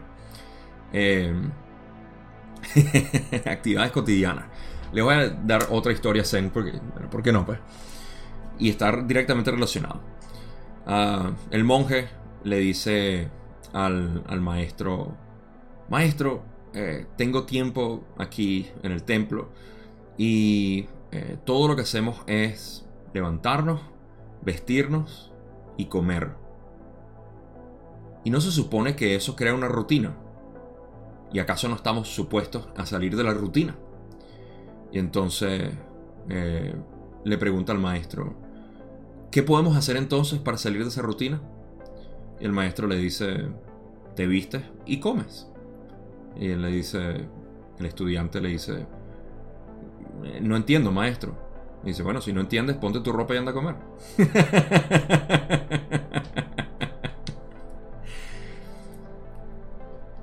Em, 0.91 1.51
actividades 3.45 3.91
cotidianas. 3.91 4.45
Les 4.91 5.03
voy 5.03 5.15
a 5.15 5.29
dar 5.29 5.67
otra 5.71 5.93
historia 5.93 6.23
zen, 6.25 6.49
porque, 6.49 6.73
¿por 7.09 7.23
qué 7.23 7.31
no? 7.31 7.45
Pues? 7.45 7.59
Y 8.59 8.69
estar 8.69 9.07
directamente 9.07 9.51
relacionado. 9.51 10.01
Ah, 10.85 11.31
el 11.49 11.63
monje 11.63 12.09
le 12.43 12.59
dice 12.59 13.29
al, 13.71 14.41
maestro, 14.41 15.15
maestro, 15.89 16.43
eh, 16.73 17.07
tengo 17.17 17.45
tiempo 17.45 18.03
aquí 18.17 18.69
en 18.83 18.91
el 18.91 19.03
templo 19.03 19.49
y 20.17 20.87
eh, 21.11 21.37
todo 21.45 21.69
lo 21.69 21.75
que 21.75 21.83
hacemos 21.83 22.21
es 22.27 22.85
levantarnos, 23.13 23.79
vestirnos 24.43 25.31
y 25.77 25.85
comer. 25.85 26.31
Y 28.23 28.29
no 28.29 28.41
se 28.41 28.51
supone 28.51 28.95
que 28.95 29.15
eso 29.15 29.35
crea 29.35 29.53
una 29.53 29.67
rutina. 29.67 30.15
¿Y 31.31 31.39
acaso 31.39 31.67
no 31.67 31.75
estamos 31.75 32.07
supuestos 32.09 32.67
a 32.77 32.85
salir 32.85 33.15
de 33.15 33.23
la 33.23 33.33
rutina? 33.33 33.75
Y 34.91 34.99
entonces 34.99 35.71
eh, 36.29 36.75
le 37.23 37.37
pregunta 37.37 37.71
al 37.71 37.79
maestro, 37.79 38.35
¿qué 39.31 39.41
podemos 39.43 39.75
hacer 39.75 39.97
entonces 39.97 40.39
para 40.39 40.57
salir 40.57 40.83
de 40.83 40.89
esa 40.89 41.01
rutina? 41.01 41.41
Y 42.39 42.45
el 42.45 42.51
maestro 42.51 42.87
le 42.87 42.97
dice, 42.97 43.47
te 44.15 44.27
vistes 44.27 44.63
y 44.85 44.99
comes. 44.99 45.49
Y 46.39 46.49
él 46.49 46.61
le 46.61 46.69
dice, 46.69 47.27
el 47.79 47.85
estudiante 47.85 48.39
le 48.39 48.49
dice, 48.49 48.85
no 50.41 50.55
entiendo, 50.55 50.91
maestro. 50.91 51.35
Y 51.83 51.87
dice, 51.87 52.03
bueno, 52.03 52.21
si 52.21 52.31
no 52.33 52.41
entiendes, 52.41 52.77
ponte 52.77 52.99
tu 53.01 53.11
ropa 53.11 53.33
y 53.33 53.37
anda 53.37 53.51
a 53.51 53.53
comer. 53.53 53.75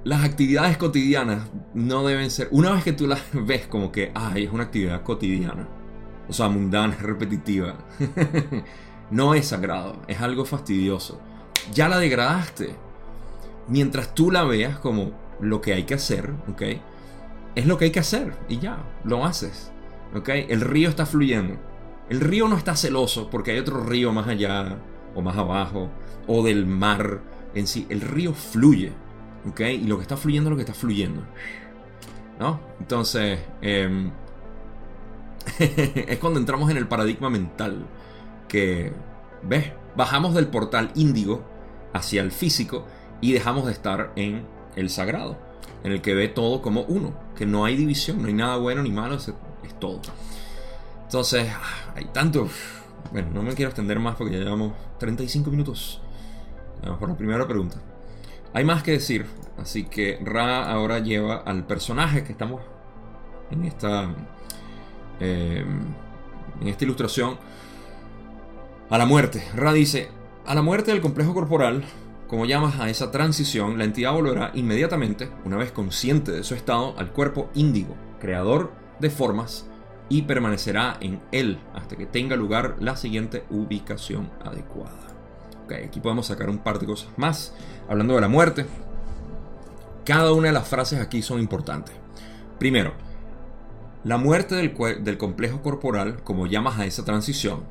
las 0.04 0.24
actividades 0.24 0.76
cotidianas 0.76 1.42
no 1.74 2.06
deben 2.06 2.30
ser. 2.30 2.48
Una 2.50 2.72
vez 2.72 2.82
que 2.82 2.92
tú 2.92 3.06
las 3.06 3.22
ves 3.32 3.66
como 3.66 3.92
que, 3.92 4.10
ay, 4.14 4.44
es 4.44 4.52
una 4.52 4.64
actividad 4.64 5.02
cotidiana, 5.02 5.68
o 6.28 6.32
sea, 6.32 6.48
mundana, 6.48 6.96
repetitiva, 7.00 7.76
no 9.10 9.34
es 9.34 9.46
sagrado, 9.46 10.02
es 10.08 10.20
algo 10.20 10.44
fastidioso. 10.44 11.20
Ya 11.72 11.88
la 11.88 11.98
degradaste. 11.98 12.74
Mientras 13.68 14.14
tú 14.14 14.30
la 14.30 14.42
veas 14.44 14.78
como 14.78 15.12
lo 15.40 15.60
que 15.60 15.74
hay 15.74 15.84
que 15.84 15.94
hacer, 15.94 16.30
¿ok? 16.50 16.62
Es 17.54 17.66
lo 17.66 17.78
que 17.78 17.84
hay 17.86 17.90
que 17.92 18.00
hacer 18.00 18.36
y 18.48 18.58
ya, 18.58 18.78
lo 19.04 19.24
haces, 19.24 19.69
¿ok? 20.14 20.28
El 20.48 20.60
río 20.60 20.88
está 20.88 21.06
fluyendo. 21.06 21.56
El 22.08 22.20
río 22.20 22.48
no 22.48 22.56
está 22.56 22.74
celoso 22.76 23.30
porque 23.30 23.52
hay 23.52 23.58
otro 23.58 23.82
río 23.84 24.12
más 24.12 24.26
allá 24.26 24.78
o 25.14 25.22
más 25.22 25.36
abajo 25.36 25.90
o 26.26 26.42
del 26.42 26.66
mar 26.66 27.20
en 27.54 27.66
sí. 27.66 27.86
El 27.88 28.00
río 28.00 28.34
fluye. 28.34 28.92
¿Ok? 29.48 29.60
Y 29.60 29.84
lo 29.84 29.96
que 29.96 30.02
está 30.02 30.16
fluyendo 30.16 30.48
es 30.48 30.50
lo 30.50 30.56
que 30.56 30.62
está 30.62 30.74
fluyendo. 30.74 31.22
¿No? 32.38 32.60
Entonces, 32.80 33.40
em, 33.62 34.10
es 35.58 36.18
cuando 36.18 36.40
entramos 36.40 36.70
en 36.70 36.76
el 36.76 36.88
paradigma 36.88 37.30
mental 37.30 37.86
que, 38.48 38.92
¿ves? 39.42 39.72
Bajamos 39.96 40.34
del 40.34 40.48
portal 40.48 40.90
índigo 40.94 41.44
hacia 41.92 42.22
el 42.22 42.30
físico 42.30 42.86
y 43.20 43.32
dejamos 43.32 43.66
de 43.66 43.72
estar 43.72 44.12
en 44.16 44.46
el 44.76 44.90
sagrado, 44.90 45.38
en 45.84 45.92
el 45.92 46.00
que 46.00 46.14
ve 46.14 46.28
todo 46.28 46.62
como 46.62 46.82
uno, 46.82 47.14
que 47.36 47.46
no 47.46 47.64
hay 47.64 47.76
división, 47.76 48.22
no 48.22 48.28
hay 48.28 48.34
nada 48.34 48.56
bueno 48.56 48.82
ni 48.82 48.90
malo, 48.90 49.18
todo. 49.80 50.00
Entonces, 51.04 51.48
ah, 51.50 51.92
hay 51.96 52.04
tanto... 52.06 52.48
Bueno, 53.12 53.30
no 53.32 53.42
me 53.42 53.54
quiero 53.54 53.70
extender 53.70 53.98
más 53.98 54.14
porque 54.14 54.34
ya 54.34 54.44
llevamos 54.44 54.74
35 54.98 55.50
minutos. 55.50 56.00
Vamos 56.82 56.98
por 56.98 57.08
la 57.08 57.16
primera 57.16 57.46
pregunta. 57.48 57.78
Hay 58.52 58.64
más 58.64 58.82
que 58.82 58.92
decir, 58.92 59.26
así 59.58 59.84
que 59.84 60.18
Ra 60.22 60.70
ahora 60.70 60.98
lleva 60.98 61.36
al 61.38 61.66
personaje 61.66 62.24
que 62.24 62.32
estamos 62.32 62.62
en 63.50 63.64
esta, 63.64 64.14
eh, 65.20 65.64
en 66.60 66.68
esta 66.68 66.84
ilustración 66.84 67.38
a 68.88 68.98
la 68.98 69.06
muerte. 69.06 69.42
Ra 69.54 69.72
dice, 69.72 70.08
a 70.46 70.54
la 70.54 70.62
muerte 70.62 70.90
del 70.90 71.00
complejo 71.00 71.32
corporal, 71.32 71.84
como 72.26 72.44
llamas 72.44 72.80
a 72.80 72.90
esa 72.90 73.10
transición, 73.10 73.78
la 73.78 73.84
entidad 73.84 74.12
volverá 74.12 74.50
inmediatamente, 74.54 75.30
una 75.44 75.56
vez 75.56 75.70
consciente 75.70 76.32
de 76.32 76.44
su 76.44 76.54
estado, 76.54 76.94
al 76.98 77.12
cuerpo 77.12 77.50
índigo, 77.54 77.94
creador 78.20 78.72
de 78.98 79.10
formas, 79.10 79.69
y 80.10 80.22
permanecerá 80.22 80.98
en 81.00 81.20
él 81.32 81.58
hasta 81.74 81.96
que 81.96 82.04
tenga 82.04 82.36
lugar 82.36 82.76
la 82.80 82.96
siguiente 82.96 83.44
ubicación 83.48 84.30
adecuada 84.44 85.10
aquí 85.76 86.00
podemos 86.00 86.26
sacar 86.26 86.50
un 86.50 86.58
par 86.58 86.78
de 86.78 86.86
cosas 86.86 87.10
más. 87.16 87.54
Hablando 87.88 88.14
de 88.14 88.20
la 88.20 88.28
muerte, 88.28 88.66
cada 90.04 90.32
una 90.32 90.48
de 90.48 90.52
las 90.52 90.68
frases 90.68 91.00
aquí 91.00 91.22
son 91.22 91.40
importantes. 91.40 91.94
Primero, 92.58 92.94
la 94.04 94.16
muerte 94.16 94.54
del, 94.54 95.18
complejo 95.18 95.62
corporal, 95.62 96.22
como 96.22 96.46
llamas 96.46 96.78
a 96.78 96.86
esa 96.86 97.04
transición, 97.04 97.64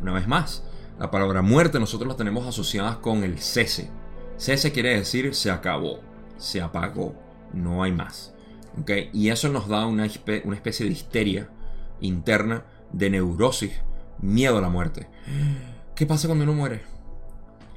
una 0.00 0.12
vez 0.12 0.26
más, 0.26 0.64
la 0.98 1.10
palabra 1.10 1.42
muerte 1.42 1.80
nosotros 1.80 2.08
la 2.08 2.16
tenemos 2.16 2.46
asociada 2.46 3.00
con 3.00 3.24
el 3.24 3.38
cese. 3.38 3.90
Cese 4.36 4.72
quiere 4.72 4.96
decir 4.96 5.34
se 5.34 5.50
acabó, 5.50 6.00
se 6.36 6.60
apagó, 6.60 7.14
no 7.52 7.82
hay 7.82 7.92
más. 7.92 8.34
¿Okay? 8.80 9.10
Y 9.12 9.28
eso 9.28 9.48
nos 9.48 9.68
da 9.68 9.86
una 9.86 10.04
especie 10.04 10.86
de 10.86 10.92
histeria 10.92 11.48
interna, 12.06 12.64
de 12.92 13.10
neurosis, 13.10 13.72
miedo 14.20 14.58
a 14.58 14.60
la 14.60 14.68
muerte. 14.68 15.08
¿Qué 15.94 16.06
pasa 16.06 16.28
cuando 16.28 16.44
uno 16.44 16.54
muere? 16.54 16.82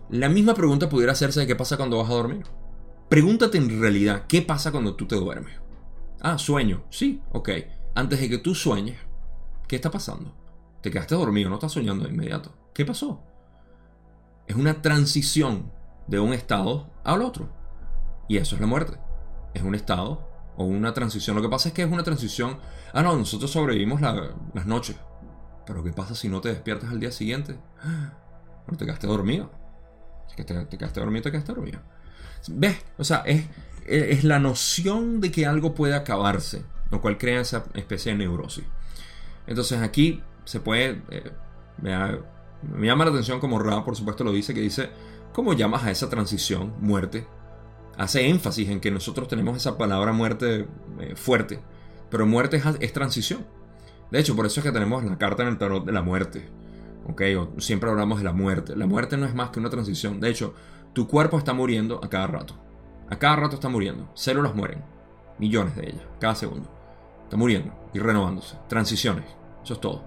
La 0.09 0.29
misma 0.29 0.53
pregunta 0.53 0.89
pudiera 0.89 1.11
hacerse 1.11 1.41
de 1.41 1.47
qué 1.47 1.55
pasa 1.55 1.77
cuando 1.77 1.97
vas 1.97 2.09
a 2.09 2.13
dormir. 2.13 2.45
Pregúntate 3.09 3.57
en 3.57 3.81
realidad 3.81 4.25
qué 4.27 4.41
pasa 4.41 4.71
cuando 4.71 4.95
tú 4.95 5.07
te 5.07 5.15
duermes. 5.15 5.53
Ah, 6.21 6.37
sueño. 6.37 6.83
Sí, 6.89 7.21
ok. 7.31 7.49
Antes 7.95 8.19
de 8.19 8.29
que 8.29 8.37
tú 8.37 8.53
sueñes, 8.55 8.97
¿qué 9.67 9.75
está 9.75 9.91
pasando? 9.91 10.33
Te 10.81 10.91
quedaste 10.91 11.15
dormido, 11.15 11.49
no 11.49 11.55
estás 11.55 11.71
soñando 11.71 12.05
de 12.05 12.11
inmediato. 12.11 12.53
¿Qué 12.73 12.85
pasó? 12.85 13.23
Es 14.45 14.55
una 14.55 14.81
transición 14.81 15.71
de 16.07 16.19
un 16.19 16.33
estado 16.33 16.89
al 17.03 17.21
otro. 17.21 17.49
Y 18.27 18.37
eso 18.37 18.55
es 18.55 18.61
la 18.61 18.67
muerte. 18.67 18.97
Es 19.53 19.63
un 19.63 19.75
estado 19.75 20.26
o 20.57 20.65
una 20.65 20.93
transición. 20.93 21.35
Lo 21.35 21.41
que 21.41 21.49
pasa 21.49 21.69
es 21.69 21.73
que 21.73 21.83
es 21.83 21.91
una 21.91 22.03
transición. 22.03 22.59
Ah, 22.93 23.01
no, 23.01 23.15
nosotros 23.15 23.49
sobrevivimos 23.51 24.01
las 24.01 24.65
noches. 24.65 24.97
Pero 25.65 25.83
¿qué 25.83 25.91
pasa 25.91 26.15
si 26.15 26.29
no 26.29 26.41
te 26.41 26.49
despiertas 26.49 26.89
al 26.89 26.99
día 26.99 27.11
siguiente? 27.11 27.57
No 28.69 28.75
te 28.75 28.83
quedaste 28.83 29.07
dormido 29.07 29.49
te, 30.43 30.65
te 30.65 30.77
quedaste 30.77 30.99
dormido, 30.99 31.23
te 31.23 31.31
quedaste 31.31 31.53
dormido. 31.53 31.79
¿Ves? 32.49 32.77
O 32.97 33.03
sea, 33.03 33.23
es, 33.25 33.45
es 33.85 34.23
la 34.23 34.39
noción 34.39 35.21
de 35.21 35.31
que 35.31 35.45
algo 35.45 35.73
puede 35.73 35.95
acabarse, 35.95 36.63
lo 36.91 37.01
cual 37.01 37.17
crea 37.17 37.41
esa 37.41 37.65
especie 37.73 38.11
de 38.11 38.19
neurosis. 38.19 38.65
Entonces 39.45 39.81
aquí 39.81 40.23
se 40.45 40.59
puede... 40.59 41.01
Eh, 41.09 41.31
me, 41.81 42.87
llama 42.87 43.05
la 43.05 43.11
atención 43.11 43.39
como 43.39 43.59
Ra, 43.59 43.83
por 43.85 43.95
supuesto, 43.95 44.23
lo 44.23 44.31
dice, 44.31 44.53
que 44.53 44.61
dice, 44.61 44.89
¿cómo 45.33 45.53
llamas 45.53 45.83
a 45.83 45.91
esa 45.91 46.09
transición, 46.09 46.73
muerte? 46.79 47.27
Hace 47.97 48.27
énfasis 48.27 48.69
en 48.69 48.79
que 48.79 48.91
nosotros 48.91 49.27
tenemos 49.27 49.57
esa 49.57 49.77
palabra 49.77 50.11
muerte 50.11 50.67
eh, 50.99 51.15
fuerte, 51.15 51.59
pero 52.09 52.25
muerte 52.25 52.61
es, 52.79 52.93
transición. 52.93 53.45
De 54.11 54.19
hecho, 54.19 54.35
por 54.35 54.45
eso 54.45 54.59
es 54.59 54.65
que 54.65 54.71
tenemos 54.71 55.03
la 55.03 55.17
carta 55.17 55.43
en 55.43 55.49
el 55.49 55.57
tarot 55.57 55.85
de 55.85 55.91
la 55.91 56.01
muerte. 56.01 56.47
¿ok? 57.07 57.21
Siempre 57.57 57.89
hablamos 57.89 58.19
de 58.19 58.25
la 58.25 58.33
muerte. 58.33 58.75
La 58.75 58.85
muerte 58.85 59.17
no 59.17 59.25
es 59.25 59.33
más 59.33 59.49
que 59.49 59.59
una 59.59 59.69
transición. 59.69 60.19
De 60.19 60.29
hecho, 60.29 60.53
tu 60.93 61.07
cuerpo 61.07 61.37
está 61.37 61.53
muriendo 61.53 61.99
a 62.03 62.09
cada 62.09 62.27
rato. 62.27 62.55
A 63.09 63.17
cada 63.17 63.35
rato 63.35 63.55
está 63.55 63.69
muriendo. 63.69 64.09
Células 64.13 64.55
mueren. 64.55 64.83
Millones 65.39 65.75
de 65.75 65.89
ellas, 65.89 66.03
cada 66.19 66.35
segundo. 66.35 66.69
Está 67.23 67.35
muriendo 67.35 67.73
y 67.93 67.99
renovándose. 67.99 68.55
Transiciones. 68.69 69.25
Eso 69.63 69.73
es 69.73 69.81
todo. 69.81 70.03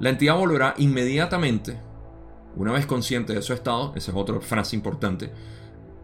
La 0.00 0.10
entidad 0.10 0.36
volverá 0.36 0.74
inmediatamente, 0.78 1.78
una 2.56 2.72
vez 2.72 2.86
consciente 2.86 3.32
de 3.32 3.42
su 3.42 3.52
estado, 3.52 3.92
esa 3.94 4.10
es 4.10 4.16
otra 4.16 4.40
frase 4.40 4.74
importante, 4.74 5.30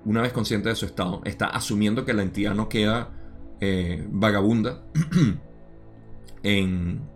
una 0.05 0.23
vez 0.23 0.33
consciente 0.33 0.69
de 0.69 0.77
su 0.77 0.87
estado, 0.87 1.21
está 1.25 1.47
asumiendo 1.47 2.05
que 2.05 2.15
la 2.15 2.23
entidad 2.23 2.55
no 2.55 2.69
queda 2.69 3.11
eh, 3.61 4.07
vagabunda 4.11 4.83
en, 6.43 7.09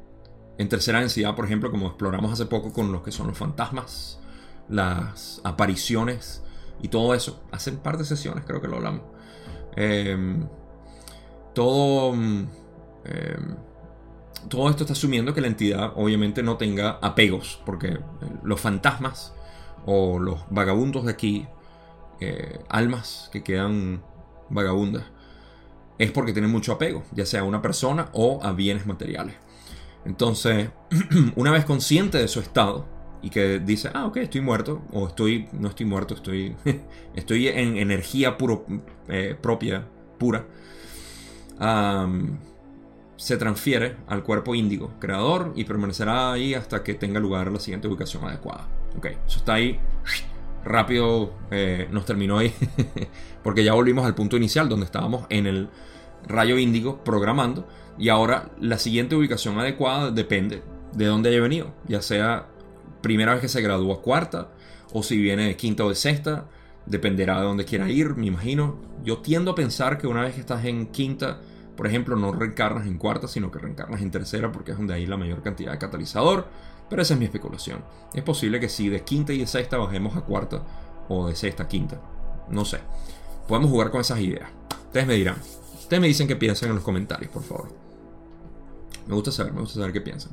tercera 0.69 1.01
densidad, 1.01 1.35
por 1.35 1.47
ejemplo, 1.47 1.71
como 1.71 1.87
exploramos 1.87 2.33
hace 2.33 2.47
poco 2.47 2.73
con 2.73 2.93
lo 2.93 3.03
que 3.03 3.13
son 3.13 3.29
los 3.29 3.39
fantasmas, 3.39 4.21
las 4.69 5.41
apariciones 5.45 6.43
y 6.83 6.89
todo 6.89 7.15
eso. 7.15 7.43
Hace 7.51 7.71
un 7.71 7.79
par 7.79 7.97
de 7.97 8.05
sesiones 8.05 8.45
creo 8.47 8.61
que 8.61 8.69
lo 8.69 8.77
hablamos. 8.77 9.03
Em, 9.77 10.47
todo, 11.55 12.13
em, 12.15 12.47
todo 14.49 14.71
esto 14.71 14.85
está 14.85 14.93
asumiendo 14.93 15.33
que 15.35 15.41
la 15.41 15.47
entidad 15.47 15.93
obviamente 15.97 16.43
no 16.43 16.57
tenga 16.57 16.99
apegos, 17.03 17.61
porque 17.65 17.99
los 18.43 18.61
fantasmas 18.61 19.35
o 19.87 20.19
los 20.19 20.41
vagabundos 20.51 21.05
de 21.05 21.13
aquí, 21.13 21.47
eh, 22.21 22.61
almas 22.69 23.29
que 23.33 23.43
quedan 23.43 24.03
vagabundas, 24.51 25.05
es 25.99 26.11
porque 26.11 26.33
tienen 26.33 26.51
mucho 26.51 26.73
apego, 26.73 27.05
ya 27.13 27.27
sea 27.27 27.41
a 27.41 27.45
una 27.45 27.63
persona 27.63 28.09
o 28.13 28.41
a 28.43 28.53
bienes 28.53 28.87
materiales. 28.87 29.37
Entonces, 30.05 30.71
una 31.37 31.51
vez 31.51 31.65
consciente 31.65 32.19
de 32.19 32.29
su 32.29 32.41
estado 32.41 32.87
y 33.23 33.31
que 33.31 33.59
dice, 33.59 33.91
ah, 33.95 34.07
ok, 34.07 34.19
estoy 34.19 34.41
muerto, 34.43 34.83
o 34.93 35.09
estoy, 35.09 35.49
no 35.53 35.69
estoy 35.69 35.87
muerto, 35.87 36.15
estoy, 36.15 36.57
estoy 37.15 37.49
en 37.49 37.77
energía 37.79 38.37
puro, 38.37 38.67
eh, 39.09 39.37
propia, 39.41 39.89
pura, 40.19 40.47
se 43.17 43.37
transfiere 43.37 43.97
al 44.09 44.23
cuerpo 44.23 44.55
índigo 44.55 44.93
creador 44.99 45.53
y 45.55 45.65
permanecerá 45.65 46.33
ahí 46.33 46.53
hasta 46.53 46.83
que 46.83 46.95
tenga 46.95 47.21
lugar 47.21 47.51
la 47.51 47.61
siguiente 47.61 47.89
ubicación 47.89 48.25
adecuada. 48.25 48.69
Ok, 48.97 49.07
eso 49.27 49.39
está 49.39 49.55
ahí. 49.55 49.79
Rápido 50.65 51.33
eh, 51.51 51.89
nos 51.91 52.05
terminó 52.05 52.39
ahí. 52.39 52.55
porque 53.43 53.65
ya 53.65 53.75
volvimos 53.75 54.07
al 54.07 54.15
punto 54.15 54.37
inicial 54.37 54.69
donde 54.69 54.87
estábamos 54.87 55.27
en 55.29 55.47
el 55.47 55.69
rayo 56.27 56.59
índigo 56.59 57.03
programando. 57.05 57.67
Y 57.99 58.09
ahora 58.09 58.51
la 58.61 58.79
siguiente 58.79 59.15
ubicación 59.15 59.59
adecuada 59.59 60.11
depende 60.11 60.63
de 60.93 61.07
dónde 61.07 61.31
haya 61.31 61.41
venido. 61.41 61.73
Ya 61.87 62.03
sea 62.03 62.47
primera 63.01 63.33
vez 63.33 63.43
que 63.43 63.49
se 63.49 63.61
gradúa 63.61 64.03
cuarta 64.03 64.51
o 64.93 65.03
si 65.03 65.19
viene 65.19 65.47
de 65.47 65.57
quinta 65.57 65.85
o 65.85 65.89
de 65.89 65.95
sexta. 65.95 66.47
Dependerá 66.87 67.39
de 67.39 67.47
dónde 67.47 67.65
quiera 67.65 67.89
ir, 67.89 68.15
me 68.15 68.27
imagino. 68.27 68.79
Yo 69.05 69.19
tiendo 69.19 69.53
a 69.53 69.55
pensar 69.55 69.99
que 69.99 70.07
una 70.07 70.23
vez 70.23 70.35
que 70.35 70.41
estás 70.41 70.65
en 70.65 70.87
quinta 70.89 71.41
por 71.77 71.87
ejemplo, 71.87 72.17
no 72.17 72.33
reencarnas 72.33 72.87
en 72.87 72.99
cuarta, 72.99 73.27
sino 73.27 73.51
que 73.51 73.59
reencarnas 73.59 74.01
en 74.01 74.11
tercera 74.11 74.53
porque 74.53 74.73
es 74.73 74.77
donde 74.77 74.95
hay 74.95 75.07
la 75.07 75.17
mayor 75.17 75.43
cantidad 75.43 75.73
de 75.73 75.79
catalizador. 75.79 76.47
Pero 76.89 77.03
esa 77.03 77.15
es 77.15 77.21
mi 77.21 77.27
especulación. 77.27 77.85
Es 78.13 78.23
posible 78.23 78.61
que 78.61 78.69
si 78.69 78.89
de 78.89 79.03
quinta 79.03 79.33
y 79.33 79.39
de 79.39 79.47
sexta 79.47 79.77
bajemos 79.77 80.17
a 80.17 80.23
cuarta 80.23 80.63
o 81.09 81.29
de 81.29 81.37
sexta 81.37 81.65
a 81.65 81.69
quinta. 81.69 82.01
No 82.49 82.65
sé. 82.65 82.81
Podemos 83.49 83.71
jugar 83.71 83.91
con 83.91 84.01
esas 84.01 84.21
ideas. 84.21 84.49
Ustedes 84.87 85.07
me 85.07 85.15
dirán. 85.15 85.37
Ustedes 85.79 86.01
me 86.01 86.07
dicen 86.07 86.29
qué 86.29 86.37
piensan 86.37 86.71
en 86.71 86.77
los 86.77 86.85
comentarios, 86.85 87.31
por 87.31 87.43
favor. 87.43 87.69
Me 89.07 89.15
gusta 89.15 89.33
saber, 89.33 89.53
me 89.53 89.61
gusta 89.61 89.77
saber 89.77 89.93
qué 89.93 90.01
piensan. 90.01 90.33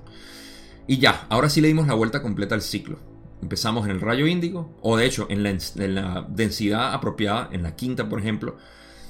Y 0.88 0.98
ya, 0.98 1.26
ahora 1.30 1.50
sí 1.50 1.62
le 1.62 1.68
dimos 1.68 1.88
la 1.88 1.94
vuelta 1.94 2.22
completa 2.22 2.56
al 2.56 2.62
ciclo. 2.62 3.00
Empezamos 3.42 3.86
en 3.86 3.92
el 3.92 4.02
rayo 4.02 4.28
índigo, 4.28 4.78
o 4.82 4.98
de 4.98 5.06
hecho 5.06 5.28
en 5.30 5.44
la, 5.44 5.50
en 5.50 5.96
la 5.96 6.26
densidad 6.30 6.94
apropiada, 6.94 7.50
en 7.52 7.64
la 7.64 7.76
quinta, 7.76 8.08
por 8.08 8.20
ejemplo, 8.20 8.58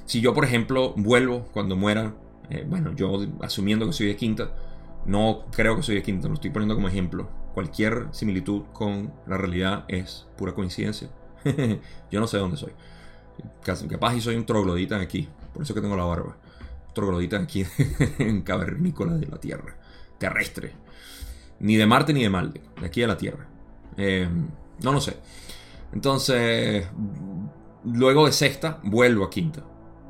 si 0.06 0.22
yo, 0.22 0.34
por 0.34 0.46
ejemplo, 0.46 0.94
vuelvo 0.96 1.46
cuando 1.54 1.76
muera, 1.76 2.16
eh, 2.50 2.66
bueno, 2.68 2.94
yo 2.96 3.20
asumiendo 3.42 3.86
que 3.86 3.94
soy 3.94 4.08
de 4.08 4.16
quinta, 4.16 4.54
no 5.06 5.46
creo 5.52 5.76
que 5.76 5.84
soy 5.84 5.96
de 5.96 6.04
quinta, 6.04 6.28
lo 6.28 6.36
estoy 6.36 6.52
poniendo 6.52 6.76
como 6.76 6.88
ejemplo. 6.88 7.30
Cualquier 7.54 8.08
similitud 8.12 8.64
con 8.74 9.14
la 9.28 9.38
realidad 9.38 9.86
es 9.88 10.28
pura 10.38 10.54
coincidencia. 10.54 11.10
yo 12.12 12.20
no 12.20 12.28
sé 12.28 12.38
dónde 12.38 12.58
soy. 12.58 12.72
Capaz 13.64 14.16
y 14.16 14.22
soy 14.22 14.36
un 14.36 14.46
troglodita 14.46 15.00
aquí, 15.00 15.28
por 15.54 15.64
eso 15.64 15.74
que 15.74 15.82
tengo 15.82 15.96
la 15.96 16.06
barba. 16.06 16.38
Troglodita 16.94 17.38
aquí 17.38 17.66
en 18.20 18.42
cavernícola 18.42 19.14
de 19.14 19.28
la 19.28 19.40
Tierra, 19.40 19.76
terrestre. 20.18 20.74
Ni 21.60 21.76
de 21.76 21.86
Marte 21.86 22.14
ni 22.14 22.24
de 22.24 22.30
Malde, 22.30 22.62
de 22.80 22.86
aquí 22.86 23.04
a 23.04 23.08
la 23.08 23.18
Tierra. 23.18 23.48
Eh, 23.98 24.28
no 24.84 24.92
lo 24.92 25.02
sé. 25.02 25.18
Entonces, 25.94 26.88
luego 27.86 28.26
de 28.26 28.32
sexta, 28.32 28.80
vuelvo 28.84 29.26
a 29.26 29.30
quinta. 29.30 29.64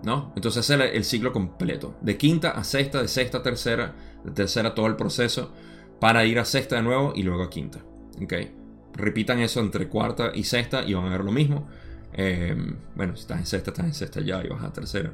¿No? 0.04 0.34
Entonces 0.36 0.70
es 0.70 0.80
el, 0.80 1.04
ciclo 1.04 1.32
completo. 1.32 1.95
De 2.02 2.18
quinta 2.18 2.52
a 2.52 2.64
sexta, 2.64 3.02
de 3.02 3.08
sexta 3.08 3.39
a 3.39 3.43
tercera, 3.43 3.93
de 4.24 4.32
tercera 4.32 4.74
todo 4.74 4.88
el 4.88 4.95
proceso 4.95 5.52
para 5.99 6.26
ir 6.26 6.39
a 6.39 6.45
sexta 6.45 6.78
de 6.78 6.84
nuevo 6.84 7.14
y 7.16 7.24
luego 7.24 7.43
a 7.43 7.49
quinta. 7.49 7.80
¿okay? 8.22 8.56
Repitan 8.93 9.39
eso 9.39 9.60
entre 9.60 9.88
cuarta 9.88 10.32
y 10.34 10.43
sexta 10.43 10.84
y 10.84 10.93
van 10.93 11.06
a 11.06 11.10
ver 11.10 11.24
lo 11.24 11.32
mismo. 11.32 11.68
Eh, 12.14 12.56
bueno, 12.95 13.16
si 13.16 13.22
estás 13.22 13.39
en 13.39 13.45
sexta, 13.45 13.72
estás 13.72 13.86
en 13.86 13.93
sexta 13.93 14.22
ya 14.22 14.43
y 14.43 14.49
vas 14.49 14.64
a 14.64 14.74
tercera. 14.74 15.12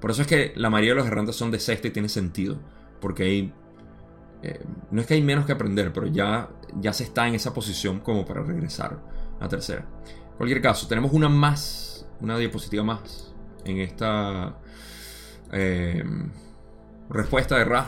Por 0.00 0.10
eso 0.10 0.22
es 0.22 0.28
que 0.28 0.52
la 0.56 0.70
mayoría 0.70 0.94
de 0.94 1.00
los 1.00 1.06
errantes 1.06 1.36
son 1.36 1.50
de 1.50 1.58
sexta 1.58 1.88
y 1.88 1.90
tiene 1.90 2.08
sentido. 2.08 2.58
Porque. 3.00 3.52
Eh, 4.40 4.64
no 4.92 5.00
es 5.00 5.06
que 5.08 5.14
hay 5.14 5.22
menos 5.22 5.46
que 5.46 5.52
aprender, 5.52 5.92
pero 5.92 6.06
ya, 6.06 6.48
ya 6.80 6.92
se 6.92 7.02
está 7.02 7.26
en 7.26 7.34
esa 7.34 7.52
posición 7.52 7.98
como 7.98 8.24
para 8.24 8.42
regresar 8.42 8.96
a 9.40 9.48
tercera. 9.48 9.84
En 10.30 10.36
cualquier 10.36 10.62
caso, 10.62 10.86
tenemos 10.86 11.12
una 11.12 11.28
más, 11.28 12.06
una 12.20 12.38
diapositiva 12.38 12.84
más 12.84 13.27
en 13.68 13.80
esta 13.80 14.56
eh, 15.52 16.04
respuesta 17.10 17.56
de 17.58 17.64
Ra. 17.64 17.86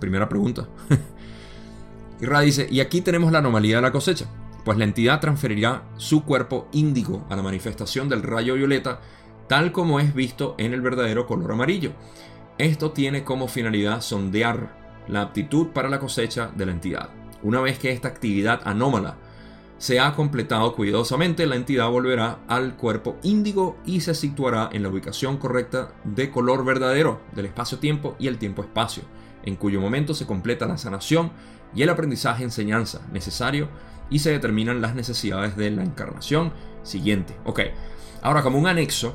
Primera 0.00 0.28
pregunta. 0.28 0.68
y 2.20 2.26
Ra 2.26 2.40
dice, 2.40 2.66
y 2.70 2.80
aquí 2.80 3.00
tenemos 3.00 3.32
la 3.32 3.38
anomalía 3.38 3.76
de 3.76 3.82
la 3.82 3.92
cosecha, 3.92 4.26
pues 4.64 4.78
la 4.78 4.84
entidad 4.84 5.20
transferirá 5.20 5.84
su 5.96 6.24
cuerpo 6.24 6.68
índigo 6.72 7.26
a 7.30 7.36
la 7.36 7.42
manifestación 7.42 8.08
del 8.08 8.22
rayo 8.22 8.54
violeta, 8.54 9.00
tal 9.48 9.72
como 9.72 10.00
es 10.00 10.14
visto 10.14 10.54
en 10.58 10.72
el 10.72 10.80
verdadero 10.80 11.26
color 11.26 11.52
amarillo. 11.52 11.92
Esto 12.58 12.92
tiene 12.92 13.24
como 13.24 13.48
finalidad 13.48 14.00
sondear 14.00 15.04
la 15.08 15.22
aptitud 15.22 15.68
para 15.68 15.88
la 15.88 15.98
cosecha 16.00 16.50
de 16.54 16.66
la 16.66 16.72
entidad. 16.72 17.10
Una 17.42 17.60
vez 17.60 17.78
que 17.78 17.92
esta 17.92 18.08
actividad 18.08 18.60
anómala 18.64 19.18
se 19.78 20.00
ha 20.00 20.14
completado 20.14 20.74
cuidadosamente, 20.74 21.46
la 21.46 21.56
entidad 21.56 21.90
volverá 21.90 22.38
al 22.48 22.76
cuerpo 22.76 23.16
índigo 23.22 23.76
y 23.84 24.00
se 24.00 24.14
situará 24.14 24.70
en 24.72 24.82
la 24.82 24.88
ubicación 24.88 25.36
correcta 25.36 25.92
de 26.04 26.30
color 26.30 26.64
verdadero 26.64 27.20
del 27.32 27.46
espacio-tiempo 27.46 28.16
y 28.18 28.28
el 28.28 28.38
tiempo-espacio, 28.38 29.02
en 29.42 29.56
cuyo 29.56 29.80
momento 29.80 30.14
se 30.14 30.26
completa 30.26 30.66
la 30.66 30.78
sanación 30.78 31.30
y 31.74 31.82
el 31.82 31.90
aprendizaje-enseñanza 31.90 33.02
necesario 33.12 33.68
y 34.08 34.20
se 34.20 34.30
determinan 34.30 34.80
las 34.80 34.94
necesidades 34.94 35.56
de 35.56 35.70
la 35.70 35.82
encarnación 35.82 36.52
siguiente. 36.82 37.36
Ok, 37.44 37.60
ahora 38.22 38.42
como 38.42 38.58
un 38.58 38.66
anexo, 38.66 39.14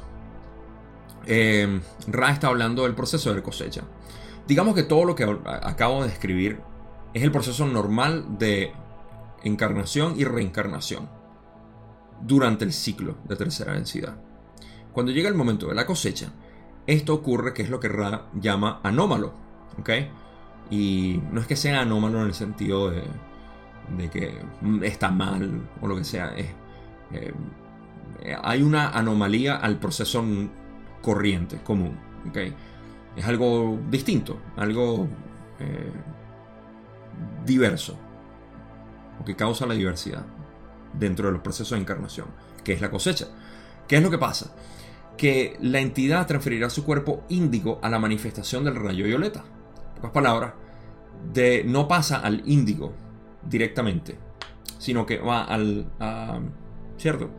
eh, 1.26 1.82
Ra 2.07 2.32
está 2.32 2.47
hablando 2.47 2.84
del 2.84 2.93
proceso 2.93 3.34
de 3.34 3.41
cosecha. 3.41 3.82
Digamos 4.47 4.76
que 4.76 4.84
todo 4.84 5.05
lo 5.05 5.16
que 5.16 5.24
acabo 5.45 6.03
de 6.03 6.09
describir 6.09 6.59
es 7.14 7.24
el 7.24 7.32
proceso 7.32 7.66
normal 7.66 8.38
de 8.38 8.74
encarnación 9.44 10.20
y 10.20 10.24
reencarnación 10.24 11.10
durante 12.22 12.66
el 12.66 12.74
ciclo 12.74 13.18
de 13.28 13.36
tercera 13.36 13.74
densidad. 13.74 14.16
Cuando 14.94 15.12
llega 15.12 15.30
el 15.30 15.36
momento 15.36 15.68
de 15.68 15.76
la 15.76 15.86
cosecha, 15.86 16.32
esto 16.88 17.14
ocurre 17.14 17.54
que 17.54 17.64
es 17.64 17.70
lo 17.70 17.80
que 17.80 17.88
Ra 17.88 18.30
llama 18.34 18.80
anómalo. 18.84 19.34
Y 20.70 21.22
no 21.32 21.42
es 21.42 21.48
que 21.48 21.56
sea 21.56 21.82
anómalo 21.82 22.22
en 22.22 22.28
el 22.28 22.34
sentido 22.34 22.92
de, 22.92 23.04
que 24.10 24.42
está 24.84 25.12
mal 25.12 25.70
o 25.82 25.88
lo 25.88 25.96
que 25.96 26.04
sea. 26.04 26.34
Eh, 26.36 27.34
hay 28.44 28.62
una 28.62 28.89
anomalía 28.89 29.56
al 29.56 29.80
proceso 29.80 30.24
corriente, 31.02 31.58
común. 31.64 31.98
Es 33.16 33.26
algo 33.26 33.80
distinto, 33.89 34.39
algo 34.56 35.08
eh, 35.60 35.92
diverso 37.46 37.98
que 39.26 39.36
causa 39.36 39.65
la 39.65 39.74
diversidad 39.74 40.26
dentro 40.93 41.28
de 41.28 41.34
los 41.34 41.41
procesos 41.41 41.72
de 41.72 41.82
encarnación, 41.82 42.28
que 42.63 42.74
es 42.74 42.82
la 42.82 42.91
cosecha. 42.91 43.28
¿Qué 43.88 43.97
es 43.97 44.03
lo 44.03 44.09
que 44.09 44.17
pasa? 44.17 44.53
Que 45.17 45.57
la 45.61 45.80
entidad 45.80 46.28
transferirá 46.28 46.69
su 46.69 46.84
cuerpo 46.84 47.24
índigo 47.30 47.80
a 47.82 47.89
la 47.89 47.99
manifestación 47.99 48.63
del 48.63 48.76
rayo 48.76 49.05
violeta. 49.05 49.43
En 49.89 49.95
pocas 49.95 50.11
palabras, 50.11 50.53
de, 51.34 51.63
no 51.65 51.88
pasa 51.88 52.17
al 52.17 52.41
índigo 52.45 52.93
directamente, 53.47 54.17
sino 54.78 55.05
que 55.05 55.17
va 55.19 55.43
al. 55.43 55.91
¿Cierto? 56.97 57.30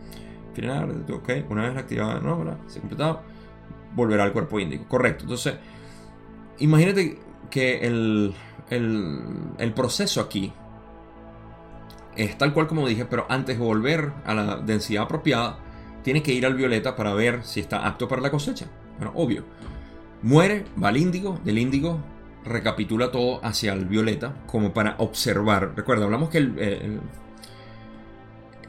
Final, 0.54 1.06
ok, 1.10 1.30
una 1.48 1.68
vez 1.68 1.78
activada, 1.78 2.20
¿no? 2.20 2.58
Se 2.66 2.78
ha 2.78 2.82
completado, 2.82 3.22
volverá 3.94 4.24
al 4.24 4.32
cuerpo 4.32 4.60
índigo. 4.60 4.86
Correcto. 4.86 5.24
Entonces, 5.24 5.54
imagínate 6.58 7.18
que 7.50 7.78
el, 7.78 8.34
el 8.70 9.74
proceso 9.74 10.20
aquí 10.20 10.52
es 12.16 12.36
tal 12.38 12.52
cual 12.52 12.66
como 12.66 12.86
dije, 12.86 13.04
pero 13.04 13.26
antes 13.28 13.58
de 13.58 13.64
volver 13.64 14.12
a 14.24 14.34
la 14.34 14.56
densidad 14.56 15.04
apropiada, 15.04 15.58
tiene 16.02 16.22
que 16.22 16.32
ir 16.32 16.44
al 16.46 16.54
violeta 16.54 16.96
para 16.96 17.14
ver 17.14 17.44
si 17.44 17.60
está 17.60 17.86
apto 17.86 18.08
para 18.08 18.22
la 18.22 18.30
cosecha. 18.30 18.66
Bueno, 18.98 19.12
obvio. 19.14 19.44
Muere, 20.22 20.64
va 20.82 20.88
al 20.88 20.96
índigo, 20.96 21.40
del 21.44 21.58
índigo 21.58 22.00
recapitula 22.44 23.10
todo 23.10 23.44
hacia 23.44 23.72
el 23.72 23.86
violeta 23.86 24.34
como 24.46 24.72
para 24.72 24.96
observar. 24.98 25.72
Recuerda, 25.76 26.04
hablamos 26.04 26.28
que 26.28 26.38
el, 26.38 27.00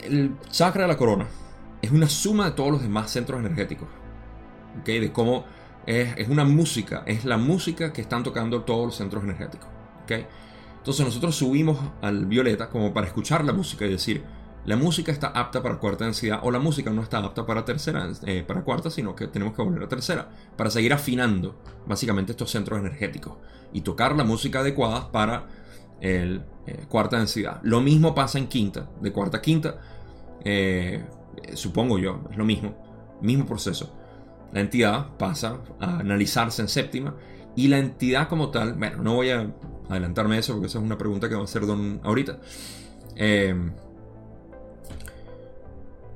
el, 0.04 0.36
chakra 0.50 0.84
de 0.84 0.88
la 0.88 0.98
corona 0.98 1.28
es 1.82 1.92
una 1.92 2.08
suma 2.08 2.46
de 2.46 2.52
todos 2.52 2.72
los 2.72 2.82
demás 2.82 3.12
centros 3.12 3.40
energéticos. 3.40 3.88
¿okay? 4.82 5.00
De 5.00 5.12
cómo 5.12 5.46
es, 5.86 6.16
es, 6.18 6.30
una 6.30 6.46
música, 6.46 7.04
es 7.06 7.26
la 7.26 7.38
música 7.38 7.94
que 7.94 8.02
están 8.02 8.24
tocando 8.24 8.62
todos 8.62 8.86
los 8.86 8.96
centros 8.96 9.24
energéticos. 9.24 9.68
¿okay? 10.04 10.26
Entonces 10.84 11.06
nosotros 11.06 11.34
subimos 11.38 11.80
al 12.02 12.26
violeta 12.26 12.68
como 12.68 12.94
para 12.94 13.08
escuchar 13.08 13.46
la 13.46 13.54
música 13.54 13.86
y 13.86 13.90
decir, 13.90 14.22
la 14.66 14.76
música 14.76 15.14
está 15.14 15.28
apta 15.28 15.64
para 15.64 15.80
cuarta 15.80 16.04
densidad 16.04 16.42
o 16.44 16.52
la 16.52 16.60
música 16.60 16.90
no 16.90 17.02
está 17.02 17.20
apta 17.20 17.46
para 17.46 17.64
tercera, 17.64 18.12
eh, 18.26 18.44
para 18.46 18.66
cuarta, 18.66 18.90
sino 18.90 19.16
que 19.16 19.28
tenemos 19.28 19.56
que 19.56 19.62
volver 19.62 19.84
a 19.84 19.88
tercera 19.88 20.28
para 20.58 20.70
seguir 20.70 20.92
afinando 20.92 21.58
básicamente 21.88 22.34
estos 22.34 22.52
centros 22.52 22.78
energéticos 22.82 23.38
y 23.72 23.80
tocar 23.80 24.14
la 24.18 24.26
música 24.26 24.60
adecuada 24.60 25.10
para 25.10 25.48
el 26.02 26.44
eh, 26.68 26.86
cuarta 26.90 27.18
densidad. 27.18 27.62
Lo 27.64 27.80
mismo 27.80 28.14
pasa 28.14 28.38
en 28.38 28.48
quinta, 28.48 28.90
de 29.00 29.14
cuarta 29.14 29.38
a 29.38 29.42
quinta, 29.42 29.80
eh, 30.44 31.02
supongo 31.54 31.98
yo, 31.98 32.26
es 32.30 32.36
lo 32.36 32.44
mismo, 32.44 32.76
mismo 33.22 33.46
proceso. 33.46 33.96
La 34.52 34.60
entidad 34.60 35.16
pasa 35.16 35.60
a 35.80 36.00
analizarse 36.00 36.62
en 36.62 36.68
séptima 36.68 37.16
y 37.56 37.70
la 37.70 37.78
entidad 37.78 38.28
como 38.28 38.50
tal, 38.50 38.74
bueno, 38.74 39.02
no 39.02 39.16
voy 39.16 39.30
a 39.30 39.50
adelantarme 39.90 40.38
eso 40.38 40.54
porque 40.54 40.68
esa 40.68 40.80
es 40.80 40.84
una 40.84 40.98
pregunta 40.98 41.30
que 41.30 41.36
va 41.36 41.42
a 41.42 41.46
hacer 41.46 41.66
Don 41.66 42.00
ahorita. 42.04 42.40
Em, 43.16 43.72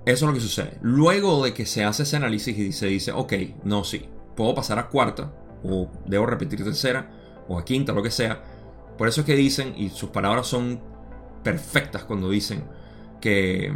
eso 0.05 0.25
es 0.25 0.29
lo 0.29 0.33
que 0.33 0.39
sucede. 0.39 0.77
Luego 0.81 1.43
de 1.43 1.53
que 1.53 1.65
se 1.65 1.83
hace 1.83 2.03
ese 2.03 2.15
análisis 2.15 2.57
y 2.57 2.71
se 2.71 2.87
dice, 2.87 3.11
ok, 3.11 3.33
no, 3.63 3.83
sí, 3.83 4.05
puedo 4.35 4.55
pasar 4.55 4.79
a 4.79 4.87
cuarta, 4.87 5.33
o 5.63 5.91
debo 6.05 6.25
repetir 6.25 6.63
tercera, 6.63 7.11
o 7.49 7.59
a 7.59 7.65
quinta, 7.65 7.91
lo 7.91 8.01
que 8.01 8.11
sea. 8.11 8.41
Por 8.97 9.07
eso 9.07 9.21
es 9.21 9.27
que 9.27 9.35
dicen, 9.35 9.73
y 9.75 9.89
sus 9.89 10.09
palabras 10.09 10.47
son 10.47 10.79
perfectas 11.43 12.03
cuando 12.03 12.29
dicen 12.29 12.63
que... 13.19 13.71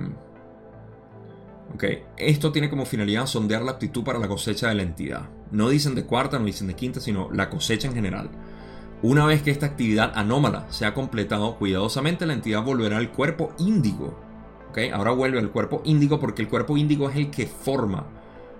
Ok, 1.73 1.83
esto 2.17 2.51
tiene 2.51 2.69
como 2.69 2.85
finalidad 2.85 3.25
sondear 3.27 3.61
la 3.61 3.71
aptitud 3.71 4.03
para 4.03 4.19
la 4.19 4.27
cosecha 4.27 4.67
de 4.67 4.75
la 4.75 4.83
entidad. 4.83 5.29
No 5.51 5.69
dicen 5.69 5.95
de 5.95 6.05
cuarta, 6.05 6.37
no 6.37 6.45
dicen 6.45 6.67
de 6.67 6.75
quinta, 6.75 6.99
sino 6.99 7.29
la 7.31 7.49
cosecha 7.49 7.87
en 7.87 7.93
general. 7.93 8.29
Una 9.03 9.25
vez 9.25 9.41
que 9.41 9.49
esta 9.49 9.65
actividad 9.65 10.11
anómala 10.15 10.67
se 10.69 10.85
ha 10.85 10.93
completado 10.93 11.55
cuidadosamente, 11.55 12.27
la 12.27 12.33
entidad 12.33 12.63
volverá 12.63 12.97
al 12.97 13.11
cuerpo 13.11 13.51
índigo. 13.57 14.15
¿Okay? 14.69 14.89
Ahora 14.89 15.11
vuelve 15.11 15.39
al 15.39 15.49
cuerpo 15.49 15.81
índigo 15.85 16.19
porque 16.19 16.41
el 16.43 16.47
cuerpo 16.47 16.77
índigo 16.77 17.09
es 17.09 17.15
el 17.15 17.31
que 17.31 17.47
forma. 17.47 18.05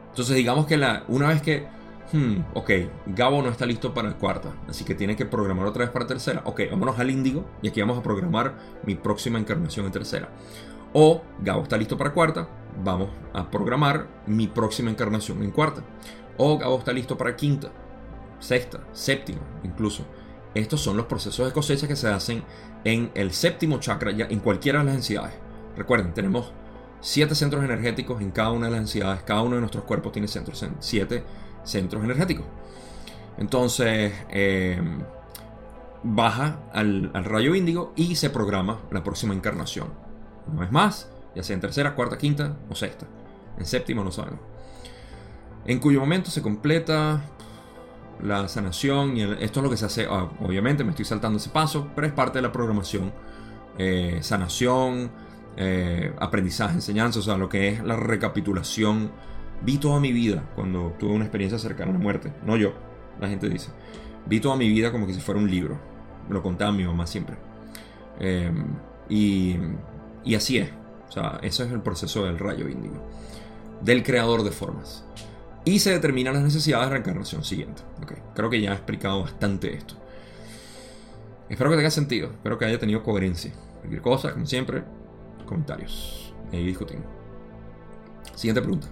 Entonces 0.09 0.35
digamos 0.35 0.65
que 0.65 0.77
la, 0.77 1.03
una 1.07 1.27
vez 1.27 1.41
que 1.41 1.67
hmm, 2.11 2.37
ok, 2.53 2.71
Gabo 3.07 3.41
no 3.41 3.49
está 3.49 3.65
listo 3.65 3.93
para 3.93 4.13
cuarta, 4.17 4.53
así 4.67 4.83
que 4.83 4.95
tiene 4.95 5.15
que 5.15 5.25
programar 5.25 5.67
otra 5.67 5.85
vez 5.85 5.91
para 5.91 6.07
tercera. 6.07 6.41
Ok, 6.45 6.61
vámonos 6.69 6.99
al 6.99 7.09
índigo 7.09 7.45
y 7.61 7.69
aquí 7.69 7.79
vamos 7.79 7.99
a 7.99 8.03
programar 8.03 8.55
mi 8.83 8.95
próxima 8.95 9.39
encarnación 9.39 9.85
en 9.85 9.91
tercera. 9.91 10.29
O 10.93 11.21
Gabo 11.39 11.63
está 11.63 11.77
listo 11.77 11.97
para 11.97 12.13
cuarta, 12.13 12.49
vamos 12.83 13.09
a 13.33 13.49
programar 13.49 14.07
mi 14.27 14.47
próxima 14.47 14.89
encarnación 14.89 15.43
en 15.43 15.51
cuarta. 15.51 15.83
O 16.37 16.57
Gabo 16.57 16.79
está 16.79 16.91
listo 16.91 17.17
para 17.17 17.35
quinta, 17.35 17.71
sexta, 18.39 18.81
séptima, 18.91 19.41
incluso. 19.63 20.03
Estos 20.53 20.81
son 20.81 20.97
los 20.97 21.05
procesos 21.05 21.45
de 21.45 21.53
cosecha 21.53 21.87
que 21.87 21.95
se 21.95 22.09
hacen 22.09 22.43
en 22.83 23.11
el 23.13 23.31
séptimo 23.31 23.79
chakra, 23.79 24.11
en 24.11 24.39
cualquiera 24.39 24.79
de 24.79 24.85
las 24.85 24.93
densidades. 24.95 25.33
Recuerden, 25.77 26.13
tenemos 26.13 26.51
siete 26.99 27.35
centros 27.35 27.63
energéticos 27.63 28.21
en 28.21 28.31
cada 28.31 28.51
una 28.51 28.67
de 28.67 28.71
las 28.71 28.81
densidades. 28.81 29.23
Cada 29.23 29.41
uno 29.41 29.55
de 29.55 29.61
nuestros 29.61 29.83
cuerpos 29.85 30.11
tiene 30.11 30.27
centros, 30.27 30.65
siete 30.79 31.23
centros 31.63 32.03
energéticos. 32.03 32.45
Entonces, 33.37 34.13
em, 34.29 35.01
baja 36.03 36.59
al, 36.73 37.11
rayo 37.13 37.55
índigo 37.55 37.93
y 37.95 38.15
se 38.15 38.29
programa 38.29 38.81
la 38.91 39.03
próxima 39.03 39.33
encarnación. 39.33 39.87
Una 40.47 40.61
vez 40.61 40.71
más, 40.71 41.09
ya 41.35 41.43
sea 41.43 41.53
en 41.53 41.61
tercera, 41.61 41.95
cuarta, 41.95 42.17
quinta 42.17 42.57
o 42.69 42.75
sexta. 42.75 43.05
En 43.57 43.65
séptima 43.65 44.03
no 44.03 44.11
sabemos. 44.11 44.39
En 45.65 45.79
cuyo 45.79 45.99
momento 45.99 46.29
se 46.31 46.41
completa 46.41 47.21
la 48.23 48.47
sanación 48.47 49.17
y 49.17 49.23
esto 49.23 49.59
es 49.59 49.63
lo 49.63 49.69
que 49.69 49.77
se 49.77 49.85
hace. 49.85 50.07
Ah, 50.09 50.29
obviamente 50.39 50.83
me 50.83 50.91
estoy 50.91 51.05
saltando 51.05 51.37
ese 51.37 51.49
paso, 51.49 51.89
pero 51.95 52.07
es 52.07 52.13
parte 52.13 52.39
de 52.39 52.43
la 52.43 52.51
programación. 52.51 53.11
Eh, 53.77 54.19
sanación, 54.21 55.11
eh, 55.57 56.13
aprendizaje, 56.19 56.75
enseñanza, 56.75 57.19
o 57.19 57.21
sea, 57.23 57.37
lo 57.37 57.49
que 57.49 57.69
es 57.69 57.83
la 57.83 57.95
recapitulación 57.95 59.11
Vi 59.63 59.77
toda 59.77 59.99
mi 59.99 60.11
vida 60.11 60.43
cuando 60.55 60.95
tuve 60.99 61.13
una 61.13 61.25
experiencia 61.25 61.59
cercana 61.59 61.91
a 61.91 61.93
la 61.93 61.99
muerte. 61.99 62.33
No 62.45 62.57
yo, 62.57 62.73
la 63.19 63.27
gente 63.27 63.47
dice. 63.47 63.69
Vi 64.25 64.39
toda 64.39 64.55
mi 64.55 64.67
vida 64.67 64.91
como 64.91 65.05
que 65.05 65.13
si 65.13 65.21
fuera 65.21 65.39
un 65.39 65.49
libro. 65.49 65.79
Me 66.27 66.33
lo 66.33 66.41
contaba 66.41 66.71
mi 66.71 66.83
mamá 66.83 67.05
siempre. 67.05 67.37
Em, 68.19 68.65
y, 69.07 69.57
y 70.23 70.35
así 70.35 70.57
es. 70.57 70.69
O 71.09 71.11
sea, 71.11 71.39
ese 71.43 71.63
es 71.65 71.71
el 71.71 71.81
proceso 71.81 72.25
del 72.25 72.39
rayo 72.39 72.67
índigo. 72.67 72.95
Del 73.81 74.03
creador 74.03 74.43
de 74.43 74.51
formas. 74.51 75.05
Y 75.63 75.79
se 75.79 75.91
determinan 75.91 76.33
las 76.33 76.43
necesidades 76.43 76.87
de 76.87 76.93
reencarnación 76.93 77.43
siguiente. 77.43 77.83
Creo 78.35 78.49
que 78.49 78.61
ya 78.61 78.71
he 78.71 78.75
explicado 78.75 79.21
bastante 79.21 79.73
esto. 79.73 79.95
Espero 81.49 81.69
que 81.69 81.75
tenga 81.75 81.91
sentido. 81.91 82.31
Espero 82.31 82.57
que 82.57 82.65
haya 82.65 82.79
tenido 82.79 83.03
coherencia. 83.03 83.51
Cualquier 83.79 84.01
cosa, 84.01 84.31
como 84.33 84.45
siempre, 84.45 84.83
comentarios. 85.45 86.33
Ahí 86.51 86.65
discutimos. 86.65 87.05
Siguiente 88.35 88.61
pregunta. 88.61 88.87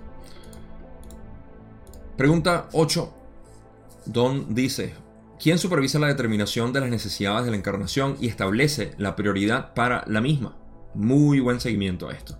Pregunta 2.18 2.68
8. 2.74 3.14
Don 4.06 4.54
dice, 4.54 4.94
¿quién 5.42 5.58
supervisa 5.58 6.00
la 6.00 6.08
determinación 6.08 6.74
de 6.74 6.82
las 6.82 6.90
necesidades 6.90 7.46
de 7.46 7.52
la 7.52 7.58
encarnación 7.58 8.18
y 8.20 8.28
establece 8.28 8.94
la 8.98 9.16
prioridad 9.16 9.74
para 9.74 10.04
la 10.08 10.20
misma? 10.20 10.58
Muy 10.94 11.40
buen 11.40 11.62
seguimiento 11.62 12.10
a 12.10 12.14
esto. 12.14 12.38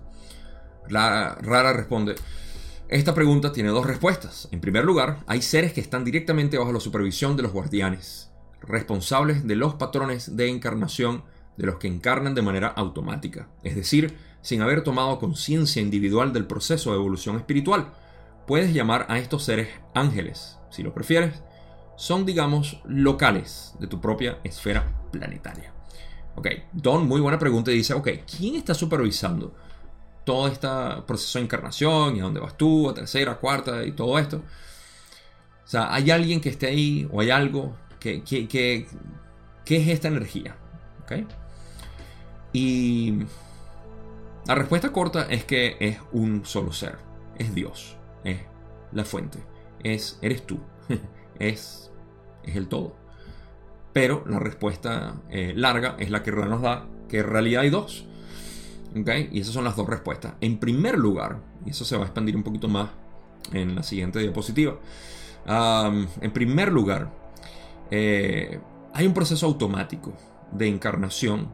La 0.88 1.36
rara 1.40 1.72
responde, 1.72 2.16
esta 2.90 3.14
pregunta 3.14 3.52
tiene 3.52 3.70
dos 3.70 3.86
respuestas. 3.86 4.48
En 4.50 4.60
primer 4.60 4.84
lugar, 4.84 5.24
hay 5.26 5.42
seres 5.42 5.72
que 5.72 5.80
están 5.80 6.04
directamente 6.04 6.58
bajo 6.58 6.72
la 6.72 6.80
supervisión 6.80 7.36
de 7.36 7.42
los 7.42 7.52
guardianes, 7.52 8.30
responsables 8.60 9.46
de 9.46 9.56
los 9.56 9.74
patrones 9.74 10.36
de 10.36 10.48
encarnación 10.48 11.24
de 11.56 11.66
los 11.66 11.76
que 11.76 11.88
encarnan 11.88 12.34
de 12.34 12.42
manera 12.42 12.68
automática, 12.68 13.48
es 13.62 13.76
decir, 13.76 14.16
sin 14.42 14.62
haber 14.62 14.82
tomado 14.82 15.18
conciencia 15.18 15.80
individual 15.80 16.32
del 16.32 16.46
proceso 16.46 16.90
de 16.90 16.96
evolución 16.96 17.36
espiritual 17.36 17.92
Puedes 18.50 18.74
llamar 18.74 19.06
a 19.08 19.20
estos 19.20 19.44
seres 19.44 19.68
ángeles, 19.94 20.58
si 20.70 20.82
lo 20.82 20.92
prefieres. 20.92 21.40
Son, 21.96 22.26
digamos, 22.26 22.80
locales 22.84 23.74
de 23.78 23.86
tu 23.86 24.00
propia 24.00 24.40
esfera 24.42 24.92
planetaria. 25.12 25.72
Ok, 26.34 26.48
Don, 26.72 27.06
muy 27.06 27.20
buena 27.20 27.38
pregunta 27.38 27.70
y 27.70 27.76
dice, 27.76 27.94
ok, 27.94 28.08
¿quién 28.26 28.56
está 28.56 28.74
supervisando 28.74 29.54
todo 30.32 30.46
este 30.48 30.68
proceso 31.06 31.38
de 31.38 31.44
encarnación 31.44 32.16
y 32.16 32.20
a 32.20 32.24
dónde 32.24 32.40
vas 32.40 32.56
tú, 32.56 32.88
a 32.88 32.94
tercera, 32.94 33.36
cuarta 33.36 33.84
y 33.84 33.92
todo 33.92 34.18
esto? 34.18 34.36
O 34.38 35.68
sea, 35.68 35.92
¿hay 35.92 36.10
alguien 36.10 36.40
que 36.40 36.50
esté 36.50 36.68
ahí 36.68 37.08
o 37.10 37.20
hay 37.20 37.30
algo? 37.30 37.76
que 37.98 38.22
qué 38.22 38.86
es 39.66 39.88
esta 39.88 40.08
energía? 40.08 40.56
¿Ok? 41.02 41.12
Y 42.52 43.18
la 44.46 44.54
respuesta 44.54 44.90
corta 44.92 45.26
es 45.28 45.44
que 45.44 45.76
es 45.80 45.98
un 46.12 46.44
solo 46.46 46.72
ser, 46.72 46.96
es 47.38 47.54
Dios 47.54 47.96
es 48.24 48.38
la 48.92 49.04
fuente, 49.04 49.38
es, 49.82 50.18
eres 50.22 50.46
tú, 50.46 50.58
es, 51.38 51.90
es 52.42 52.56
el 52.56 52.68
todo. 52.68 52.96
Pero 53.92 54.24
la 54.26 54.38
respuesta 54.38 55.20
eh, 55.30 55.52
larga 55.56 55.96
es 55.98 56.10
la 56.10 56.22
que 56.22 56.30
nos 56.32 56.62
da 56.62 56.86
que 57.08 57.18
en 57.18 57.26
realidad 57.26 57.62
hay 57.62 57.70
dos. 57.70 58.06
Y 58.94 59.40
esas 59.40 59.54
son 59.54 59.64
las 59.64 59.76
dos 59.76 59.88
respuestas. 59.88 60.34
En 60.40 60.58
primer 60.58 60.98
lugar, 60.98 61.40
y 61.64 61.70
eso 61.70 61.84
se 61.84 61.96
va 61.96 62.02
a 62.02 62.06
expandir 62.06 62.36
un 62.36 62.42
poquito 62.42 62.68
más 62.68 62.90
en 63.52 63.74
la 63.74 63.82
siguiente 63.82 64.18
diapositiva. 64.18 64.78
en 65.46 66.32
primer 66.32 66.72
lugar, 66.72 67.12
eh, 67.90 68.60
hay 68.92 69.06
un 69.06 69.14
proceso 69.14 69.46
automático 69.46 70.12
de 70.52 70.68
encarnación 70.68 71.48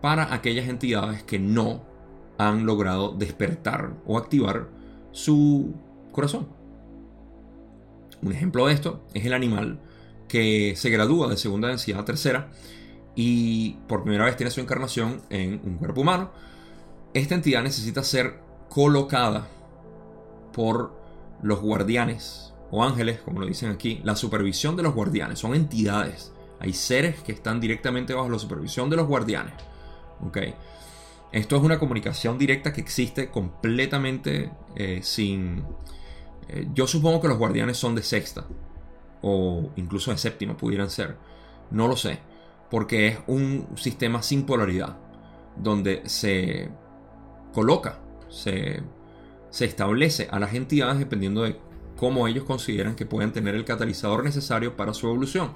para 0.00 0.34
aquellas 0.34 0.68
entidades 0.68 1.22
que 1.22 1.38
no 1.38 1.82
han 2.38 2.66
logrado 2.66 3.12
despertar 3.12 3.94
o 4.06 4.18
activar 4.18 4.68
su 5.12 5.74
corazón. 6.12 6.48
Un 8.22 8.32
ejemplo 8.32 8.66
de 8.66 8.74
esto 8.74 9.04
es 9.14 9.24
el 9.24 9.32
animal 9.32 9.80
que 10.28 10.74
se 10.76 10.90
gradúa 10.90 11.28
de 11.28 11.36
segunda 11.36 11.68
densidad 11.68 12.00
a 12.00 12.04
tercera 12.04 12.50
y 13.14 13.72
por 13.88 14.02
primera 14.02 14.24
vez 14.24 14.36
tiene 14.36 14.50
su 14.50 14.60
encarnación 14.60 15.22
en 15.30 15.60
un 15.64 15.76
cuerpo 15.76 16.02
humano. 16.02 16.30
Esta 17.12 17.34
entidad 17.34 17.62
necesita 17.62 18.04
ser 18.04 18.40
colocada 18.68 19.48
por 20.52 20.92
los 21.42 21.60
guardianes 21.60 22.54
o 22.70 22.84
ángeles, 22.84 23.20
como 23.20 23.40
lo 23.40 23.46
dicen 23.46 23.70
aquí, 23.70 24.00
la 24.04 24.14
supervisión 24.14 24.76
de 24.76 24.84
los 24.84 24.94
guardianes. 24.94 25.38
Son 25.38 25.54
entidades. 25.54 26.32
Hay 26.60 26.72
seres 26.72 27.20
que 27.22 27.32
están 27.32 27.60
directamente 27.60 28.14
bajo 28.14 28.28
la 28.28 28.38
supervisión 28.38 28.90
de 28.90 28.96
los 28.96 29.08
guardianes. 29.08 29.54
Esto 31.32 31.56
es 31.56 31.62
una 31.62 31.78
comunicación 31.78 32.38
directa 32.38 32.72
que 32.72 32.80
existe 32.80 33.30
completamente 33.30 34.50
eh, 34.76 35.00
sin, 35.02 35.64
eh, 36.48 36.68
yo 36.74 36.86
supongo 36.86 37.20
que 37.20 37.28
los 37.28 37.38
guardianes 37.38 37.76
son 37.76 37.94
de 37.94 38.02
sexta. 38.02 38.44
O 39.22 39.70
incluso 39.76 40.10
de 40.10 40.18
séptima 40.18 40.56
pudieran 40.56 40.90
ser. 40.90 41.16
No 41.70 41.88
lo 41.88 41.96
sé. 41.96 42.18
Porque 42.70 43.08
es 43.08 43.18
un 43.26 43.68
sistema 43.76 44.22
sin 44.22 44.44
polaridad. 44.44 44.96
Donde 45.56 46.02
se 46.08 46.70
coloca, 47.52 47.98
se, 48.28 48.82
se 49.50 49.64
establece 49.64 50.28
a 50.30 50.38
las 50.38 50.54
entidades 50.54 50.98
dependiendo 50.98 51.42
de 51.42 51.56
cómo 51.96 52.26
ellos 52.26 52.44
consideran 52.44 52.94
que 52.94 53.06
pueden 53.06 53.32
tener 53.32 53.54
el 53.54 53.64
catalizador 53.64 54.24
necesario 54.24 54.76
para 54.76 54.94
su 54.94 55.06
evolución. 55.06 55.52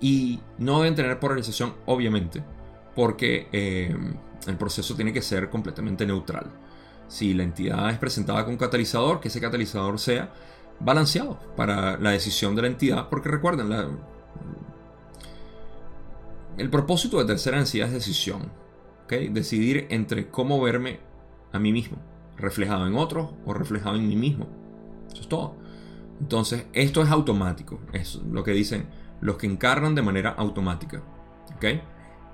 Y 0.00 0.40
no 0.58 0.78
deben 0.80 0.94
tener 0.94 1.18
polarización, 1.18 1.74
obviamente, 1.86 2.42
porque 2.94 3.48
eh, 3.52 3.96
el 4.46 4.56
proceso 4.56 4.94
tiene 4.94 5.12
que 5.12 5.22
ser 5.22 5.50
completamente 5.50 6.06
neutral 6.06 6.46
si 7.08 7.32
la 7.34 7.42
entidad 7.42 7.90
es 7.90 7.98
presentada 7.98 8.44
con 8.44 8.56
catalizador, 8.56 9.20
que 9.20 9.28
ese 9.28 9.40
catalizador 9.40 9.98
sea 9.98 10.30
balanceado 10.78 11.38
para 11.56 11.98
la 11.98 12.10
decisión 12.10 12.54
de 12.54 12.62
la 12.62 12.68
entidad, 12.68 13.08
porque 13.08 13.30
recuerden, 13.30 13.98
el 16.58 16.70
propósito 16.70 17.18
de 17.18 17.24
tercera 17.24 17.56
densidad 17.56 17.88
es 17.88 17.94
decisión, 17.94 18.52
decidir 19.16 19.86
entre 19.90 20.28
cómo 20.28 20.60
verme 20.60 21.00
a 21.52 21.58
mí 21.58 21.72
mismo, 21.72 21.98
reflejado 22.36 22.86
en 22.86 22.94
otro 22.94 23.36
o 23.44 23.54
reflejado 23.54 23.96
en 23.96 24.08
mí 24.08 24.16
mismo. 24.16 24.46
Eso 25.12 25.22
es 25.22 25.28
todo. 25.28 25.56
Entonces, 26.20 26.66
esto 26.72 27.02
es 27.02 27.10
automático, 27.10 27.80
es 27.92 28.16
lo 28.30 28.44
que 28.44 28.52
dicen 28.52 28.86
los 29.20 29.36
que 29.36 29.46
encarnan 29.46 29.94
de 29.94 30.02
manera 30.02 30.30
automática. 30.30 31.02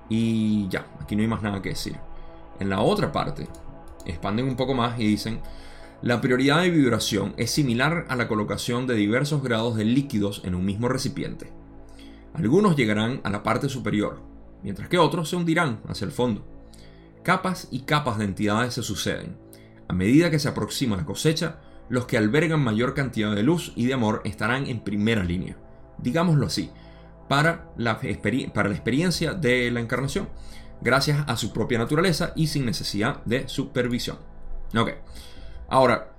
Y 0.09 0.67
ya, 0.69 0.87
aquí 1.01 1.15
no 1.15 1.21
hay 1.21 1.27
más 1.27 1.41
nada 1.41 1.61
que 1.61 1.69
decir. 1.69 1.95
En 2.59 2.69
la 2.69 2.81
otra 2.81 3.11
parte, 3.11 3.47
expanden 4.05 4.47
un 4.47 4.55
poco 4.55 4.73
más 4.73 4.99
y 4.99 5.07
dicen, 5.07 5.41
La 6.01 6.21
prioridad 6.21 6.61
de 6.61 6.69
vibración 6.69 7.33
es 7.37 7.51
similar 7.51 8.05
a 8.09 8.15
la 8.15 8.27
colocación 8.27 8.85
de 8.85 8.95
diversos 8.95 9.41
grados 9.41 9.75
de 9.75 9.85
líquidos 9.85 10.41
en 10.45 10.55
un 10.55 10.65
mismo 10.65 10.87
recipiente. 10.87 11.51
Algunos 12.33 12.75
llegarán 12.75 13.21
a 13.23 13.29
la 13.29 13.43
parte 13.43 13.69
superior, 13.69 14.21
mientras 14.61 14.89
que 14.89 14.99
otros 14.99 15.29
se 15.29 15.35
hundirán 15.35 15.79
hacia 15.87 16.05
el 16.05 16.11
fondo. 16.11 16.45
Capas 17.25 17.69
y 17.71 17.79
capas 17.79 18.19
de 18.19 18.25
entidades 18.25 18.75
se 18.75 18.83
suceden. 18.83 19.35
A 19.87 19.93
medida 19.93 20.29
que 20.29 20.37
se 20.37 20.47
aproxima 20.47 20.95
la 20.95 21.05
cosecha, 21.05 21.57
los 21.89 22.05
que 22.05 22.19
albergan 22.19 22.63
mayor 22.63 22.93
cantidad 22.93 23.33
de 23.33 23.41
luz 23.41 23.73
y 23.75 23.87
de 23.87 23.95
amor 23.95 24.21
estarán 24.25 24.67
en 24.67 24.81
primera 24.81 25.23
línea, 25.23 25.57
digámoslo 25.97 26.45
así, 26.45 26.69
para 27.27 27.71
la, 27.77 27.99
experiencia 28.03 29.33
de 29.33 29.71
la 29.71 29.79
encarnación, 29.79 30.29
gracias 30.81 31.23
a 31.27 31.35
su 31.35 31.51
propia 31.51 31.79
naturaleza 31.79 32.31
y 32.35 32.45
sin 32.45 32.63
necesidad 32.63 33.23
de 33.25 33.49
supervisión. 33.49 34.19
Ok, 34.77 34.91
ahora, 35.67 36.13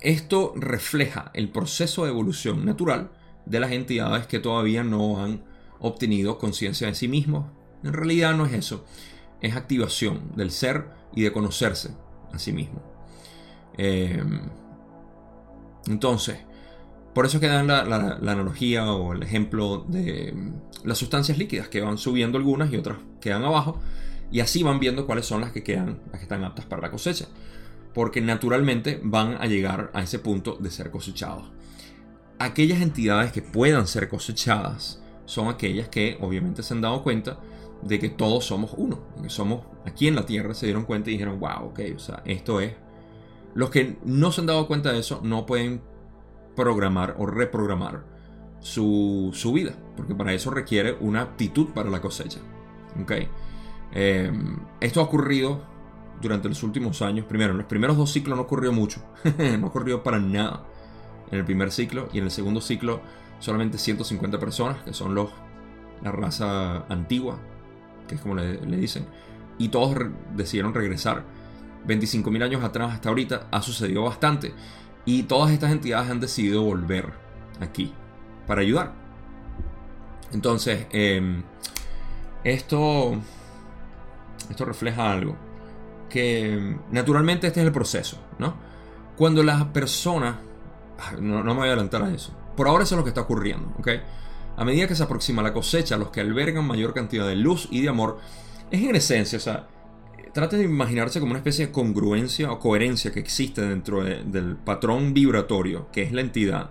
esto 0.00 0.52
refleja 0.54 1.32
el 1.34 1.50
proceso 1.50 2.04
de 2.04 2.10
evolución 2.10 2.64
natural 2.64 3.10
de 3.44 3.58
las 3.58 3.72
entidades 3.72 4.28
que 4.28 4.38
todavía 4.38 4.84
no 4.84 5.20
han 5.20 5.42
obtenido 5.80 6.38
conciencia 6.38 6.86
de 6.86 6.94
sí 6.94 7.08
mismos. 7.08 7.46
En 7.82 7.92
realidad 7.92 8.36
no 8.36 8.46
es 8.46 8.52
eso, 8.52 8.84
es 9.40 9.56
activación 9.56 10.32
del 10.36 10.50
ser 10.50 10.90
y 11.14 11.22
de 11.22 11.32
conocerse 11.32 11.90
a 12.32 12.38
sí 12.38 12.52
mismo. 12.52 12.82
Em, 13.76 14.40
entonces, 15.86 16.38
por 17.14 17.26
eso 17.26 17.40
que 17.40 17.46
dan 17.46 17.66
la, 17.66 17.80
analogía 17.80 18.92
o 18.92 19.12
el 19.12 19.22
ejemplo 19.22 19.84
de 19.88 20.30
em, 20.30 20.52
las 20.84 20.98
sustancias 20.98 21.38
líquidas, 21.38 21.68
que 21.68 21.80
van 21.80 21.98
subiendo 21.98 22.38
algunas 22.38 22.72
y 22.72 22.76
otras 22.76 22.98
quedan 23.20 23.44
abajo, 23.44 23.80
y 24.30 24.40
así 24.40 24.62
van 24.62 24.78
viendo 24.78 25.06
cuáles 25.06 25.26
son 25.26 25.40
las 25.40 25.52
que 25.52 25.62
quedan, 25.62 26.00
las 26.10 26.18
que 26.18 26.24
están 26.24 26.44
aptas 26.44 26.66
para 26.66 26.82
la 26.82 26.90
cosecha, 26.90 27.26
porque 27.94 28.20
naturalmente 28.20 29.00
van 29.02 29.40
a 29.40 29.46
llegar 29.46 29.90
a 29.94 30.02
ese 30.02 30.18
punto 30.18 30.56
de 30.60 30.70
ser 30.70 30.90
cosechados. 30.90 31.50
Aquellas 32.38 32.80
entidades 32.80 33.32
que 33.32 33.42
puedan 33.42 33.86
ser 33.86 34.08
cosechadas 34.08 35.02
son 35.24 35.48
aquellas 35.48 35.88
que 35.88 36.16
obviamente 36.20 36.62
se 36.62 36.74
han 36.74 36.80
dado 36.80 37.02
cuenta 37.02 37.40
de 37.82 37.98
que 37.98 38.08
todos 38.08 38.44
somos 38.44 38.72
uno, 38.76 39.00
que 39.22 39.30
somos 39.30 39.62
aquí 39.86 40.08
en 40.08 40.16
la 40.16 40.26
Tierra, 40.26 40.54
se 40.54 40.66
dieron 40.66 40.84
cuenta 40.84 41.10
y 41.10 41.14
dijeron, 41.14 41.38
wow, 41.38 41.68
ok, 41.70 41.80
o 41.96 41.98
sea, 41.98 42.22
esto 42.24 42.60
es 42.60 42.74
los 43.54 43.70
que 43.70 43.98
no 44.04 44.30
se 44.32 44.40
han 44.40 44.46
dado 44.46 44.66
cuenta 44.66 44.92
de 44.92 45.00
eso 45.00 45.20
no 45.22 45.46
pueden 45.46 45.82
programar 46.54 47.16
o 47.18 47.26
reprogramar 47.26 48.04
su, 48.60 49.32
vida, 49.54 49.72
porque 49.96 50.14
para 50.14 50.32
eso 50.32 50.50
requiere 50.50 50.96
una 51.00 51.22
aptitud 51.22 51.68
para 51.68 51.90
la 51.90 52.00
cosecha. 52.00 52.40
¿okay? 53.02 53.28
Em, 53.92 54.58
esto 54.80 55.00
ha 55.00 55.04
ocurrido 55.04 55.62
durante 56.20 56.48
los 56.48 56.62
últimos 56.62 57.00
años. 57.02 57.26
Primero, 57.26 57.52
en 57.52 57.58
los 57.58 57.66
primeros 57.66 57.96
dos 57.96 58.12
ciclos 58.12 58.36
no 58.36 58.42
ocurrió 58.42 58.72
mucho, 58.72 59.02
no 59.58 59.66
ocurrió 59.66 60.02
para 60.02 60.18
nada 60.18 60.64
en 61.30 61.38
el 61.38 61.44
primer 61.44 61.70
ciclo 61.70 62.08
y 62.12 62.18
en 62.18 62.24
el 62.24 62.30
segundo 62.30 62.60
ciclo 62.60 63.00
solamente 63.38 63.78
150 63.78 64.38
personas, 64.38 64.82
que 64.82 64.92
son 64.92 65.14
los 65.14 65.30
la 66.02 66.12
raza 66.12 66.84
antigua, 66.88 67.38
que 68.08 68.16
es 68.16 68.20
como 68.20 68.34
le, 68.34 68.56
dicen, 68.76 69.06
y 69.58 69.68
todos 69.68 69.96
decidieron 70.34 70.74
regresar 70.74 71.24
25.000 71.86 72.42
años 72.42 72.64
atrás 72.64 72.92
hasta 72.94 73.08
ahorita 73.08 73.46
ha 73.50 73.62
sucedido 73.62 74.02
bastante. 74.02 74.52
Y 75.04 75.22
todas 75.22 75.52
estas 75.52 75.70
entidades 75.70 76.10
han 76.10 76.20
decidido 76.20 76.62
volver 76.62 77.12
aquí 77.60 77.94
para 78.46 78.62
ayudar. 78.62 78.92
Entonces, 80.32 80.86
em, 80.90 81.42
esto, 82.44 83.12
esto 84.50 84.64
refleja 84.64 85.10
algo. 85.10 85.36
Que 86.10 86.76
naturalmente 86.90 87.46
este 87.46 87.60
es 87.60 87.66
el 87.66 87.72
proceso, 87.72 88.18
¿no? 88.38 88.54
Cuando 89.16 89.42
las 89.42 89.64
personas... 89.66 90.36
No, 91.20 91.42
no 91.42 91.54
me 91.54 91.60
voy 91.60 91.68
a 91.68 91.72
adelantar 91.72 92.02
a 92.02 92.10
eso. 92.10 92.34
Por 92.56 92.66
ahora 92.66 92.84
eso 92.84 92.94
es 92.94 92.98
lo 92.98 93.04
que 93.04 93.10
está 93.10 93.20
ocurriendo, 93.20 93.72
¿ok? 93.78 93.88
A 94.58 94.64
medida 94.64 94.88
que 94.88 94.96
se 94.96 95.04
aproxima 95.04 95.40
la 95.40 95.52
cosecha, 95.52 95.96
los 95.96 96.10
que 96.10 96.20
albergan 96.20 96.66
mayor 96.66 96.92
cantidad 96.92 97.28
de 97.28 97.36
luz 97.36 97.68
y 97.70 97.80
de 97.80 97.90
amor, 97.90 98.18
es 98.72 98.82
en 98.82 98.96
esencia, 98.96 99.38
o 99.38 99.40
sea, 99.40 99.68
trate 100.32 100.56
de 100.56 100.64
imaginarse 100.64 101.20
como 101.20 101.30
una 101.30 101.38
especie 101.38 101.66
de 101.66 101.72
congruencia 101.72 102.50
o 102.50 102.58
coherencia 102.58 103.12
que 103.12 103.20
existe 103.20 103.62
dentro 103.62 104.02
del 104.02 104.56
patrón 104.56 105.14
vibratorio, 105.14 105.88
que 105.92 106.02
es 106.02 106.10
la 106.10 106.22
entidad, 106.22 106.70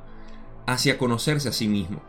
hacia 0.66 0.98
conocerse 0.98 1.48
a 1.48 1.54
sí 1.54 1.70
mismo. 1.70 2.02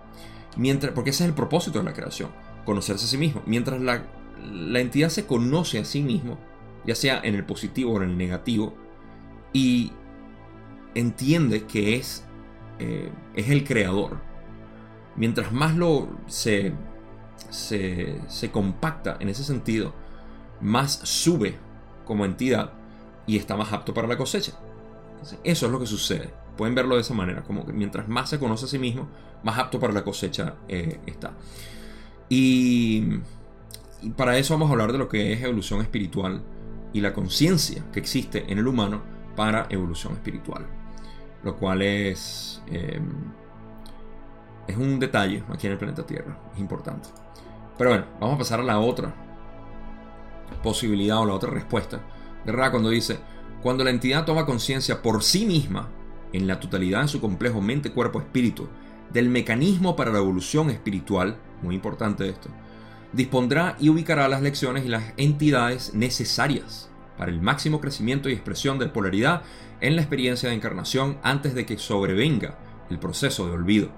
Mientras, 0.56 0.92
porque 0.94 1.10
ese 1.10 1.22
es 1.22 1.28
el 1.28 1.34
propósito 1.36 1.78
de 1.78 1.84
la 1.84 1.92
creación, 1.92 2.30
conocerse 2.64 3.04
a 3.04 3.08
sí 3.08 3.16
mismo. 3.16 3.42
Mientras 3.46 3.80
la, 3.80 4.04
entidad 4.80 5.10
se 5.10 5.26
conoce 5.26 5.78
a 5.78 5.84
sí 5.84 6.02
mismo, 6.02 6.38
ya 6.86 6.96
sea 6.96 7.20
en 7.22 7.36
el 7.36 7.44
positivo 7.44 7.92
o 7.92 8.02
en 8.02 8.10
el 8.10 8.18
negativo, 8.18 8.74
y 9.52 9.92
entiende 10.96 11.66
que 11.66 11.94
es, 11.94 12.24
eh, 12.80 13.12
es 13.36 13.48
el 13.48 13.62
creador, 13.62 14.26
mientras 15.18 15.52
más 15.52 15.76
lo 15.76 16.08
se, 16.26 16.72
se, 17.50 18.50
compacta 18.50 19.16
en 19.20 19.28
ese 19.28 19.44
sentido, 19.44 19.92
más 20.60 20.92
sube 20.92 21.56
como 22.04 22.24
entidad 22.24 22.72
y 23.26 23.36
está 23.36 23.56
más 23.56 23.72
apto 23.72 23.92
para 23.92 24.08
la 24.08 24.16
cosecha. 24.16 24.52
eso 25.44 25.66
es 25.66 25.72
lo 25.72 25.80
que 25.80 25.86
sucede. 25.86 26.32
Pueden 26.56 26.74
verlo 26.74 26.94
de 26.94 27.02
esa 27.02 27.14
manera, 27.14 27.42
como 27.42 27.66
que 27.66 27.72
mientras 27.72 28.08
más 28.08 28.30
se 28.30 28.38
conoce 28.38 28.64
a 28.64 28.68
sí 28.68 28.78
mismo, 28.78 29.08
más 29.42 29.58
apto 29.58 29.78
para 29.78 29.92
la 29.92 30.02
cosecha 30.02 30.54
eh, 30.68 31.00
está. 31.06 31.32
Y, 32.28 33.04
y, 34.02 34.10
para 34.16 34.38
eso 34.38 34.54
vamos 34.54 34.68
a 34.68 34.72
hablar 34.72 34.92
de 34.92 34.98
lo 34.98 35.08
que 35.08 35.32
es 35.32 35.42
evolución 35.42 35.80
espiritual 35.80 36.42
y 36.92 37.00
la 37.00 37.12
conciencia 37.12 37.84
que 37.92 38.00
existe 38.00 38.44
en 38.48 38.58
el 38.58 38.66
humano 38.66 39.02
para 39.36 39.66
evolución 39.70 40.14
espiritual. 40.14 40.66
Lo 41.44 41.56
cual 41.56 41.82
es, 41.82 42.62
eh, 42.66 43.00
es 44.68 44.76
un 44.76 45.00
detalle 45.00 45.42
aquí 45.48 45.66
en 45.66 45.72
el 45.72 45.78
planeta 45.78 46.06
Tierra, 46.06 46.38
es 46.54 46.60
importante. 46.60 47.08
Pero 47.76 47.90
bueno, 47.90 48.06
vamos 48.20 48.36
a 48.36 48.38
pasar 48.38 48.60
a 48.60 48.64
la 48.64 48.78
otra 48.78 49.14
posibilidad 50.62 51.18
o 51.18 51.26
la 51.26 51.34
otra 51.34 51.50
respuesta 51.50 52.00
de 52.44 52.52
Ra 52.52 52.70
cuando 52.70 52.90
dice, 52.90 53.18
cuando 53.62 53.82
la 53.82 53.90
entidad 53.90 54.24
toma 54.24 54.46
conciencia 54.46 55.02
por 55.02 55.22
sí 55.22 55.46
misma, 55.46 55.88
en 56.32 56.46
la 56.46 56.60
totalidad 56.60 57.02
de 57.02 57.08
su 57.08 57.20
complejo 57.20 57.60
mente, 57.60 57.90
cuerpo, 57.90 58.20
espíritu, 58.20 58.68
del 59.10 59.28
mecanismo 59.28 59.96
para 59.96 60.12
la 60.12 60.18
evolución 60.18 60.70
espiritual, 60.70 61.38
muy 61.62 61.74
importante 61.74 62.28
esto, 62.28 62.50
dispondrá 63.12 63.76
y 63.80 63.88
ubicará 63.88 64.28
las 64.28 64.42
lecciones 64.42 64.84
y 64.84 64.88
las 64.88 65.14
entidades 65.16 65.94
necesarias 65.94 66.90
para 67.16 67.30
el 67.30 67.40
máximo 67.40 67.80
crecimiento 67.80 68.28
y 68.28 68.32
expresión 68.32 68.78
de 68.78 68.86
polaridad 68.86 69.42
en 69.80 69.96
la 69.96 70.02
experiencia 70.02 70.48
de 70.50 70.54
encarnación 70.54 71.18
antes 71.22 71.54
de 71.54 71.64
que 71.64 71.78
sobrevenga 71.78 72.58
el 72.90 72.98
proceso 72.98 73.46
de 73.46 73.52
olvido. 73.52 73.90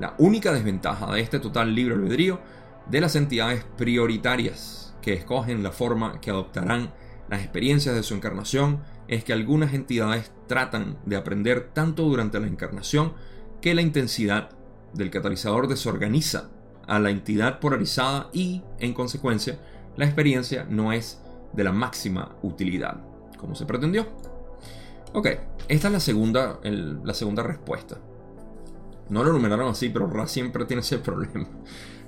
La 0.00 0.14
única 0.18 0.52
desventaja 0.52 1.12
de 1.12 1.20
este 1.20 1.40
total 1.40 1.74
libre 1.74 1.94
albedrío 1.94 2.40
de 2.88 3.00
las 3.00 3.16
entidades 3.16 3.64
prioritarias 3.76 4.94
que 5.02 5.12
escogen 5.12 5.62
la 5.62 5.72
forma 5.72 6.20
que 6.20 6.30
adoptarán 6.30 6.92
las 7.28 7.40
experiencias 7.40 7.94
de 7.94 8.02
su 8.02 8.14
encarnación 8.14 8.80
es 9.08 9.24
que 9.24 9.32
algunas 9.32 9.74
entidades 9.74 10.32
tratan 10.46 10.98
de 11.04 11.16
aprender 11.16 11.70
tanto 11.72 12.04
durante 12.04 12.40
la 12.40 12.46
encarnación 12.46 13.12
que 13.60 13.74
la 13.74 13.82
intensidad 13.82 14.50
del 14.94 15.10
catalizador 15.10 15.68
desorganiza 15.68 16.48
a 16.86 16.98
la 16.98 17.10
entidad 17.10 17.60
polarizada 17.60 18.30
y, 18.32 18.62
en 18.78 18.94
consecuencia, 18.94 19.58
la 19.96 20.06
experiencia 20.06 20.66
no 20.70 20.92
es 20.92 21.20
de 21.52 21.64
la 21.64 21.72
máxima 21.72 22.36
utilidad, 22.42 23.02
como 23.36 23.54
se 23.54 23.66
pretendió. 23.66 24.06
Ok, 25.12 25.28
esta 25.68 25.88
es 25.88 25.92
la 25.92 26.00
segunda, 26.00 26.60
la 26.62 27.14
segunda 27.14 27.42
respuesta. 27.42 27.98
No 29.10 29.24
lo 29.24 29.32
numeraron 29.32 29.68
así, 29.70 29.88
pero 29.88 30.08
Ra 30.08 30.26
siempre 30.26 30.64
tiene 30.64 30.80
ese 30.80 30.98
problema. 31.00 31.46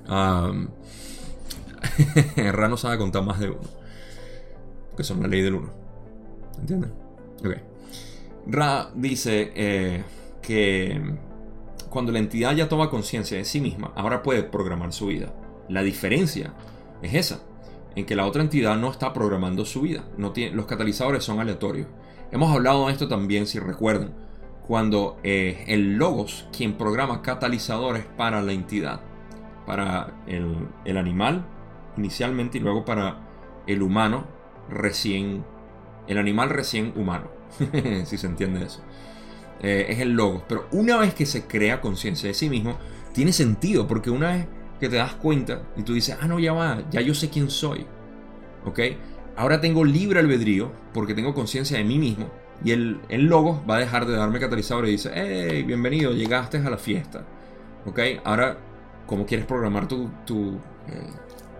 Ra 2.35 2.67
no 2.67 2.77
sabe 2.77 2.97
contar 2.97 3.23
más 3.23 3.39
de 3.39 3.49
uno. 3.49 3.61
Que 4.95 5.03
son 5.03 5.21
la 5.21 5.27
ley 5.27 5.41
del 5.41 5.55
uno. 5.55 5.71
¿Entienden? 6.59 6.91
Ok. 7.39 7.55
Ra 8.47 8.91
dice 8.95 9.51
eh, 9.55 10.03
que 10.41 10.99
cuando 11.89 12.11
la 12.11 12.19
entidad 12.19 12.55
ya 12.55 12.69
toma 12.69 12.89
conciencia 12.89 13.37
de 13.37 13.45
sí 13.45 13.61
misma, 13.61 13.91
ahora 13.95 14.23
puede 14.23 14.43
programar 14.43 14.93
su 14.93 15.07
vida. 15.07 15.33
La 15.69 15.83
diferencia 15.83 16.53
es 17.01 17.13
esa, 17.13 17.41
en 17.95 18.05
que 18.05 18.15
la 18.15 18.25
otra 18.25 18.41
entidad 18.41 18.77
no 18.77 18.89
está 18.91 19.13
programando 19.13 19.65
su 19.65 19.81
vida. 19.81 20.03
No 20.17 20.31
tiene, 20.31 20.55
los 20.55 20.65
catalizadores 20.65 21.23
son 21.23 21.39
aleatorios. 21.39 21.87
Hemos 22.31 22.53
hablado 22.55 22.87
de 22.87 22.93
esto 22.93 23.07
también, 23.07 23.45
si 23.45 23.59
recuerdan, 23.59 24.13
cuando 24.67 25.17
eh, 25.23 25.65
el 25.67 25.95
logos, 25.95 26.47
quien 26.55 26.73
programa 26.77 27.21
catalizadores 27.21 28.05
para 28.05 28.41
la 28.41 28.53
entidad, 28.53 29.01
para 29.65 30.13
el, 30.27 30.67
el 30.85 30.97
animal, 30.97 31.45
inicialmente 31.97 32.57
y 32.57 32.61
luego 32.61 32.85
para 32.85 33.27
el 33.67 33.81
humano 33.81 34.25
recién, 34.69 35.43
el 36.07 36.17
animal 36.17 36.49
recién 36.49 36.93
humano, 36.95 37.29
si 38.05 38.17
se 38.17 38.27
entiende 38.27 38.65
eso. 38.65 38.81
Eh, 39.61 39.87
es 39.89 39.99
el 39.99 40.13
logo. 40.13 40.43
Pero 40.47 40.67
una 40.71 40.97
vez 40.97 41.13
que 41.13 41.25
se 41.25 41.45
crea 41.45 41.81
conciencia 41.81 42.27
de 42.27 42.33
sí 42.33 42.49
mismo, 42.49 42.77
tiene 43.13 43.31
sentido, 43.31 43.87
porque 43.87 44.09
una 44.09 44.31
vez 44.31 44.47
que 44.79 44.89
te 44.89 44.95
das 44.95 45.13
cuenta 45.13 45.63
y 45.77 45.83
tú 45.83 45.93
dices, 45.93 46.17
ah, 46.19 46.27
no, 46.27 46.39
ya 46.39 46.53
va, 46.53 46.83
ya 46.89 47.01
yo 47.01 47.13
sé 47.13 47.29
quién 47.29 47.49
soy. 47.49 47.85
¿Ok? 48.65 48.79
Ahora 49.35 49.61
tengo 49.61 49.85
libre 49.85 50.19
albedrío 50.19 50.71
porque 50.93 51.13
tengo 51.13 51.33
conciencia 51.33 51.77
de 51.77 51.83
mí 51.83 51.99
mismo. 51.99 52.29
Y 52.63 52.71
el, 52.71 53.01
el 53.09 53.25
logos 53.25 53.61
va 53.69 53.77
a 53.77 53.79
dejar 53.79 54.05
de 54.05 54.15
darme 54.15 54.39
catalizador 54.39 54.87
y 54.87 54.91
dice, 54.91 55.11
hey, 55.13 55.63
bienvenido, 55.63 56.11
llegaste 56.11 56.57
a 56.57 56.69
la 56.69 56.77
fiesta. 56.77 57.25
¿Ok? 57.85 57.99
Ahora, 58.23 58.57
¿cómo 59.07 59.25
quieres 59.25 59.45
programar 59.45 59.87
tu, 59.87 60.09
tu, 60.25 60.59
eh, 60.87 61.09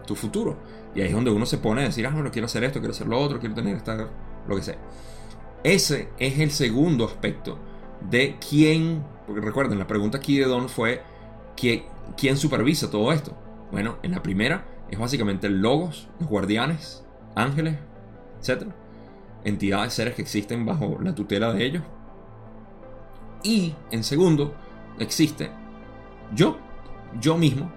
tu 0.06 0.16
futuro? 0.16 0.58
Y 0.94 1.02
ahí 1.02 1.08
es 1.08 1.14
donde 1.14 1.32
uno 1.32 1.46
se 1.46 1.58
pone 1.58 1.82
a 1.82 1.86
decir, 1.86 2.06
ah, 2.06 2.12
bueno, 2.12 2.30
quiero 2.32 2.46
hacer 2.46 2.64
esto, 2.64 2.80
quiero 2.80 2.94
hacer 2.94 3.08
lo 3.08 3.20
otro, 3.20 3.40
quiero 3.40 3.56
tener 3.56 3.76
esta, 3.76 4.08
lo 4.48 4.56
que 4.56 4.62
sea. 4.62 4.78
Ese 5.64 6.10
es 6.20 6.40
el 6.40 6.52
segundo 6.52 7.06
aspecto 7.06 7.58
de 8.10 8.38
quién, 8.48 9.04
porque 9.26 9.42
recuerden, 9.42 9.80
la 9.80 9.88
pregunta 9.88 10.18
aquí 10.18 10.38
de 10.38 10.46
Don 10.46 10.70
fue, 10.70 11.02
¿quién, 11.56 11.84
quién 12.18 12.38
supervisa 12.38 12.90
todo 12.90 13.12
esto? 13.12 13.36
Bueno, 13.72 13.98
en 14.04 14.12
la 14.12 14.22
primera 14.22 14.66
es 14.90 15.00
básicamente 15.00 15.48
el 15.48 15.62
logos, 15.62 16.10
los 16.20 16.30
guardianes, 16.30 17.04
ángeles, 17.36 17.78
etc. 18.44 18.68
Entidades, 19.44 19.94
seres 19.94 20.16
que 20.16 20.22
existen 20.22 20.66
bajo 20.66 20.98
la 21.02 21.16
tutela 21.16 21.54
de 21.54 21.66
ellos. 21.66 21.84
Y 23.44 23.74
en 23.90 24.04
segundo, 24.04 24.54
existe 25.00 25.50
yo, 26.34 26.58
yo 27.20 27.38
mismo, 27.38 27.72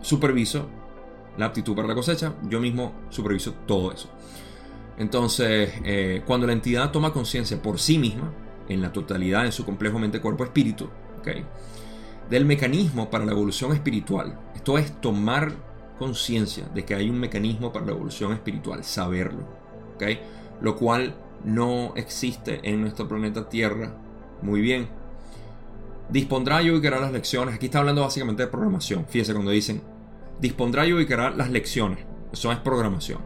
superviso 0.00 0.68
la 1.36 1.46
aptitud 1.46 1.74
para 1.76 1.88
la 1.88 1.94
cosecha, 1.94 2.34
yo 2.48 2.60
mismo 2.60 2.92
superviso 3.10 3.54
todo 3.66 3.92
eso. 3.92 4.10
Entonces, 4.98 5.72
eh, 5.84 6.22
cuando 6.26 6.46
la 6.46 6.52
entidad 6.52 6.90
toma 6.90 7.12
conciencia 7.12 7.60
por 7.62 7.78
sí 7.78 7.98
misma, 7.98 8.32
en 8.68 8.82
la 8.82 8.92
totalidad, 8.92 9.46
en 9.46 9.52
su 9.52 9.64
complejo 9.64 9.98
mente, 9.98 10.20
cuerpo, 10.20 10.44
espíritu, 10.44 10.88
¿okay? 11.18 11.44
del 12.28 12.44
mecanismo 12.44 13.10
para 13.10 13.24
la 13.24 13.32
evolución 13.32 13.72
espiritual, 13.72 14.38
esto 14.54 14.78
es 14.78 15.00
tomar 15.00 15.52
conciencia 15.98 16.66
de 16.74 16.84
que 16.84 16.94
hay 16.94 17.10
un 17.10 17.18
mecanismo 17.18 17.72
para 17.72 17.86
la 17.86 17.92
evolución 17.92 18.32
espiritual, 18.32 18.84
saberlo, 18.84 19.44
¿okay? 19.94 20.20
Lo 20.60 20.76
cual 20.76 21.14
no 21.44 21.94
existe 21.96 22.60
en 22.62 22.80
nuestro 22.80 23.08
planeta 23.08 23.48
Tierra. 23.48 23.94
Muy 24.42 24.60
bien. 24.60 24.88
Dispondrá 26.08 26.62
y 26.62 26.70
ubicará 26.70 27.00
las 27.00 27.12
lecciones. 27.12 27.54
Aquí 27.54 27.66
está 27.66 27.78
hablando 27.78 28.02
básicamente 28.02 28.42
de 28.42 28.48
programación. 28.48 29.06
Fíjense 29.08 29.32
cuando 29.32 29.50
dicen, 29.50 29.82
dispondrá 30.40 30.86
y 30.86 30.92
ubicará 30.92 31.30
las 31.30 31.50
lecciones. 31.50 32.00
Eso 32.32 32.52
es 32.52 32.58
programación. 32.58 33.20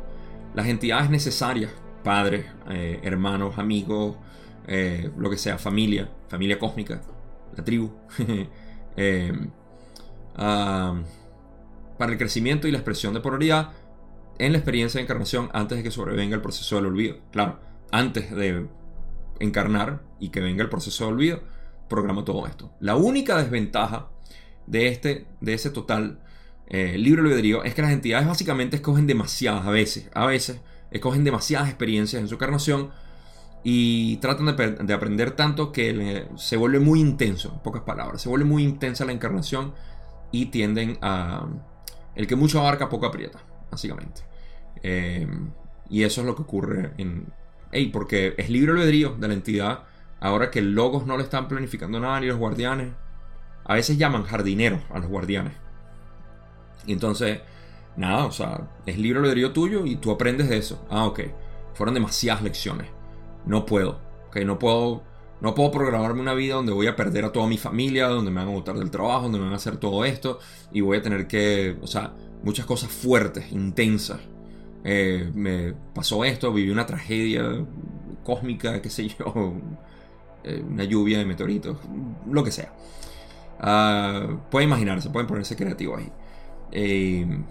Las 0.55 0.67
entidades 0.67 1.11
necesarias, 1.11 1.73
padres, 2.03 2.47
eh, 2.69 3.01
hermanos, 3.03 3.59
amigos, 3.59 4.17
eh, 4.67 5.11
lo 5.17 5.31
que 5.31 5.37
sea, 5.37 5.59
familia, 5.59 6.09
familia 6.29 6.59
cósmica, 6.59 7.03
la 7.57 7.65
tribu, 7.65 7.91
eh, 8.97 9.33
ah, 10.37 10.95
para 11.99 12.13
el 12.13 12.19
crecimiento 12.19 12.69
y 12.69 12.71
la 12.71 12.79
expresión 12.79 13.15
de 13.15 13.21
polaridad 13.21 13.73
en 14.39 14.53
la 14.53 14.59
experiencia 14.59 14.99
de 14.99 15.05
encarnación 15.05 15.51
antes 15.53 15.79
de 15.79 15.85
que 15.85 15.91
sobrevenga 15.91 16.37
el 16.37 16.43
proceso 16.43 16.77
del 16.77 16.87
olvido. 16.87 17.19
Claro, 17.33 17.61
antes 17.91 18.35
de 18.35 18.67
encarnar 19.41 20.03
y 20.21 20.31
que 20.31 20.41
venga 20.41 20.63
el 20.63 20.71
proceso 20.71 21.07
de 21.07 21.13
olvido, 21.13 21.43
programa 21.89 22.25
todo 22.25 22.47
esto. 22.47 22.73
La 22.81 22.97
única 22.97 23.37
desventaja 23.37 24.09
de, 24.67 24.89
este, 24.89 25.27
de 25.41 25.55
ese 25.55 25.71
total 25.71 26.21
eh, 26.67 26.97
libre 26.99 27.23
albedrío 27.23 27.63
es 27.63 27.75
que 27.75 27.83
las 27.83 27.93
entidades 27.93 28.27
básicamente 28.27 28.77
escogen 28.77 29.07
demasiadas 29.07 29.67
a 29.67 29.71
veces, 29.71 30.11
a 30.15 30.27
veces 30.27 30.61
escogen 30.91 31.25
demasiadas 31.25 31.69
experiencias 31.69 32.23
en 32.23 32.29
su 32.29 32.35
encarnación 32.35 32.91
y 33.63 34.17
tratan 34.19 34.55
de, 34.87 34.95
aprender 34.95 35.33
tanto 35.33 35.73
que 35.73 36.29
se 36.37 36.57
vuelve 36.57 36.81
muy 36.81 37.01
intenso, 37.01 37.53
en 37.55 37.61
pocas 37.61 37.83
palabras, 37.83 38.23
se 38.23 38.29
vuelve 38.29 38.45
muy 38.45 38.63
intensa 38.63 39.05
la 39.05 39.13
encarnación 39.13 39.75
y 40.31 40.47
tienden 40.47 40.99
a... 41.01 41.47
El 42.15 42.27
que 42.27 42.37
mucho 42.37 42.61
abarca, 42.61 42.89
poco 42.89 43.07
aprieta, 43.07 43.41
básicamente. 43.75 44.23
Eh, 44.83 45.29
y 45.91 46.03
eso 46.03 46.21
es 46.21 46.27
lo 46.27 46.35
que 46.35 46.43
ocurre 46.43 46.93
en... 46.99 47.33
Hey, 47.73 47.91
porque 47.93 48.35
es 48.39 48.49
libre 48.51 48.73
albedrío 48.73 49.17
de 49.19 49.29
la 49.29 49.35
entidad, 49.35 49.85
ahora 50.21 50.51
que 50.51 50.63
logos 50.63 51.07
no 51.07 51.17
le 51.17 51.25
están 51.25 51.49
planificando 51.49 51.99
nada 51.99 52.21
ni 52.21 52.27
los 52.27 52.39
guardianes. 52.39 52.93
A 53.65 53.75
veces 53.75 53.99
llaman 53.99 54.23
jardineros 54.23 54.81
a 54.91 54.99
los 54.99 55.09
guardianes. 55.09 55.55
Y 56.87 56.93
entonces, 56.93 57.41
nada, 57.97 58.27
o 58.27 58.33
sea, 58.33 58.69
es 58.87 58.99
libre 58.99 59.19
albedrío 59.19 59.53
tuyo 59.53 59.87
y 59.87 59.97
tú 59.97 60.11
aprendes 60.11 60.49
de 60.49 60.59
eso. 60.59 60.87
Ah, 60.91 61.07
ok. 61.07 61.21
Fueron 61.75 61.95
demasiadas 61.95 62.43
lecciones 62.43 62.89
no 63.47 63.67
puedo. 63.67 64.01
¿okay? 64.29 64.45
No 64.45 64.59
puedo. 64.59 65.03
No 65.41 65.55
puedo 65.55 65.71
programarme 65.71 66.21
una 66.21 66.33
vida 66.33 66.55
donde 66.55 66.73
voy 66.73 66.87
a 66.87 66.97
perder 66.97 67.25
a 67.25 67.33
toda 67.33 67.47
mi 67.47 67.59
familia, 67.59 68.07
donde 68.07 68.31
me 68.31 68.41
van 68.41 68.49
a 68.49 68.53
botar 68.53 68.77
del 68.77 68.91
trabajo, 68.91 69.25
donde 69.25 69.39
me 69.39 69.45
van 69.45 69.53
a 69.53 69.57
hacer 69.57 69.77
todo 69.77 70.05
esto 70.05 70.39
y 70.73 70.81
voy 70.81 70.99
a 70.99 71.03
tener 71.03 71.27
que, 71.27 71.77
o 71.83 71.87
sea, 71.87 72.15
muchas 72.45 72.67
cosas 72.67 72.91
fuertes, 72.91 73.51
intensas. 73.53 74.21
Eh, 74.85 75.31
me 75.35 75.75
pasó 75.95 76.25
esto, 76.25 76.53
viví 76.53 76.71
una 76.71 76.87
tragedia 76.87 77.65
cósmica, 78.23 78.83
qué 78.83 78.91
sé 78.91 79.09
yo, 79.09 79.55
eh, 80.45 80.63
una 80.67 80.85
lluvia 80.85 81.19
de 81.19 81.25
meteoritos, 81.25 81.79
lo 82.31 82.45
que 82.45 82.51
sea. 82.51 82.73
Uh, 83.61 84.37
pueden 84.51 84.69
imaginarse, 84.69 85.11
pueden 85.11 85.27
ponerse 85.27 85.57
creativos 85.57 86.01
ahí. 86.01 86.13
Eh, 86.73 87.45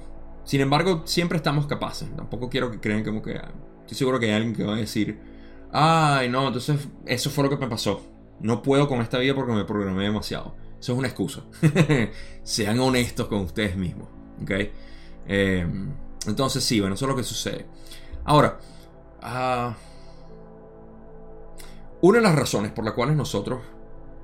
sin 0.44 0.62
embargo, 0.62 1.04
siempre 1.06 1.38
estamos 1.38 1.66
capaces. 1.66 2.14
Tampoco 2.16 2.50
quiero 2.50 2.70
que 2.70 2.80
crean 2.80 3.04
como 3.04 3.22
que... 3.22 3.40
Estoy 3.82 3.98
seguro 3.98 4.20
que 4.20 4.28
hay 4.28 4.34
alguien 4.34 4.54
que 4.54 4.64
va 4.64 4.74
a 4.74 4.78
decir, 4.78 5.18
Ay, 5.76 6.30
no, 6.30 6.48
entonces 6.48 6.88
eso 7.08 7.32
fue 7.32 7.44
lo 7.44 7.50
que 7.50 7.58
me 7.58 7.68
pasó. 7.68 8.00
No 8.40 8.62
puedo 8.62 8.88
con 8.88 9.02
esta 9.02 9.18
vida 9.18 9.34
porque 9.34 9.54
me 9.54 9.66
programé 9.66 10.04
demasiado. 10.04 10.56
Eso 10.80 10.94
es 10.94 11.00
una 11.00 11.08
excusa. 11.08 11.44
Sean 12.44 12.80
honestos 12.80 13.28
con 13.28 13.40
ustedes 13.40 13.76
mismos. 13.76 14.08
¿Ok? 14.42 14.52
Em, 15.28 15.94
entonces 16.28 16.64
sí, 16.64 16.80
bueno, 16.80 16.96
eso 16.96 17.06
es 17.06 17.10
lo 17.10 17.16
que 17.16 17.24
sucede. 17.24 17.66
Ahora, 18.26 18.60
uh, 19.22 19.74
una 22.02 22.18
de 22.18 22.24
las 22.24 22.36
razones 22.36 22.72
por 22.72 22.86
las 22.86 22.94
cuales 22.94 23.16
nosotros 23.16 23.62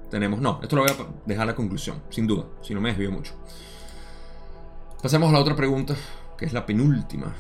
tenemos... 0.10 0.40
No, 0.42 0.60
esto 0.62 0.76
lo 0.76 0.84
voy 0.84 0.92
a 0.92 0.96
dejar 1.26 1.44
a 1.44 1.48
la 1.48 1.56
conclusión, 1.56 2.02
sin 2.10 2.28
duda, 2.28 2.46
si 2.62 2.74
no 2.74 2.82
me 2.82 2.90
desvío 2.90 3.12
mucho. 3.12 3.34
Pasemos 5.02 5.30
a 5.30 5.34
la 5.34 5.40
otra 5.40 5.56
pregunta, 5.56 5.96
que 6.38 6.46
es 6.46 6.54
la 6.54 6.66
penúltima 6.66 7.34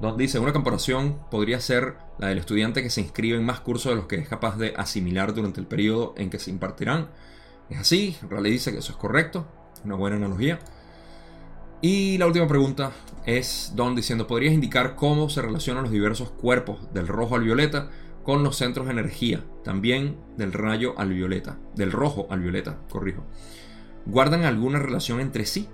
donde 0.00 0.22
dice, 0.22 0.38
una 0.38 0.52
comparación 0.52 1.18
podría 1.30 1.60
ser 1.60 1.96
la 2.18 2.28
del 2.28 2.38
estudiante 2.38 2.82
que 2.82 2.90
se 2.90 3.02
inscribe 3.02 3.36
en 3.36 3.44
más 3.44 3.60
cursos 3.60 3.90
de 3.92 3.96
los 3.96 4.06
que 4.06 4.16
es 4.16 4.28
capaz 4.28 4.56
de 4.56 4.72
asimilar 4.76 5.34
durante 5.34 5.60
el 5.60 5.66
periodo 5.66 6.14
en 6.16 6.30
que 6.30 6.38
se 6.38 6.50
impartirán. 6.50 7.08
Es 7.68 7.78
así, 7.78 8.16
Raleigh 8.28 8.52
dice 8.52 8.72
que 8.72 8.78
eso 8.78 8.92
es 8.92 8.98
correcto, 8.98 9.46
una 9.84 9.96
buena 9.96 10.16
analogía. 10.16 10.58
Y 11.82 12.18
la 12.18 12.26
última 12.26 12.46
pregunta 12.46 12.92
es 13.24 13.72
Don 13.74 13.94
diciendo, 13.94 14.26
¿podrías 14.26 14.52
indicar 14.52 14.96
cómo 14.96 15.30
se 15.30 15.40
relacionan 15.40 15.84
los 15.84 15.92
diversos 15.92 16.30
cuerpos 16.30 16.92
del 16.92 17.08
rojo 17.08 17.36
al 17.36 17.44
violeta 17.44 17.88
con 18.22 18.42
los 18.42 18.56
centros 18.56 18.86
de 18.86 18.92
energía, 18.92 19.44
también 19.64 20.18
del 20.36 20.52
rayo 20.52 20.92
al 20.98 21.14
violeta, 21.14 21.58
del 21.74 21.90
rojo 21.90 22.26
al 22.28 22.40
violeta, 22.40 22.78
corrijo? 22.90 23.24
¿Guardan 24.04 24.44
alguna 24.44 24.78
relación 24.78 25.20
entre 25.20 25.46
sí? 25.46 25.68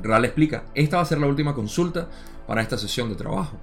Ral 0.00 0.24
explica, 0.24 0.66
esta 0.74 0.98
va 0.98 1.02
a 1.02 1.06
ser 1.06 1.18
la 1.18 1.26
última 1.26 1.54
consulta 1.54 2.08
para 2.46 2.62
esta 2.62 2.78
sesión 2.78 3.08
de 3.08 3.16
trabajo. 3.16 3.58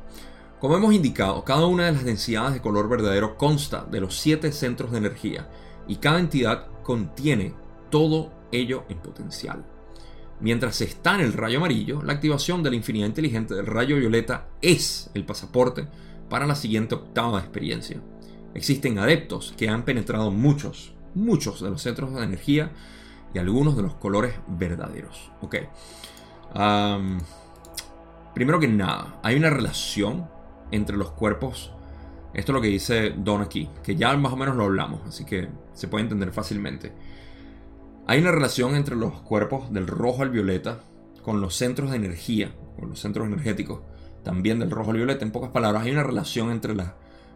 Como 0.60 0.76
hemos 0.76 0.94
indicado, 0.94 1.46
cada 1.46 1.68
una 1.68 1.86
de 1.86 1.94
las 1.94 2.04
densidades 2.04 2.54
de 2.54 2.62
color 2.62 2.90
verdadero 2.90 3.38
consta 3.38 3.86
de 3.90 4.02
los 4.02 4.18
siete 4.18 4.52
centros 4.52 4.92
de 4.92 4.98
energía 4.98 5.50
y 5.88 5.96
cada 5.98 6.20
entidad 6.20 6.68
contiene 6.84 7.54
todo 7.90 8.32
ello 8.52 8.84
en 8.90 9.00
potencial. 9.00 9.66
Mientras 10.42 10.82
está 10.82 11.16
en 11.16 11.22
el 11.22 11.34
rayo 11.34 11.60
amarillo, 11.60 12.02
la 12.02 12.14
activación 12.14 12.64
de 12.64 12.72
la 12.72 12.76
infinidad 12.76 13.08
inteligente 13.08 13.54
del 13.54 13.68
rayo 13.68 13.96
violeta 13.96 14.48
es 14.62 15.12
el 15.14 15.24
pasaporte 15.24 15.88
para 16.30 16.48
la 16.48 16.56
siguiente 16.56 16.96
octava 16.96 17.40
experiencia. 17.40 18.02
Existen 18.56 18.98
adeptos 18.98 19.54
que 19.56 19.70
han 19.70 19.86
penetrado 19.86 20.32
muchos, 20.32 20.94
muchos 21.14 21.62
de 21.62 21.70
los 21.70 21.82
centros 21.82 22.14
de 22.14 22.24
energía 22.24 22.72
y 23.34 23.38
algunos 23.38 23.78
de 23.78 23.84
los 23.84 23.94
colores 23.94 24.34
verdaderos. 24.48 25.32
Ok. 25.42 25.58
Primero 28.34 28.60
que 28.60 28.68
nada, 28.68 29.20
hay 29.24 29.36
una 29.36 29.52
relación 29.52 30.28
entre 30.72 30.98
los 30.98 31.12
cuerpos. 31.12 31.72
Esto 32.34 32.52
es 32.52 32.56
lo 32.56 32.62
que 32.62 32.70
dice 32.70 33.14
Don 33.16 33.42
aquí, 33.42 33.70
que 33.84 33.96
ya 33.96 34.16
más 34.18 34.34
o 34.34 34.38
menos 34.38 34.56
lo 34.56 34.64
hablamos, 34.64 35.02
así 35.08 35.24
que 35.24 35.50
se 35.74 35.88
puede 35.88 36.04
entender 36.04 36.32
fácilmente. 36.32 36.92
Hay 38.12 38.20
una 38.20 38.32
relación 38.32 38.76
entre 38.76 38.98
los 38.98 39.22
cuerpos 39.22 39.72
del 39.72 39.88
rojo 39.88 40.22
al 40.22 40.32
violeta 40.32 40.82
con 41.24 41.40
los 41.40 41.56
centros 41.56 41.92
de 41.92 41.96
energía, 41.96 42.54
con 42.78 42.90
los 42.90 43.00
centros 43.00 43.26
energéticos, 43.26 43.84
también 44.22 44.60
del 44.60 44.70
rojo 44.70 44.92
al 44.92 44.98
violeta. 44.98 45.24
En 45.24 45.32
pocas 45.32 45.52
palabras, 45.52 45.84
hay 45.84 45.92
una 45.92 46.04
relación 46.04 46.52
entre 46.52 46.76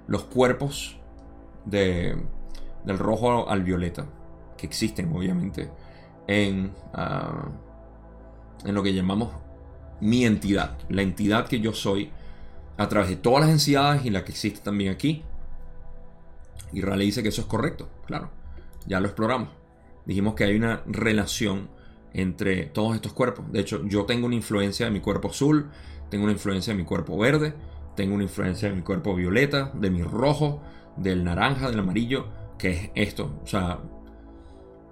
los 0.05 0.23
cuerpos 0.25 0.97
de, 1.63 2.17
del 2.83 2.99
rojo 2.99 3.49
al 3.49 3.63
violeta, 3.63 4.05
que 4.57 4.67
existen 4.67 5.15
obviamente 5.15 5.71
en, 6.27 6.73
ah, 6.93 7.47
en 8.65 8.75
lo 8.75 8.83
que 8.83 8.93
llamamos 8.93 9.29
mi 10.01 10.25
entidad, 10.25 10.77
la 10.89 11.03
entidad 11.03 11.47
que 11.47 11.61
yo 11.61 11.71
soy, 11.71 12.11
a 12.75 12.89
través 12.89 13.07
de 13.07 13.15
todas 13.15 13.45
las 13.45 13.49
entidades 13.49 14.03
y 14.03 14.09
la 14.09 14.25
que 14.25 14.33
existe 14.33 14.59
también 14.59 14.91
aquí. 14.91 15.23
Y 16.73 16.81
Raleigh 16.81 17.05
dice 17.05 17.23
que 17.23 17.29
eso 17.29 17.43
es 17.43 17.47
correcto, 17.47 17.87
claro, 18.07 18.29
ya 18.85 18.99
lo 18.99 19.05
exploramos. 19.05 19.63
Dijimos 20.05 20.35
que 20.35 20.43
hay 20.43 20.55
una 20.55 20.83
relación 20.85 21.69
entre 22.13 22.65
todos 22.67 22.95
estos 22.95 23.13
cuerpos. 23.13 23.51
De 23.51 23.59
hecho, 23.59 23.85
yo 23.85 24.05
tengo 24.05 24.25
una 24.25 24.35
influencia 24.35 24.85
de 24.85 24.91
mi 24.91 25.01
cuerpo 25.01 25.29
azul, 25.29 25.69
tengo 26.09 26.23
una 26.23 26.33
influencia 26.33 26.73
de 26.73 26.77
mi 26.77 26.85
cuerpo 26.85 27.17
verde, 27.17 27.53
tengo 27.95 28.15
una 28.15 28.23
influencia 28.23 28.69
de 28.69 28.75
mi 28.75 28.81
cuerpo 28.81 29.15
violeta, 29.15 29.71
de 29.73 29.89
mi 29.89 30.01
rojo, 30.01 30.61
del 30.97 31.23
naranja, 31.23 31.69
del 31.69 31.79
amarillo, 31.79 32.27
que 32.57 32.71
es 32.71 32.91
esto. 32.95 33.39
O 33.43 33.47
sea, 33.47 33.79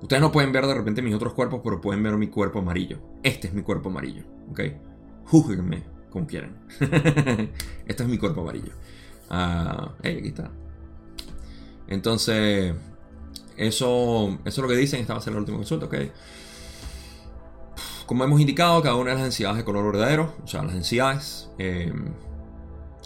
ustedes 0.02 0.22
no 0.22 0.32
pueden 0.32 0.52
ver 0.52 0.66
de 0.66 0.74
repente 0.74 1.02
mis 1.02 1.16
otros 1.16 1.34
cuerpos, 1.34 1.62
pero 1.64 1.80
pueden 1.80 2.04
ver 2.04 2.18
mi 2.18 2.28
cuerpo 2.28 2.60
amarillo. 2.60 3.00
Este 3.24 3.48
es 3.48 3.54
mi 3.54 3.62
cuerpo 3.62 3.90
amarillo, 3.90 4.24
¿ok? 4.52 4.62
Júguenme 5.26 5.84
como 6.10 6.28
quieran. 6.28 6.58
este 7.88 8.04
es 8.04 8.10
mi 8.10 8.18
cuerpo 8.18 8.42
amarillo. 8.42 8.74
Ah, 9.30 9.94
aquí 10.00 10.28
está. 10.28 10.52
Entonces, 11.88 12.74
eso, 13.58 14.38
eso 14.40 14.40
es 14.46 14.58
lo 14.58 14.68
que 14.68 14.76
dicen. 14.76 15.02
Esta 15.02 15.14
va 15.14 15.20
a 15.20 15.24
ser 15.24 15.34
la 15.34 15.40
última 15.40 15.58
consulta, 15.58 15.86
¿ok? 15.86 15.96
Como 18.06 18.24
hemos 18.24 18.40
indicado, 18.42 18.82
cada 18.82 18.96
una 18.96 19.12
de 19.12 19.16
las 19.16 19.24
densidades 19.24 19.58
de 19.58 19.64
color 19.64 19.86
verdadero, 19.92 20.36
o 20.44 20.48
sea, 20.48 20.64
las 20.64 20.74
densidades, 20.74 21.50
eh, 21.58 21.94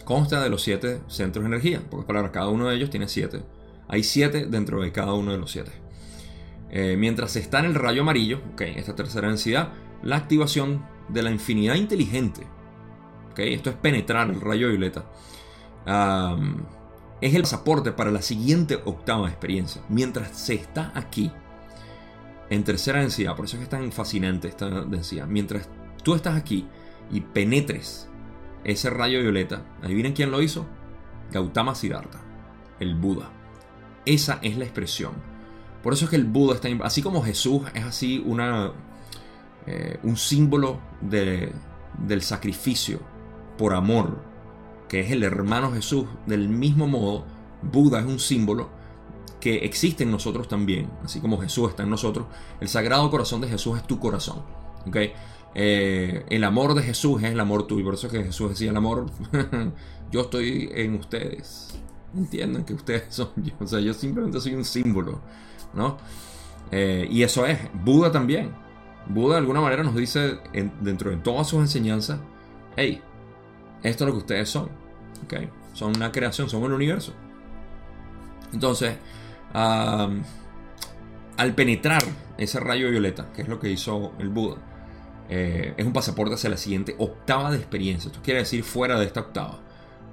consta 0.04 0.42
de 0.42 0.50
los 0.50 0.62
siete 0.62 1.00
centros 1.06 1.44
de 1.44 1.48
energía. 1.48 1.82
Porque 1.90 2.06
palabras, 2.06 2.32
cada 2.32 2.48
uno 2.48 2.68
de 2.68 2.76
ellos 2.76 2.90
tiene 2.90 3.08
siete. 3.08 3.42
Hay 3.88 4.02
siete 4.02 4.46
dentro 4.46 4.80
de 4.82 4.90
cada 4.92 5.12
uno 5.14 5.32
de 5.32 5.38
los 5.38 5.50
siete. 5.50 5.70
Eh, 6.70 6.96
mientras 6.98 7.36
está 7.36 7.60
en 7.60 7.66
el 7.66 7.74
rayo 7.74 8.02
amarillo, 8.02 8.40
okay, 8.52 8.74
esta 8.76 8.94
tercera 8.94 9.28
densidad, 9.28 9.72
la 10.02 10.16
activación 10.16 10.84
de 11.08 11.22
la 11.22 11.30
infinidad 11.30 11.76
inteligente. 11.76 12.46
Okay, 13.32 13.54
esto 13.54 13.70
es 13.70 13.76
penetrar 13.76 14.28
el 14.30 14.40
rayo 14.40 14.68
violeta. 14.68 15.04
Es 17.20 17.34
el 17.34 17.42
pasaporte 17.42 17.92
para 17.92 18.10
la 18.10 18.22
siguiente 18.22 18.76
octava 18.84 19.28
experiencia. 19.28 19.82
Mientras 19.88 20.36
se 20.36 20.54
está 20.54 20.92
aquí, 20.94 21.32
en 22.50 22.64
tercera 22.64 23.00
densidad, 23.00 23.36
por 23.36 23.44
eso 23.44 23.56
es 23.56 23.60
que 23.60 23.64
es 23.64 23.70
tan 23.70 23.92
fascinante 23.92 24.48
esta 24.48 24.68
densidad. 24.84 25.26
Mientras 25.26 25.68
tú 26.02 26.14
estás 26.14 26.36
aquí 26.36 26.66
y 27.10 27.20
penetres 27.20 28.08
ese 28.64 28.90
rayo 28.90 29.20
violeta, 29.20 29.62
adivinen 29.82 30.12
quién 30.12 30.30
lo 30.30 30.42
hizo. 30.42 30.66
Gautama 31.30 31.74
Siddhartha, 31.74 32.20
el 32.80 32.94
Buda. 32.94 33.30
Esa 34.06 34.38
es 34.42 34.56
la 34.56 34.64
expresión. 34.64 35.12
Por 35.82 35.92
eso 35.92 36.06
es 36.06 36.10
que 36.10 36.16
el 36.16 36.24
Buda 36.24 36.54
está, 36.54 36.68
así 36.82 37.02
como 37.02 37.22
Jesús 37.22 37.62
es 37.74 37.84
así 37.84 38.22
una, 38.24 38.72
eh, 39.66 39.98
un 40.02 40.16
símbolo 40.16 40.80
de, 41.00 41.52
del 41.98 42.22
sacrificio 42.22 43.00
por 43.56 43.74
amor, 43.74 44.22
que 44.88 45.00
es 45.00 45.10
el 45.10 45.22
hermano 45.22 45.72
Jesús, 45.72 46.06
del 46.26 46.48
mismo 46.48 46.86
modo, 46.86 47.24
Buda 47.62 48.00
es 48.00 48.06
un 48.06 48.18
símbolo 48.18 48.70
que 49.40 49.56
existe 49.58 50.04
en 50.04 50.10
nosotros 50.10 50.48
también, 50.48 50.90
así 51.04 51.20
como 51.20 51.38
Jesús 51.38 51.70
está 51.70 51.82
en 51.84 51.90
nosotros. 51.90 52.26
El 52.60 52.68
sagrado 52.68 53.10
corazón 53.10 53.40
de 53.40 53.48
Jesús 53.48 53.76
es 53.76 53.86
tu 53.86 53.98
corazón. 53.98 54.42
¿okay? 54.86 55.12
Eh, 55.54 56.24
el 56.28 56.44
amor 56.44 56.74
de 56.74 56.82
Jesús 56.82 57.22
es 57.22 57.30
el 57.30 57.40
amor 57.40 57.66
tuyo. 57.66 57.84
Por 57.84 57.94
eso 57.94 58.06
es 58.08 58.12
que 58.12 58.24
Jesús 58.24 58.50
decía 58.50 58.70
el 58.70 58.76
amor, 58.76 59.06
yo 60.10 60.22
estoy 60.22 60.70
en 60.72 60.94
ustedes. 60.94 61.78
Entiendan 62.16 62.64
que 62.64 62.74
ustedes 62.74 63.04
son 63.14 63.30
yo. 63.36 63.52
O 63.60 63.66
sea, 63.66 63.80
yo 63.80 63.94
simplemente 63.94 64.40
soy 64.40 64.54
un 64.54 64.64
símbolo. 64.64 65.20
¿no? 65.74 65.98
Eh, 66.70 67.06
y 67.10 67.22
eso 67.22 67.46
es. 67.46 67.58
Buda 67.84 68.10
también. 68.10 68.52
Buda 69.06 69.34
de 69.34 69.40
alguna 69.40 69.60
manera 69.60 69.82
nos 69.82 69.94
dice 69.94 70.38
dentro 70.80 71.10
de 71.10 71.16
todas 71.16 71.46
sus 71.46 71.60
enseñanzas, 71.60 72.20
hey, 72.76 73.00
esto 73.82 74.04
es 74.04 74.08
lo 74.08 74.12
que 74.14 74.18
ustedes 74.18 74.48
son. 74.50 74.68
Son 75.74 75.96
una 75.96 76.10
creación, 76.12 76.48
son 76.48 76.64
el 76.64 76.72
universo. 76.72 77.12
Entonces, 78.52 78.96
al 79.52 80.24
penetrar 81.54 82.02
ese 82.36 82.60
rayo 82.60 82.90
violeta, 82.90 83.32
que 83.34 83.42
es 83.42 83.48
lo 83.48 83.58
que 83.58 83.70
hizo 83.70 84.12
el 84.18 84.28
Buda, 84.28 84.56
eh, 85.28 85.74
es 85.76 85.84
un 85.86 85.92
pasaporte 85.92 86.34
hacia 86.34 86.50
la 86.50 86.56
siguiente 86.56 86.94
octava 86.98 87.50
de 87.50 87.58
experiencia. 87.58 88.08
Esto 88.08 88.22
quiere 88.22 88.40
decir 88.40 88.64
fuera 88.64 88.98
de 88.98 89.06
esta 89.06 89.20
octava. 89.20 89.60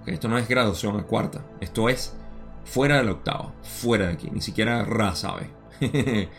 Esto 0.06 0.28
no 0.28 0.38
es 0.38 0.48
graduación 0.48 1.00
a 1.00 1.04
cuarta. 1.04 1.42
Esto 1.62 1.90
es 1.90 2.14
fuera 2.66 2.98
de 2.98 3.04
la 3.04 3.12
octava. 3.12 3.54
Fuera 3.64 4.08
de 4.08 4.14
aquí. 4.14 4.30
Ni 4.30 4.42
siquiera 4.42 4.84
Ra 4.84 5.16
sabe. 5.16 5.50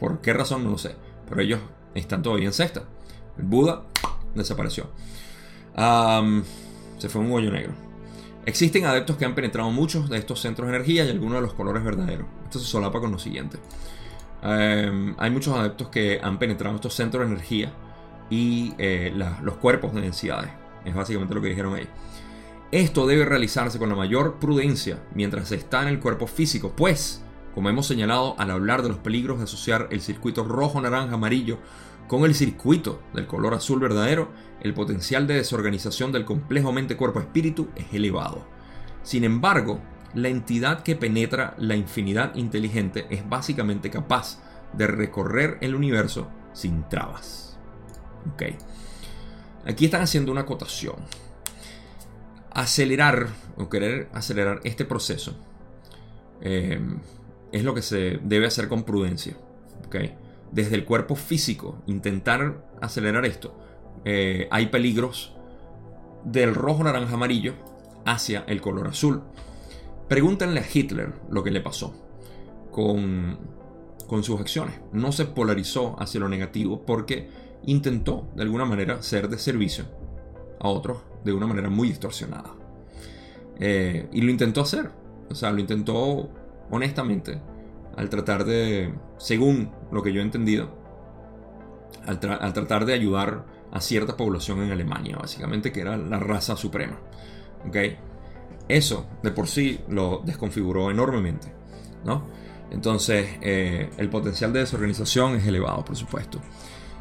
¿Por 0.00 0.20
qué 0.20 0.32
razón? 0.32 0.64
No 0.64 0.70
lo 0.70 0.78
sé. 0.78 0.96
Pero 1.28 1.40
ellos 1.40 1.60
están 1.94 2.22
todavía 2.22 2.46
en 2.46 2.52
sexta. 2.52 2.82
El 3.38 3.44
Buda 3.44 3.84
desapareció. 4.34 4.90
se 6.98 7.08
fue 7.08 7.22
un 7.22 7.32
hoyo 7.32 7.50
negro. 7.50 7.85
Existen 8.46 8.84
adeptos 8.84 9.16
que 9.16 9.24
han 9.24 9.34
penetrado 9.34 9.70
muchos 9.72 10.08
de 10.08 10.18
estos 10.18 10.40
centros 10.40 10.68
de 10.68 10.76
energía 10.76 11.04
y 11.04 11.10
algunos 11.10 11.34
de 11.34 11.42
los 11.42 11.54
colores 11.54 11.82
verdaderos. 11.82 12.28
Esto 12.44 12.60
se 12.60 12.66
solapa 12.66 13.00
con 13.00 13.10
lo 13.10 13.18
siguiente. 13.18 13.58
hay 14.40 15.30
muchos 15.30 15.56
adeptos 15.56 15.88
que 15.88 16.20
han 16.22 16.38
penetrado 16.38 16.76
estos 16.76 16.94
centros 16.94 17.26
de 17.26 17.34
energía 17.34 17.72
y 18.30 18.72
eh, 18.78 19.12
los 19.42 19.56
cuerpos 19.56 19.92
de 19.94 20.00
densidades. 20.00 20.50
Es 20.84 20.94
básicamente 20.94 21.34
lo 21.34 21.42
que 21.42 21.48
dijeron 21.48 21.74
ahí. 21.74 21.88
Esto 22.70 23.06
debe 23.06 23.24
realizarse 23.24 23.80
con 23.80 23.88
la 23.88 23.96
mayor 23.96 24.38
prudencia 24.38 25.02
mientras 25.12 25.50
está 25.50 25.82
en 25.82 25.88
el 25.88 25.98
cuerpo 25.98 26.28
físico, 26.28 26.72
pues, 26.76 27.22
como 27.52 27.68
hemos 27.68 27.86
señalado 27.86 28.36
al 28.38 28.52
hablar 28.52 28.82
de 28.82 28.90
los 28.90 28.98
peligros 28.98 29.38
de 29.38 29.44
asociar 29.44 29.88
el 29.90 30.00
circuito 30.00 30.44
rojo, 30.44 30.80
naranja, 30.80 31.14
amarillo 31.14 31.58
con 32.06 32.24
el 32.24 32.34
circuito 32.34 33.02
del 33.14 33.26
color 33.26 33.54
azul 33.54 33.80
verdadero, 33.80 34.30
el 34.60 34.74
potencial 34.74 35.26
de 35.26 35.34
desorganización 35.34 36.12
del 36.12 36.24
complejo 36.24 36.72
mente-cuerpo-espíritu 36.72 37.68
es 37.74 37.92
elevado. 37.92 38.46
Sin 39.02 39.24
embargo, 39.24 39.80
la 40.14 40.28
entidad 40.28 40.82
que 40.82 40.96
penetra 40.96 41.54
la 41.58 41.76
infinidad 41.76 42.34
inteligente 42.34 43.06
es 43.10 43.28
básicamente 43.28 43.90
capaz 43.90 44.40
de 44.72 44.86
recorrer 44.86 45.58
el 45.60 45.74
universo 45.74 46.28
sin 46.52 46.88
trabas. 46.88 47.58
Ok. 48.32 48.42
Aquí 49.66 49.84
están 49.86 50.02
haciendo 50.02 50.32
una 50.32 50.42
acotación. 50.42 50.96
Acelerar 52.50 53.28
o 53.56 53.68
querer 53.68 54.08
acelerar 54.12 54.60
este 54.64 54.84
proceso 54.84 55.36
eh, 56.40 56.80
es 57.52 57.64
lo 57.64 57.74
que 57.74 57.82
se 57.82 58.18
debe 58.22 58.46
hacer 58.46 58.68
con 58.68 58.84
prudencia. 58.84 59.36
Ok. 59.86 59.96
Desde 60.52 60.76
el 60.76 60.84
cuerpo 60.84 61.16
físico, 61.16 61.82
intentar 61.86 62.64
acelerar 62.80 63.26
esto. 63.26 63.58
Eh, 64.04 64.48
hay 64.50 64.66
peligros 64.66 65.36
del 66.24 66.54
rojo, 66.54 66.84
naranja, 66.84 67.14
amarillo 67.14 67.54
hacia 68.04 68.44
el 68.46 68.60
color 68.60 68.88
azul. 68.88 69.22
Pregúntenle 70.08 70.60
a 70.60 70.66
Hitler 70.72 71.12
lo 71.30 71.42
que 71.42 71.50
le 71.50 71.60
pasó 71.60 71.94
con, 72.70 73.38
con 74.06 74.22
sus 74.22 74.40
acciones. 74.40 74.80
No 74.92 75.12
se 75.12 75.24
polarizó 75.24 75.96
hacia 76.00 76.20
lo 76.20 76.28
negativo 76.28 76.84
porque 76.86 77.28
intentó 77.64 78.28
de 78.36 78.42
alguna 78.42 78.64
manera 78.64 79.02
ser 79.02 79.28
de 79.28 79.38
servicio 79.38 79.84
a 80.60 80.68
otros 80.68 80.98
de 81.24 81.32
una 81.32 81.46
manera 81.46 81.68
muy 81.68 81.88
distorsionada. 81.88 82.54
Eh, 83.58 84.08
y 84.12 84.20
lo 84.20 84.30
intentó 84.30 84.60
hacer, 84.60 84.90
o 85.30 85.34
sea, 85.34 85.50
lo 85.50 85.60
intentó 85.60 86.30
honestamente 86.70 87.40
al 87.96 88.08
tratar 88.10 88.44
de, 88.44 88.94
según 89.16 89.70
lo 89.90 90.02
que 90.02 90.12
yo 90.12 90.20
he 90.20 90.24
entendido, 90.24 90.70
al, 92.06 92.20
tratar 92.20 92.84
de 92.84 92.94
ayudar 92.94 93.44
a 93.72 93.80
cierta 93.80 94.16
población 94.16 94.62
en 94.62 94.70
Alemania, 94.70 95.16
básicamente, 95.16 95.72
que 95.72 95.80
era 95.80 95.96
la 95.96 96.18
raza 96.18 96.56
suprema. 96.56 96.98
¿Okay? 97.68 97.96
Eso 98.68 99.06
de 99.22 99.30
por 99.30 99.48
sí 99.48 99.80
lo 99.88 100.22
desconfiguró 100.24 100.90
enormemente. 100.90 101.52
¿no? 102.04 102.24
Entonces, 102.70 103.38
eh, 103.42 103.90
el 103.96 104.08
potencial 104.08 104.52
de 104.52 104.60
desorganización 104.60 105.36
es 105.36 105.46
elevado, 105.46 105.84
por 105.84 105.96
supuesto. 105.96 106.40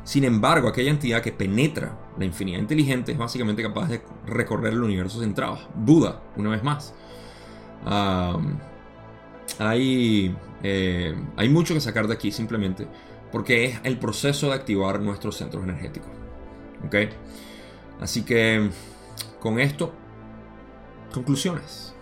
Sin 0.03 0.23
embargo, 0.23 0.67
aquella 0.67 0.91
entidad 0.91 1.21
que 1.21 1.31
penetra 1.31 1.97
la 2.17 2.25
infinidad 2.25 2.59
inteligente 2.59 3.11
es 3.11 3.17
básicamente 3.17 3.63
capaz 3.63 3.87
de 3.87 4.01
recorrer 4.27 4.73
el 4.73 4.83
universo 4.83 5.19
sin 5.19 5.33
trabas. 5.33 5.61
Buda, 5.73 6.21
una 6.35 6.51
vez 6.51 6.63
más. 6.63 6.93
hay, 9.57 10.35
eh, 10.67 11.15
hay 11.37 11.47
mucho 11.47 11.75
que 11.75 11.79
sacar 11.79 12.07
de 12.07 12.15
aquí 12.15 12.31
simplemente 12.31 12.87
porque 13.31 13.65
es 13.65 13.79
el 13.83 13.99
proceso 13.99 14.47
de 14.47 14.55
activar 14.55 14.99
nuestros 14.99 15.37
centros 15.37 15.63
energéticos. 15.63 16.09
¿Ok? 16.83 16.95
Así 18.01 18.23
que 18.23 18.71
con 19.39 19.59
esto, 19.59 19.93
conclusiones. 21.13 21.93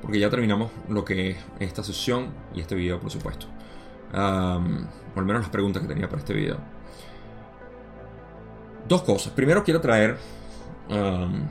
Porque 0.00 0.18
ya 0.18 0.30
terminamos 0.30 0.70
lo 0.88 1.04
que 1.04 1.32
es 1.32 1.36
esta 1.60 1.84
sesión 1.84 2.32
y 2.54 2.62
este 2.62 2.74
video, 2.74 2.98
por 2.98 3.10
supuesto. 3.10 3.46
o 4.14 4.16
al 4.16 5.24
menos 5.26 5.42
las 5.42 5.50
preguntas 5.50 5.82
que 5.82 5.88
tenía 5.88 6.08
para 6.08 6.20
este 6.20 6.32
video. 6.32 6.56
Dos 8.88 9.02
cosas. 9.02 9.34
Primero 9.34 9.62
quiero 9.64 9.82
traer... 9.82 10.16
Um, 10.88 11.46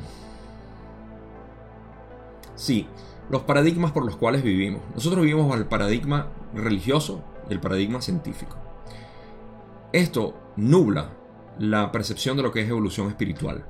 sí, 2.56 2.88
los 3.32 3.44
paradigmas 3.44 3.94
por 3.94 4.06
los 4.06 4.18
cuales 4.18 4.44
vivimos. 4.44 4.82
Nosotros 4.94 5.22
vivimos 5.22 5.48
bajo 5.48 5.58
el 5.60 5.66
paradigma 5.66 6.28
religioso 6.54 7.24
y 7.50 7.54
el 7.54 7.62
paradigma 7.62 8.02
científico. 8.02 8.58
Esto 9.94 10.38
nubla 10.58 11.14
la 11.58 11.92
percepción 11.94 12.36
de 12.36 12.44
lo 12.44 12.52
que 12.52 12.62
es 12.62 12.70
evolución 12.70 13.08
espiritual. 13.08 13.66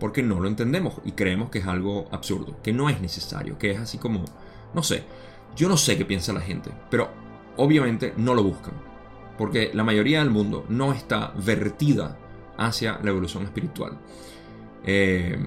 Porque 0.00 0.22
no 0.22 0.40
lo 0.40 0.48
entendemos 0.48 0.94
y 1.04 1.12
creemos 1.12 1.50
que 1.50 1.60
es 1.60 1.66
algo 1.66 2.06
absurdo, 2.10 2.56
que 2.62 2.72
no 2.72 2.90
es 2.90 3.00
necesario, 3.00 3.56
que 3.58 3.70
es 3.70 3.78
así 3.78 3.96
como, 3.96 4.24
no 4.74 4.82
sé, 4.82 5.04
yo 5.54 5.68
no 5.68 5.76
sé 5.76 5.96
qué 5.96 6.04
piensa 6.04 6.32
la 6.32 6.40
gente, 6.40 6.70
pero 6.90 7.08
obviamente 7.56 8.12
no 8.16 8.34
lo 8.34 8.42
buscan. 8.42 8.74
Porque 9.38 9.70
la 9.72 9.84
mayoría 9.84 10.18
del 10.18 10.30
mundo 10.30 10.66
no 10.68 10.92
está 10.92 11.32
vertida 11.36 12.18
hacia 12.58 12.98
la 13.02 13.10
evolución 13.10 13.44
espiritual. 13.44 13.98
Eh, 14.84 15.38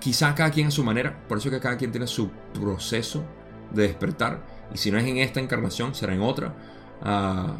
quizá 0.00 0.34
cada 0.34 0.50
quien 0.50 0.68
a 0.68 0.70
su 0.70 0.84
manera, 0.84 1.24
por 1.28 1.38
eso 1.38 1.50
que 1.50 1.60
cada 1.60 1.76
quien 1.76 1.90
tiene 1.90 2.06
su 2.06 2.30
proceso 2.54 3.24
de 3.72 3.82
despertar. 3.82 4.44
Y 4.72 4.78
si 4.78 4.90
no 4.90 4.98
es 4.98 5.06
en 5.06 5.18
esta 5.18 5.40
encarnación, 5.40 5.94
será 5.94 6.14
en 6.14 6.22
otra. 6.22 6.54
Ah, 7.02 7.56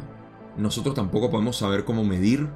nosotros 0.57 0.95
tampoco 0.95 1.29
podemos 1.29 1.57
saber 1.57 1.85
cómo 1.85 2.03
medir 2.03 2.47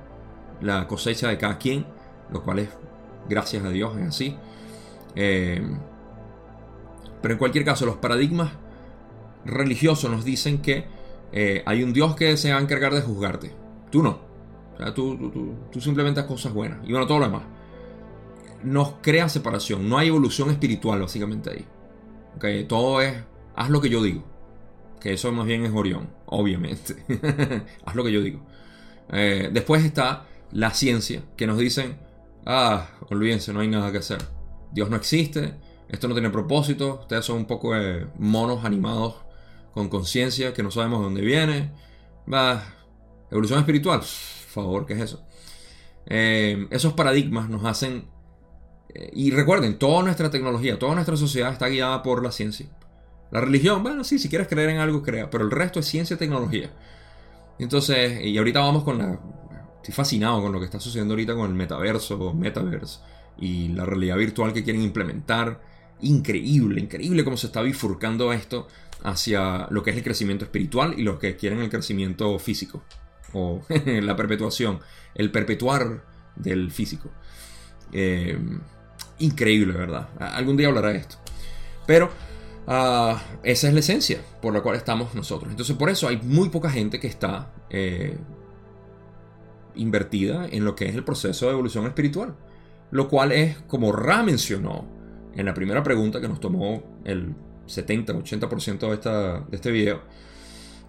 la 0.62 0.88
cosecha 0.88 1.28
de 1.28 1.38
cada 1.38 1.58
quien, 1.58 1.86
lo 2.32 2.44
cual 2.44 2.60
es, 2.60 2.70
gracias 3.30 3.64
a 3.64 3.70
Dios, 3.70 3.98
es 3.98 4.08
así. 4.08 4.38
Eh, 5.16 5.62
pero 7.22 7.34
en 7.34 7.38
cualquier 7.38 7.64
caso, 7.64 7.86
los 7.86 7.98
paradigmas 7.98 8.52
religiosos 9.46 10.10
nos 10.12 10.26
dicen 10.26 10.62
que 10.62 10.86
eh, 11.32 11.64
hay 11.66 11.84
un 11.84 11.94
Dios 11.94 12.16
que 12.16 12.36
se 12.38 12.52
va 12.52 12.60
a 12.60 12.62
encargar 12.62 12.94
de 12.94 13.02
juzgarte. 13.02 13.54
Tú 13.90 14.04
no. 14.04 14.20
Tú, 14.96 15.56
tú, 15.72 15.82
simplemente 15.82 16.20
haces 16.20 16.32
cosas 16.32 16.54
buenas. 16.54 16.80
Y 16.84 16.92
bueno, 16.92 17.08
todo 17.08 17.20
lo 17.20 17.26
demás. 17.26 17.44
Nos 18.64 18.95
crea 19.01 19.30
separación. 19.30 19.89
No 19.89 19.97
hay 19.97 20.07
evolución 20.07 20.49
espiritual, 20.49 21.01
básicamente 21.01 21.51
ahí. 21.51 21.66
Okay, 22.38 22.66
todo 22.66 23.01
es, 23.01 23.16
haz 23.55 23.70
lo 23.70 23.82
que 23.82 23.89
yo 23.89 24.01
digo. 24.01 24.24
Que 24.99 25.14
eso 25.14 25.32
más 25.32 25.45
bien 25.45 25.66
es 25.66 25.72
Orión, 25.74 26.09
obviamente. 26.26 27.03
haz 27.86 27.95
lo 27.95 28.03
que 28.03 28.11
yo 28.11 28.22
digo. 28.22 28.45
Eh, 29.11 29.49
después 29.51 29.84
está 29.84 30.26
la 30.51 30.72
ciencia, 30.72 31.24
que 31.36 31.47
nos 31.47 31.57
dicen, 31.57 31.97
ah, 32.45 32.89
olvídense, 33.09 33.53
no 33.53 33.59
hay 33.59 33.68
nada 33.68 33.91
que 33.91 33.97
hacer. 33.97 34.20
Dios 34.72 34.89
no 34.89 34.95
existe, 34.95 35.55
esto 35.89 36.07
no 36.07 36.16
tiene 36.16 36.30
propósito, 36.30 36.99
ustedes 37.01 37.26
son 37.26 37.38
un 37.38 37.45
poco 37.45 37.74
monos 38.18 38.66
animados 38.66 39.16
con 39.74 39.89
conciencia 39.89 40.53
que 40.53 40.64
no 40.64 40.72
sabemos 40.72 40.99
de 40.99 41.05
dónde 41.05 41.22
viene. 41.22 41.72
Va, 42.32 42.64
evolución 43.30 43.59
espiritual, 43.59 43.99
por 43.99 44.07
favor, 44.07 44.86
¿qué 44.86 44.93
es 44.93 45.01
eso? 45.01 45.26
Eh, 46.05 46.68
esos 46.72 46.93
paradigmas 46.93 47.49
nos 47.49 47.66
hacen... 47.66 48.12
Eh, 48.94 49.10
y 49.14 49.32
recuerden, 49.32 49.80
toda 49.80 50.04
nuestra 50.04 50.30
tecnología, 50.30 50.78
toda 50.78 50.96
nuestra 50.96 51.18
sociedad 51.18 51.52
está 51.52 51.68
guiada 51.68 52.04
por 52.04 52.24
la 52.24 52.32
ciencia. 52.32 52.68
La 53.32 53.41
religión, 53.41 53.82
bueno, 53.82 54.04
sí, 54.04 54.20
si 54.20 54.30
quieres 54.30 54.48
creer 54.48 54.70
en 54.70 54.78
algo, 54.78 55.02
crea, 55.02 55.30
pero 55.30 55.44
el 55.44 55.52
resto 55.52 55.80
es 55.80 55.88
ciencia 55.88 56.16
y 56.16 56.18
tecnología. 56.18 56.72
Entonces, 57.58 58.24
y 58.24 58.38
ahorita 58.38 58.60
vamos 58.60 58.84
con 58.84 58.98
la... 58.98 59.20
Estoy 59.78 59.94
fascinado 59.94 60.41
con 60.41 60.52
lo 60.52 60.60
que 60.60 60.66
está 60.66 60.80
sucediendo 60.80 61.14
ahorita 61.14 61.36
con 61.36 61.50
el 61.50 61.56
metaverso 61.56 62.34
metaverse 62.34 63.00
y 63.38 63.70
la 63.70 63.86
realidad 63.86 64.18
virtual 64.18 64.54
que 64.54 64.64
quieren 64.64 64.82
implementar. 64.82 65.62
Increíble, 66.02 66.80
increíble 66.80 67.24
cómo 67.24 67.36
se 67.36 67.48
está 67.48 67.62
bifurcando 67.62 68.32
esto 68.32 68.68
hacia 69.04 69.68
lo 69.72 69.84
que 69.84 69.91
es 69.91 69.98
el 69.98 70.04
crecimiento 70.04 70.46
espiritual 70.46 70.94
y 70.98 71.04
los 71.04 71.20
que 71.20 71.36
quieren 71.36 71.60
el 71.60 71.70
crecimiento 71.70 72.38
físico 72.39 72.84
o 73.34 73.62
la 73.86 74.16
perpetuación, 74.16 74.80
el 75.16 75.32
perpetuar 75.32 76.06
del 76.36 76.72
físico. 76.72 77.10
Eh, 77.91 78.38
increíble, 79.20 79.74
¿verdad? 79.74 80.09
Algún 80.20 80.57
día 80.57 80.68
hablará 80.68 80.89
de 80.89 80.97
esto. 80.97 81.18
Pero 81.86 82.09
ah, 82.68 83.22
esa 83.43 83.68
es 83.68 83.74
la 83.74 83.80
esencia 83.80 84.22
por 84.41 84.53
la 84.53 84.61
cual 84.61 84.76
estamos 84.76 85.14
nosotros. 85.16 85.51
Entonces 85.51 85.76
por 85.76 85.89
eso 85.89 86.07
hay 86.07 86.18
muy 86.18 86.49
poca 86.49 86.70
gente 86.70 86.99
que 86.99 87.07
está 87.07 87.51
eh, 87.70 88.18
invertida 89.76 90.47
en 90.49 90.66
lo 90.66 90.76
que 90.76 90.88
es 90.88 90.95
el 90.95 91.03
proceso 91.03 91.47
de 91.47 91.53
evolución 91.53 91.86
espiritual. 91.86 92.36
Lo 92.91 93.07
cual 93.07 93.32
es, 93.32 93.57
como 93.68 93.91
Ra 93.91 94.24
mencionó 94.24 94.86
en 95.36 95.45
la 95.45 95.53
primera 95.53 95.82
pregunta 95.82 96.22
que 96.22 96.28
nos 96.28 96.39
tomó 96.39 96.84
el 97.05 97.34
70-80% 97.68 98.89
de, 98.89 99.49
de 99.49 99.55
este 99.55 99.72
video. 99.72 100.01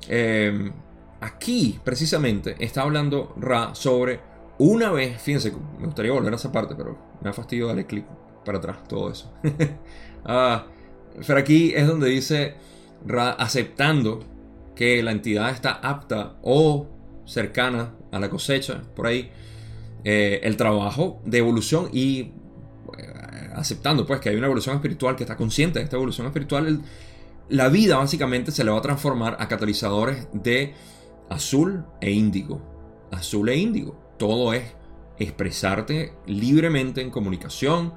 Em, 0.09 0.73
aquí, 1.21 1.81
precisamente, 1.83 2.57
está 2.59 2.83
hablando 2.83 3.35
Ra 3.39 3.75
sobre 3.75 4.21
una 4.59 4.91
vez, 4.91 5.21
fíjense, 5.21 5.53
me 5.79 5.87
gustaría 5.87 6.13
volver 6.13 6.33
a 6.33 6.37
esa 6.37 6.53
parte, 6.53 6.75
pero 6.77 6.99
me 7.23 7.31
ha 7.31 7.33
fastidio 7.33 7.67
darle 7.67 7.87
clic 7.87 8.05
para 8.45 8.59
atrás, 8.59 8.87
todo 8.89 9.11
eso. 9.11 9.33
Ah, 10.27 10.65
pero 11.27 11.39
aquí 11.39 11.75
es 11.77 11.87
donde 11.87 12.09
dice 12.09 12.55
aceptando 13.37 14.25
que 14.75 15.03
la 15.03 15.11
entidad 15.11 15.51
está 15.51 15.73
apta 15.73 16.37
o 16.43 16.87
cercana 17.27 17.93
a 18.11 18.19
la 18.19 18.31
cosecha, 18.31 18.85
por 18.97 19.07
ahí, 19.07 19.31
eh, 20.03 20.41
el 20.45 20.57
trabajo 20.57 21.21
de 21.27 21.37
evolución 21.37 21.91
y 21.93 22.33
aceptando 23.55 24.07
pues 24.07 24.21
que 24.21 24.29
hay 24.29 24.37
una 24.37 24.47
evolución 24.47 24.77
espiritual, 24.77 25.17
que 25.17 25.25
está 25.25 25.37
consciente 25.37 25.79
de 25.79 25.85
esta 25.85 25.97
evolución 25.97 26.27
espiritual, 26.27 26.83
la 27.49 27.69
vida 27.69 27.97
básicamente 27.97 28.51
se 28.51 28.65
le 28.65 28.71
va 28.71 28.79
a 28.79 28.83
transformar 28.83 29.37
a 29.39 29.49
catalizadores 29.49 30.27
de 30.33 30.75
azul 31.29 31.85
e 32.01 32.11
índigo. 32.11 32.61
Azul 33.11 33.49
e 33.49 33.57
índigo. 33.57 34.04
Todo 34.19 34.53
es 34.53 34.65
expresarte 35.19 36.15
libremente 36.27 37.01
en 37.01 37.11
comunicación, 37.11 37.95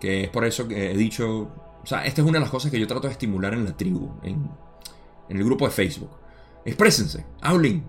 que 0.00 0.24
es 0.24 0.28
por 0.30 0.44
eso 0.44 0.66
que 0.66 0.90
he 0.90 0.96
dicho, 0.96 1.50
o 1.82 1.86
sea, 1.86 2.04
esta 2.04 2.22
es 2.22 2.26
una 2.26 2.38
de 2.38 2.44
las 2.44 2.50
cosas 2.50 2.70
que 2.70 2.80
yo 2.80 2.86
trato 2.86 3.06
de 3.06 3.12
estimular 3.12 3.54
en 3.54 3.64
la 3.64 3.76
tribu, 3.76 4.10
en, 4.22 4.48
el 5.28 5.44
grupo 5.44 5.66
de 5.66 5.70
Facebook. 5.70 6.10
Exprésense, 6.64 7.24
hablen, 7.40 7.84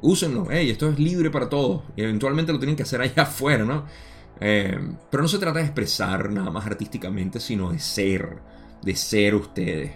úsenlo, 0.00 0.50
esto 0.50 0.88
es 0.88 0.98
libre 0.98 1.30
para 1.30 1.48
todos, 1.48 1.82
y 1.94 2.02
eventualmente 2.02 2.52
lo 2.52 2.58
tienen 2.58 2.76
que 2.76 2.84
hacer 2.84 3.00
allá 3.02 3.22
afuera, 3.22 3.64
¿no? 3.64 3.84
Eh, 4.40 4.78
pero 5.10 5.22
no 5.22 5.28
se 5.28 5.38
trata 5.38 5.58
de 5.58 5.64
expresar 5.64 6.30
nada 6.30 6.50
más 6.50 6.66
artísticamente, 6.66 7.40
sino 7.40 7.72
de 7.72 7.78
ser, 7.78 8.38
de 8.82 8.96
ser 8.96 9.34
ustedes. 9.34 9.92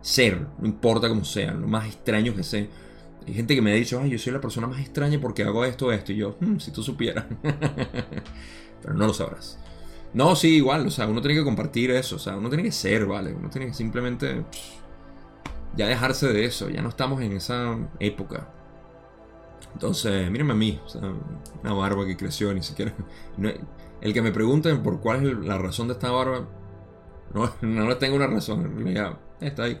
Ser, 0.00 0.46
no 0.58 0.66
importa 0.66 1.08
cómo 1.08 1.24
sean, 1.24 1.60
lo 1.60 1.68
más 1.68 1.86
extraño 1.86 2.34
que 2.34 2.42
sea. 2.42 2.66
Hay 3.26 3.34
gente 3.34 3.54
que 3.54 3.62
me 3.62 3.72
ha 3.72 3.74
dicho, 3.74 4.00
ay, 4.00 4.10
yo 4.10 4.18
soy 4.18 4.32
la 4.32 4.40
persona 4.40 4.66
más 4.66 4.80
extraña 4.80 5.20
porque 5.20 5.42
hago 5.42 5.64
esto, 5.64 5.92
esto. 5.92 6.12
Y 6.12 6.16
yo, 6.16 6.36
hmm, 6.40 6.58
si 6.58 6.70
tú 6.70 6.82
supieras. 6.82 7.26
pero 8.82 8.94
no 8.94 9.06
lo 9.06 9.14
sabrás. 9.14 9.58
No, 10.12 10.34
sí, 10.34 10.56
igual, 10.56 10.86
o 10.86 10.90
sea, 10.90 11.06
uno 11.06 11.20
tiene 11.20 11.36
que 11.36 11.44
compartir 11.44 11.90
eso, 11.92 12.16
o 12.16 12.18
sea, 12.18 12.36
uno 12.36 12.48
tiene 12.48 12.64
que 12.64 12.72
ser, 12.72 13.06
¿vale? 13.06 13.32
Uno 13.32 13.48
tiene 13.48 13.68
que 13.68 13.74
simplemente 13.74 14.44
ya 15.76 15.86
dejarse 15.86 16.32
de 16.32 16.44
eso, 16.44 16.68
ya 16.68 16.82
no 16.82 16.88
estamos 16.88 17.22
en 17.22 17.32
esa 17.32 17.78
época. 18.00 18.52
Entonces, 19.72 20.28
mírenme 20.28 20.52
a 20.52 20.56
mí, 20.56 20.80
o 20.84 20.88
sea, 20.88 21.02
una 21.62 21.72
barba 21.74 22.04
que 22.06 22.16
creció, 22.16 22.52
ni 22.52 22.62
siquiera... 22.62 22.94
El 24.00 24.14
que 24.14 24.22
me 24.22 24.32
pregunten 24.32 24.82
por 24.82 25.00
cuál 25.00 25.26
es 25.26 25.46
la 25.46 25.58
razón 25.58 25.88
de 25.88 25.92
esta 25.92 26.10
barba, 26.10 26.48
no, 27.34 27.52
no 27.62 27.96
tengo 27.96 28.16
una 28.16 28.26
razón. 28.26 28.62
En 28.62 28.76
realidad, 28.76 29.18
está 29.40 29.64
ahí. 29.64 29.78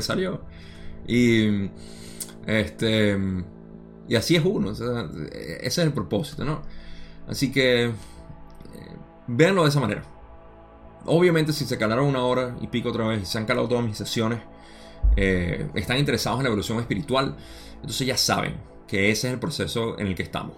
Salió. 0.00 0.42
Y. 1.06 1.70
Este. 2.46 3.18
Y 4.08 4.14
así 4.14 4.36
es 4.36 4.44
uno. 4.44 4.70
ese 4.70 5.66
es 5.66 5.78
el 5.78 5.92
propósito, 5.92 6.44
¿no? 6.44 6.62
Así 7.28 7.50
que. 7.50 7.86
Eh, 7.86 7.92
véanlo 9.26 9.64
de 9.64 9.68
esa 9.68 9.80
manera. 9.80 10.02
Obviamente, 11.06 11.52
si 11.52 11.64
se 11.64 11.78
calaron 11.78 12.06
una 12.06 12.24
hora 12.24 12.56
y 12.60 12.66
pico 12.66 12.88
otra 12.88 13.06
vez 13.06 13.22
y 13.22 13.26
se 13.26 13.38
han 13.38 13.46
calado 13.46 13.68
todas 13.68 13.84
mis 13.84 13.96
sesiones, 13.96 14.40
eh, 15.16 15.68
están 15.74 15.98
interesados 15.98 16.40
en 16.40 16.44
la 16.44 16.48
evolución 16.48 16.78
espiritual, 16.78 17.36
entonces 17.76 18.06
ya 18.06 18.16
saben 18.16 18.56
que 18.88 19.10
ese 19.10 19.28
es 19.28 19.34
el 19.34 19.40
proceso 19.40 19.98
en 19.98 20.08
el 20.08 20.14
que 20.14 20.22
estamos. 20.22 20.56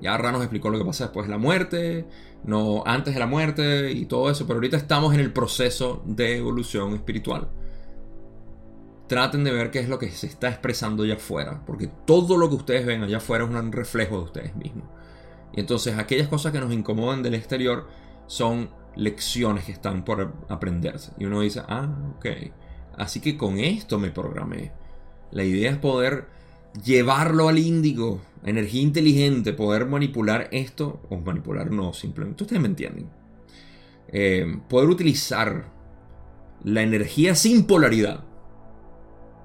Ya 0.00 0.16
Ra 0.16 0.32
nos 0.32 0.42
explicó 0.42 0.70
lo 0.70 0.78
que 0.78 0.84
pasa 0.84 1.04
después 1.04 1.26
de 1.26 1.32
la 1.32 1.38
muerte, 1.38 2.06
no 2.44 2.82
antes 2.86 3.14
de 3.14 3.20
la 3.20 3.26
muerte 3.26 3.92
y 3.92 4.06
todo 4.06 4.30
eso, 4.30 4.46
pero 4.46 4.58
ahorita 4.58 4.76
estamos 4.76 5.14
en 5.14 5.20
el 5.20 5.32
proceso 5.32 6.02
de 6.06 6.38
evolución 6.38 6.94
espiritual. 6.94 7.48
Traten 9.06 9.44
de 9.44 9.52
ver 9.52 9.70
qué 9.70 9.80
es 9.80 9.88
lo 9.88 9.98
que 9.98 10.10
se 10.10 10.26
está 10.26 10.48
expresando 10.48 11.02
allá 11.02 11.14
afuera, 11.14 11.62
porque 11.66 11.88
todo 12.06 12.38
lo 12.38 12.48
que 12.48 12.56
ustedes 12.56 12.86
ven 12.86 13.02
allá 13.02 13.18
afuera 13.18 13.44
es 13.44 13.50
un 13.50 13.72
reflejo 13.72 14.16
de 14.18 14.24
ustedes 14.24 14.56
mismos. 14.56 14.88
Y 15.52 15.60
entonces 15.60 15.98
aquellas 15.98 16.28
cosas 16.28 16.52
que 16.52 16.60
nos 16.60 16.72
incomodan 16.72 17.22
del 17.22 17.34
exterior 17.34 17.86
son 18.26 18.70
lecciones 18.96 19.64
que 19.64 19.72
están 19.72 20.04
por 20.04 20.32
aprenderse. 20.48 21.12
Y 21.18 21.26
uno 21.26 21.40
dice, 21.40 21.62
ah, 21.68 21.88
ok. 22.16 22.26
Así 22.96 23.20
que 23.20 23.36
con 23.36 23.58
esto 23.58 23.98
me 23.98 24.10
programé. 24.10 24.72
La 25.30 25.44
idea 25.44 25.70
es 25.70 25.78
poder 25.78 26.28
llevarlo 26.82 27.48
al 27.48 27.58
índigo, 27.58 28.20
energía 28.44 28.82
inteligente, 28.82 29.52
poder 29.52 29.86
manipular 29.86 30.48
esto, 30.50 31.00
o 31.10 31.18
manipular 31.18 31.70
no, 31.70 31.92
simplemente, 31.92 32.44
ustedes 32.44 32.62
me 32.62 32.68
entienden. 32.68 33.08
Eh, 34.08 34.58
poder 34.68 34.88
utilizar 34.88 35.72
la 36.62 36.82
energía 36.82 37.34
sin 37.34 37.66
polaridad 37.66 38.24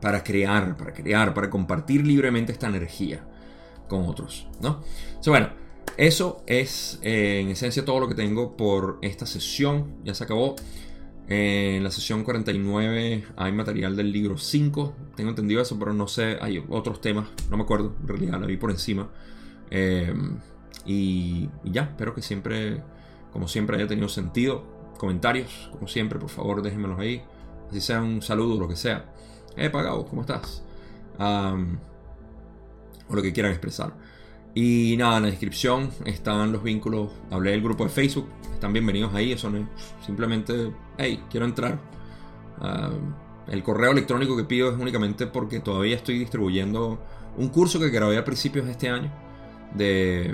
para 0.01 0.23
crear, 0.23 0.77
para 0.77 0.93
crear, 0.93 1.34
para 1.34 1.49
compartir 1.49 2.05
libremente 2.05 2.51
esta 2.51 2.67
energía 2.67 3.26
con 3.88 4.05
otros, 4.05 4.47
¿no? 4.61 4.81
bueno, 5.27 5.49
eso 5.99 6.43
es 6.47 6.97
eh, 7.01 7.41
en 7.41 7.49
esencia 7.49 7.84
todo 7.84 7.99
lo 7.99 8.07
que 8.07 8.15
tengo 8.15 8.55
por 8.55 8.99
esta 9.01 9.26
sesión. 9.26 9.95
Ya 10.05 10.13
se 10.13 10.23
acabó. 10.23 10.55
En 11.27 11.84
la 11.84 11.91
sesión 11.91 12.23
49 12.23 13.26
hay 13.35 13.51
material 13.51 13.97
del 13.97 14.11
libro 14.11 14.38
5. 14.38 14.95
Tengo 15.17 15.31
entendido 15.31 15.61
eso, 15.61 15.77
pero 15.77 15.93
no 15.93 16.07
sé. 16.07 16.38
Hay 16.39 16.63
otros 16.69 17.01
temas. 17.01 17.27
No 17.49 17.57
me 17.57 17.63
acuerdo. 17.63 17.97
En 18.01 18.07
realidad 18.07 18.39
la 18.39 18.47
vi 18.47 18.55
por 18.55 18.71
encima. 18.71 19.09
Eh, 19.71 20.13
y, 20.85 21.49
ya. 21.65 21.84
Espero 21.84 22.15
que 22.15 22.21
siempre, 22.21 22.81
como 23.34 23.49
siempre, 23.49 23.76
haya 23.76 23.88
tenido 23.88 24.07
sentido. 24.07 24.63
Comentarios, 24.97 25.69
como 25.73 25.89
siempre, 25.89 26.17
por 26.17 26.30
favor, 26.30 26.61
déjenmelos 26.61 26.97
ahí. 26.97 27.21
Así 27.69 27.81
sea 27.81 28.01
un 28.01 28.21
saludo 28.21 28.55
o 28.55 28.59
lo 28.59 28.69
que 28.69 28.77
sea. 28.77 29.13
Eh, 29.60 29.69
pagado, 29.69 30.06
¿cómo 30.06 30.22
estás? 30.22 30.64
o 33.10 33.15
lo 33.15 33.22
que 33.22 33.34
quieran 33.34 33.52
expresar. 33.52 33.94
Y 34.56 34.95
nada, 34.98 35.18
en 35.18 35.23
la 35.23 35.30
descripción 35.30 35.90
están 36.06 36.53
los 36.53 36.64
vínculos. 36.64 37.11
Hablé 37.30 37.52
del 37.52 37.61
grupo 37.61 37.84
de 37.84 37.90
Facebook. 37.90 38.30
Están 38.53 38.72
bienvenidos 38.72 39.14
ahí. 39.14 39.34
Eso 39.34 39.49
no 39.49 39.57
es 39.57 39.65
simplemente, 40.06 40.72
hey, 40.98 41.22
quiero 41.30 41.45
entrar. 41.45 41.77
El 43.48 43.64
correo 43.64 43.91
electrónico 43.91 44.38
que 44.38 44.45
pido 44.45 44.72
es 44.72 44.80
únicamente 44.80 45.27
porque 45.27 45.60
todavía 45.60 45.98
estoy 45.98 46.19
distribuyendo 46.19 47.03
un 47.36 47.49
curso 47.49 47.81
que 47.81 47.90
grabé 47.90 48.18
a 48.18 48.23
principios 48.23 48.65
de 48.65 48.72
este 48.72 48.88
año 48.88 49.11
de 49.76 50.34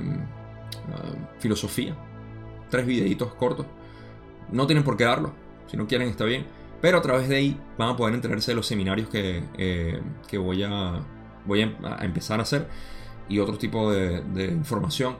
filosofía. 1.40 1.96
Tres 2.70 2.86
videitos 2.86 3.34
cortos. 3.34 3.66
No 4.52 4.68
tienen 4.68 4.84
por 4.84 4.98
qué 4.98 5.06
darlo. 5.06 5.34
Si 5.66 5.78
no 5.78 5.88
quieren, 5.88 6.10
está 6.10 6.26
bien. 6.26 6.46
Pero 6.82 6.98
a 6.98 7.02
través 7.02 7.28
de 7.30 7.36
ahí 7.38 7.60
van 7.78 7.90
a 7.90 7.96
poder 7.96 8.14
enterarse 8.14 8.52
de 8.52 8.56
los 8.56 8.68
seminarios 8.68 9.10
que, 9.10 9.44
eh, 9.58 10.02
que 10.28 10.38
voy, 10.38 10.64
a, 10.64 11.00
voy 11.46 11.62
a 11.62 11.98
empezar 12.04 12.40
a 12.40 12.44
hacer 12.44 12.68
y 13.28 13.40
otro 13.40 13.58
tipo 13.58 13.92
de, 13.92 14.46
información. 14.46 15.18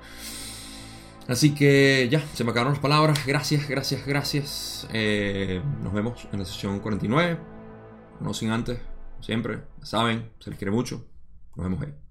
Así 1.28 1.56
que 1.56 2.08
ya, 2.12 2.20
se 2.34 2.44
me 2.44 2.52
acabaron 2.52 2.74
las 2.74 2.82
palabras. 2.82 3.26
Gracias, 3.26 3.68
gracias, 3.68 4.06
gracias. 4.06 4.88
Eh, 4.94 5.62
nos 5.82 5.94
vemos 5.94 6.28
en 6.32 6.40
la 6.40 6.46
sesión 6.46 6.80
49. 6.80 7.38
No 8.22 8.34
sin 8.34 8.52
antes, 8.52 8.80
siempre, 9.22 9.62
saben, 9.82 10.30
se 10.40 10.52
les 10.52 10.60
quiere 10.60 10.72
mucho. 10.72 11.04
Nos 11.56 11.66
vemos 11.66 11.82
ahí. 11.82 12.05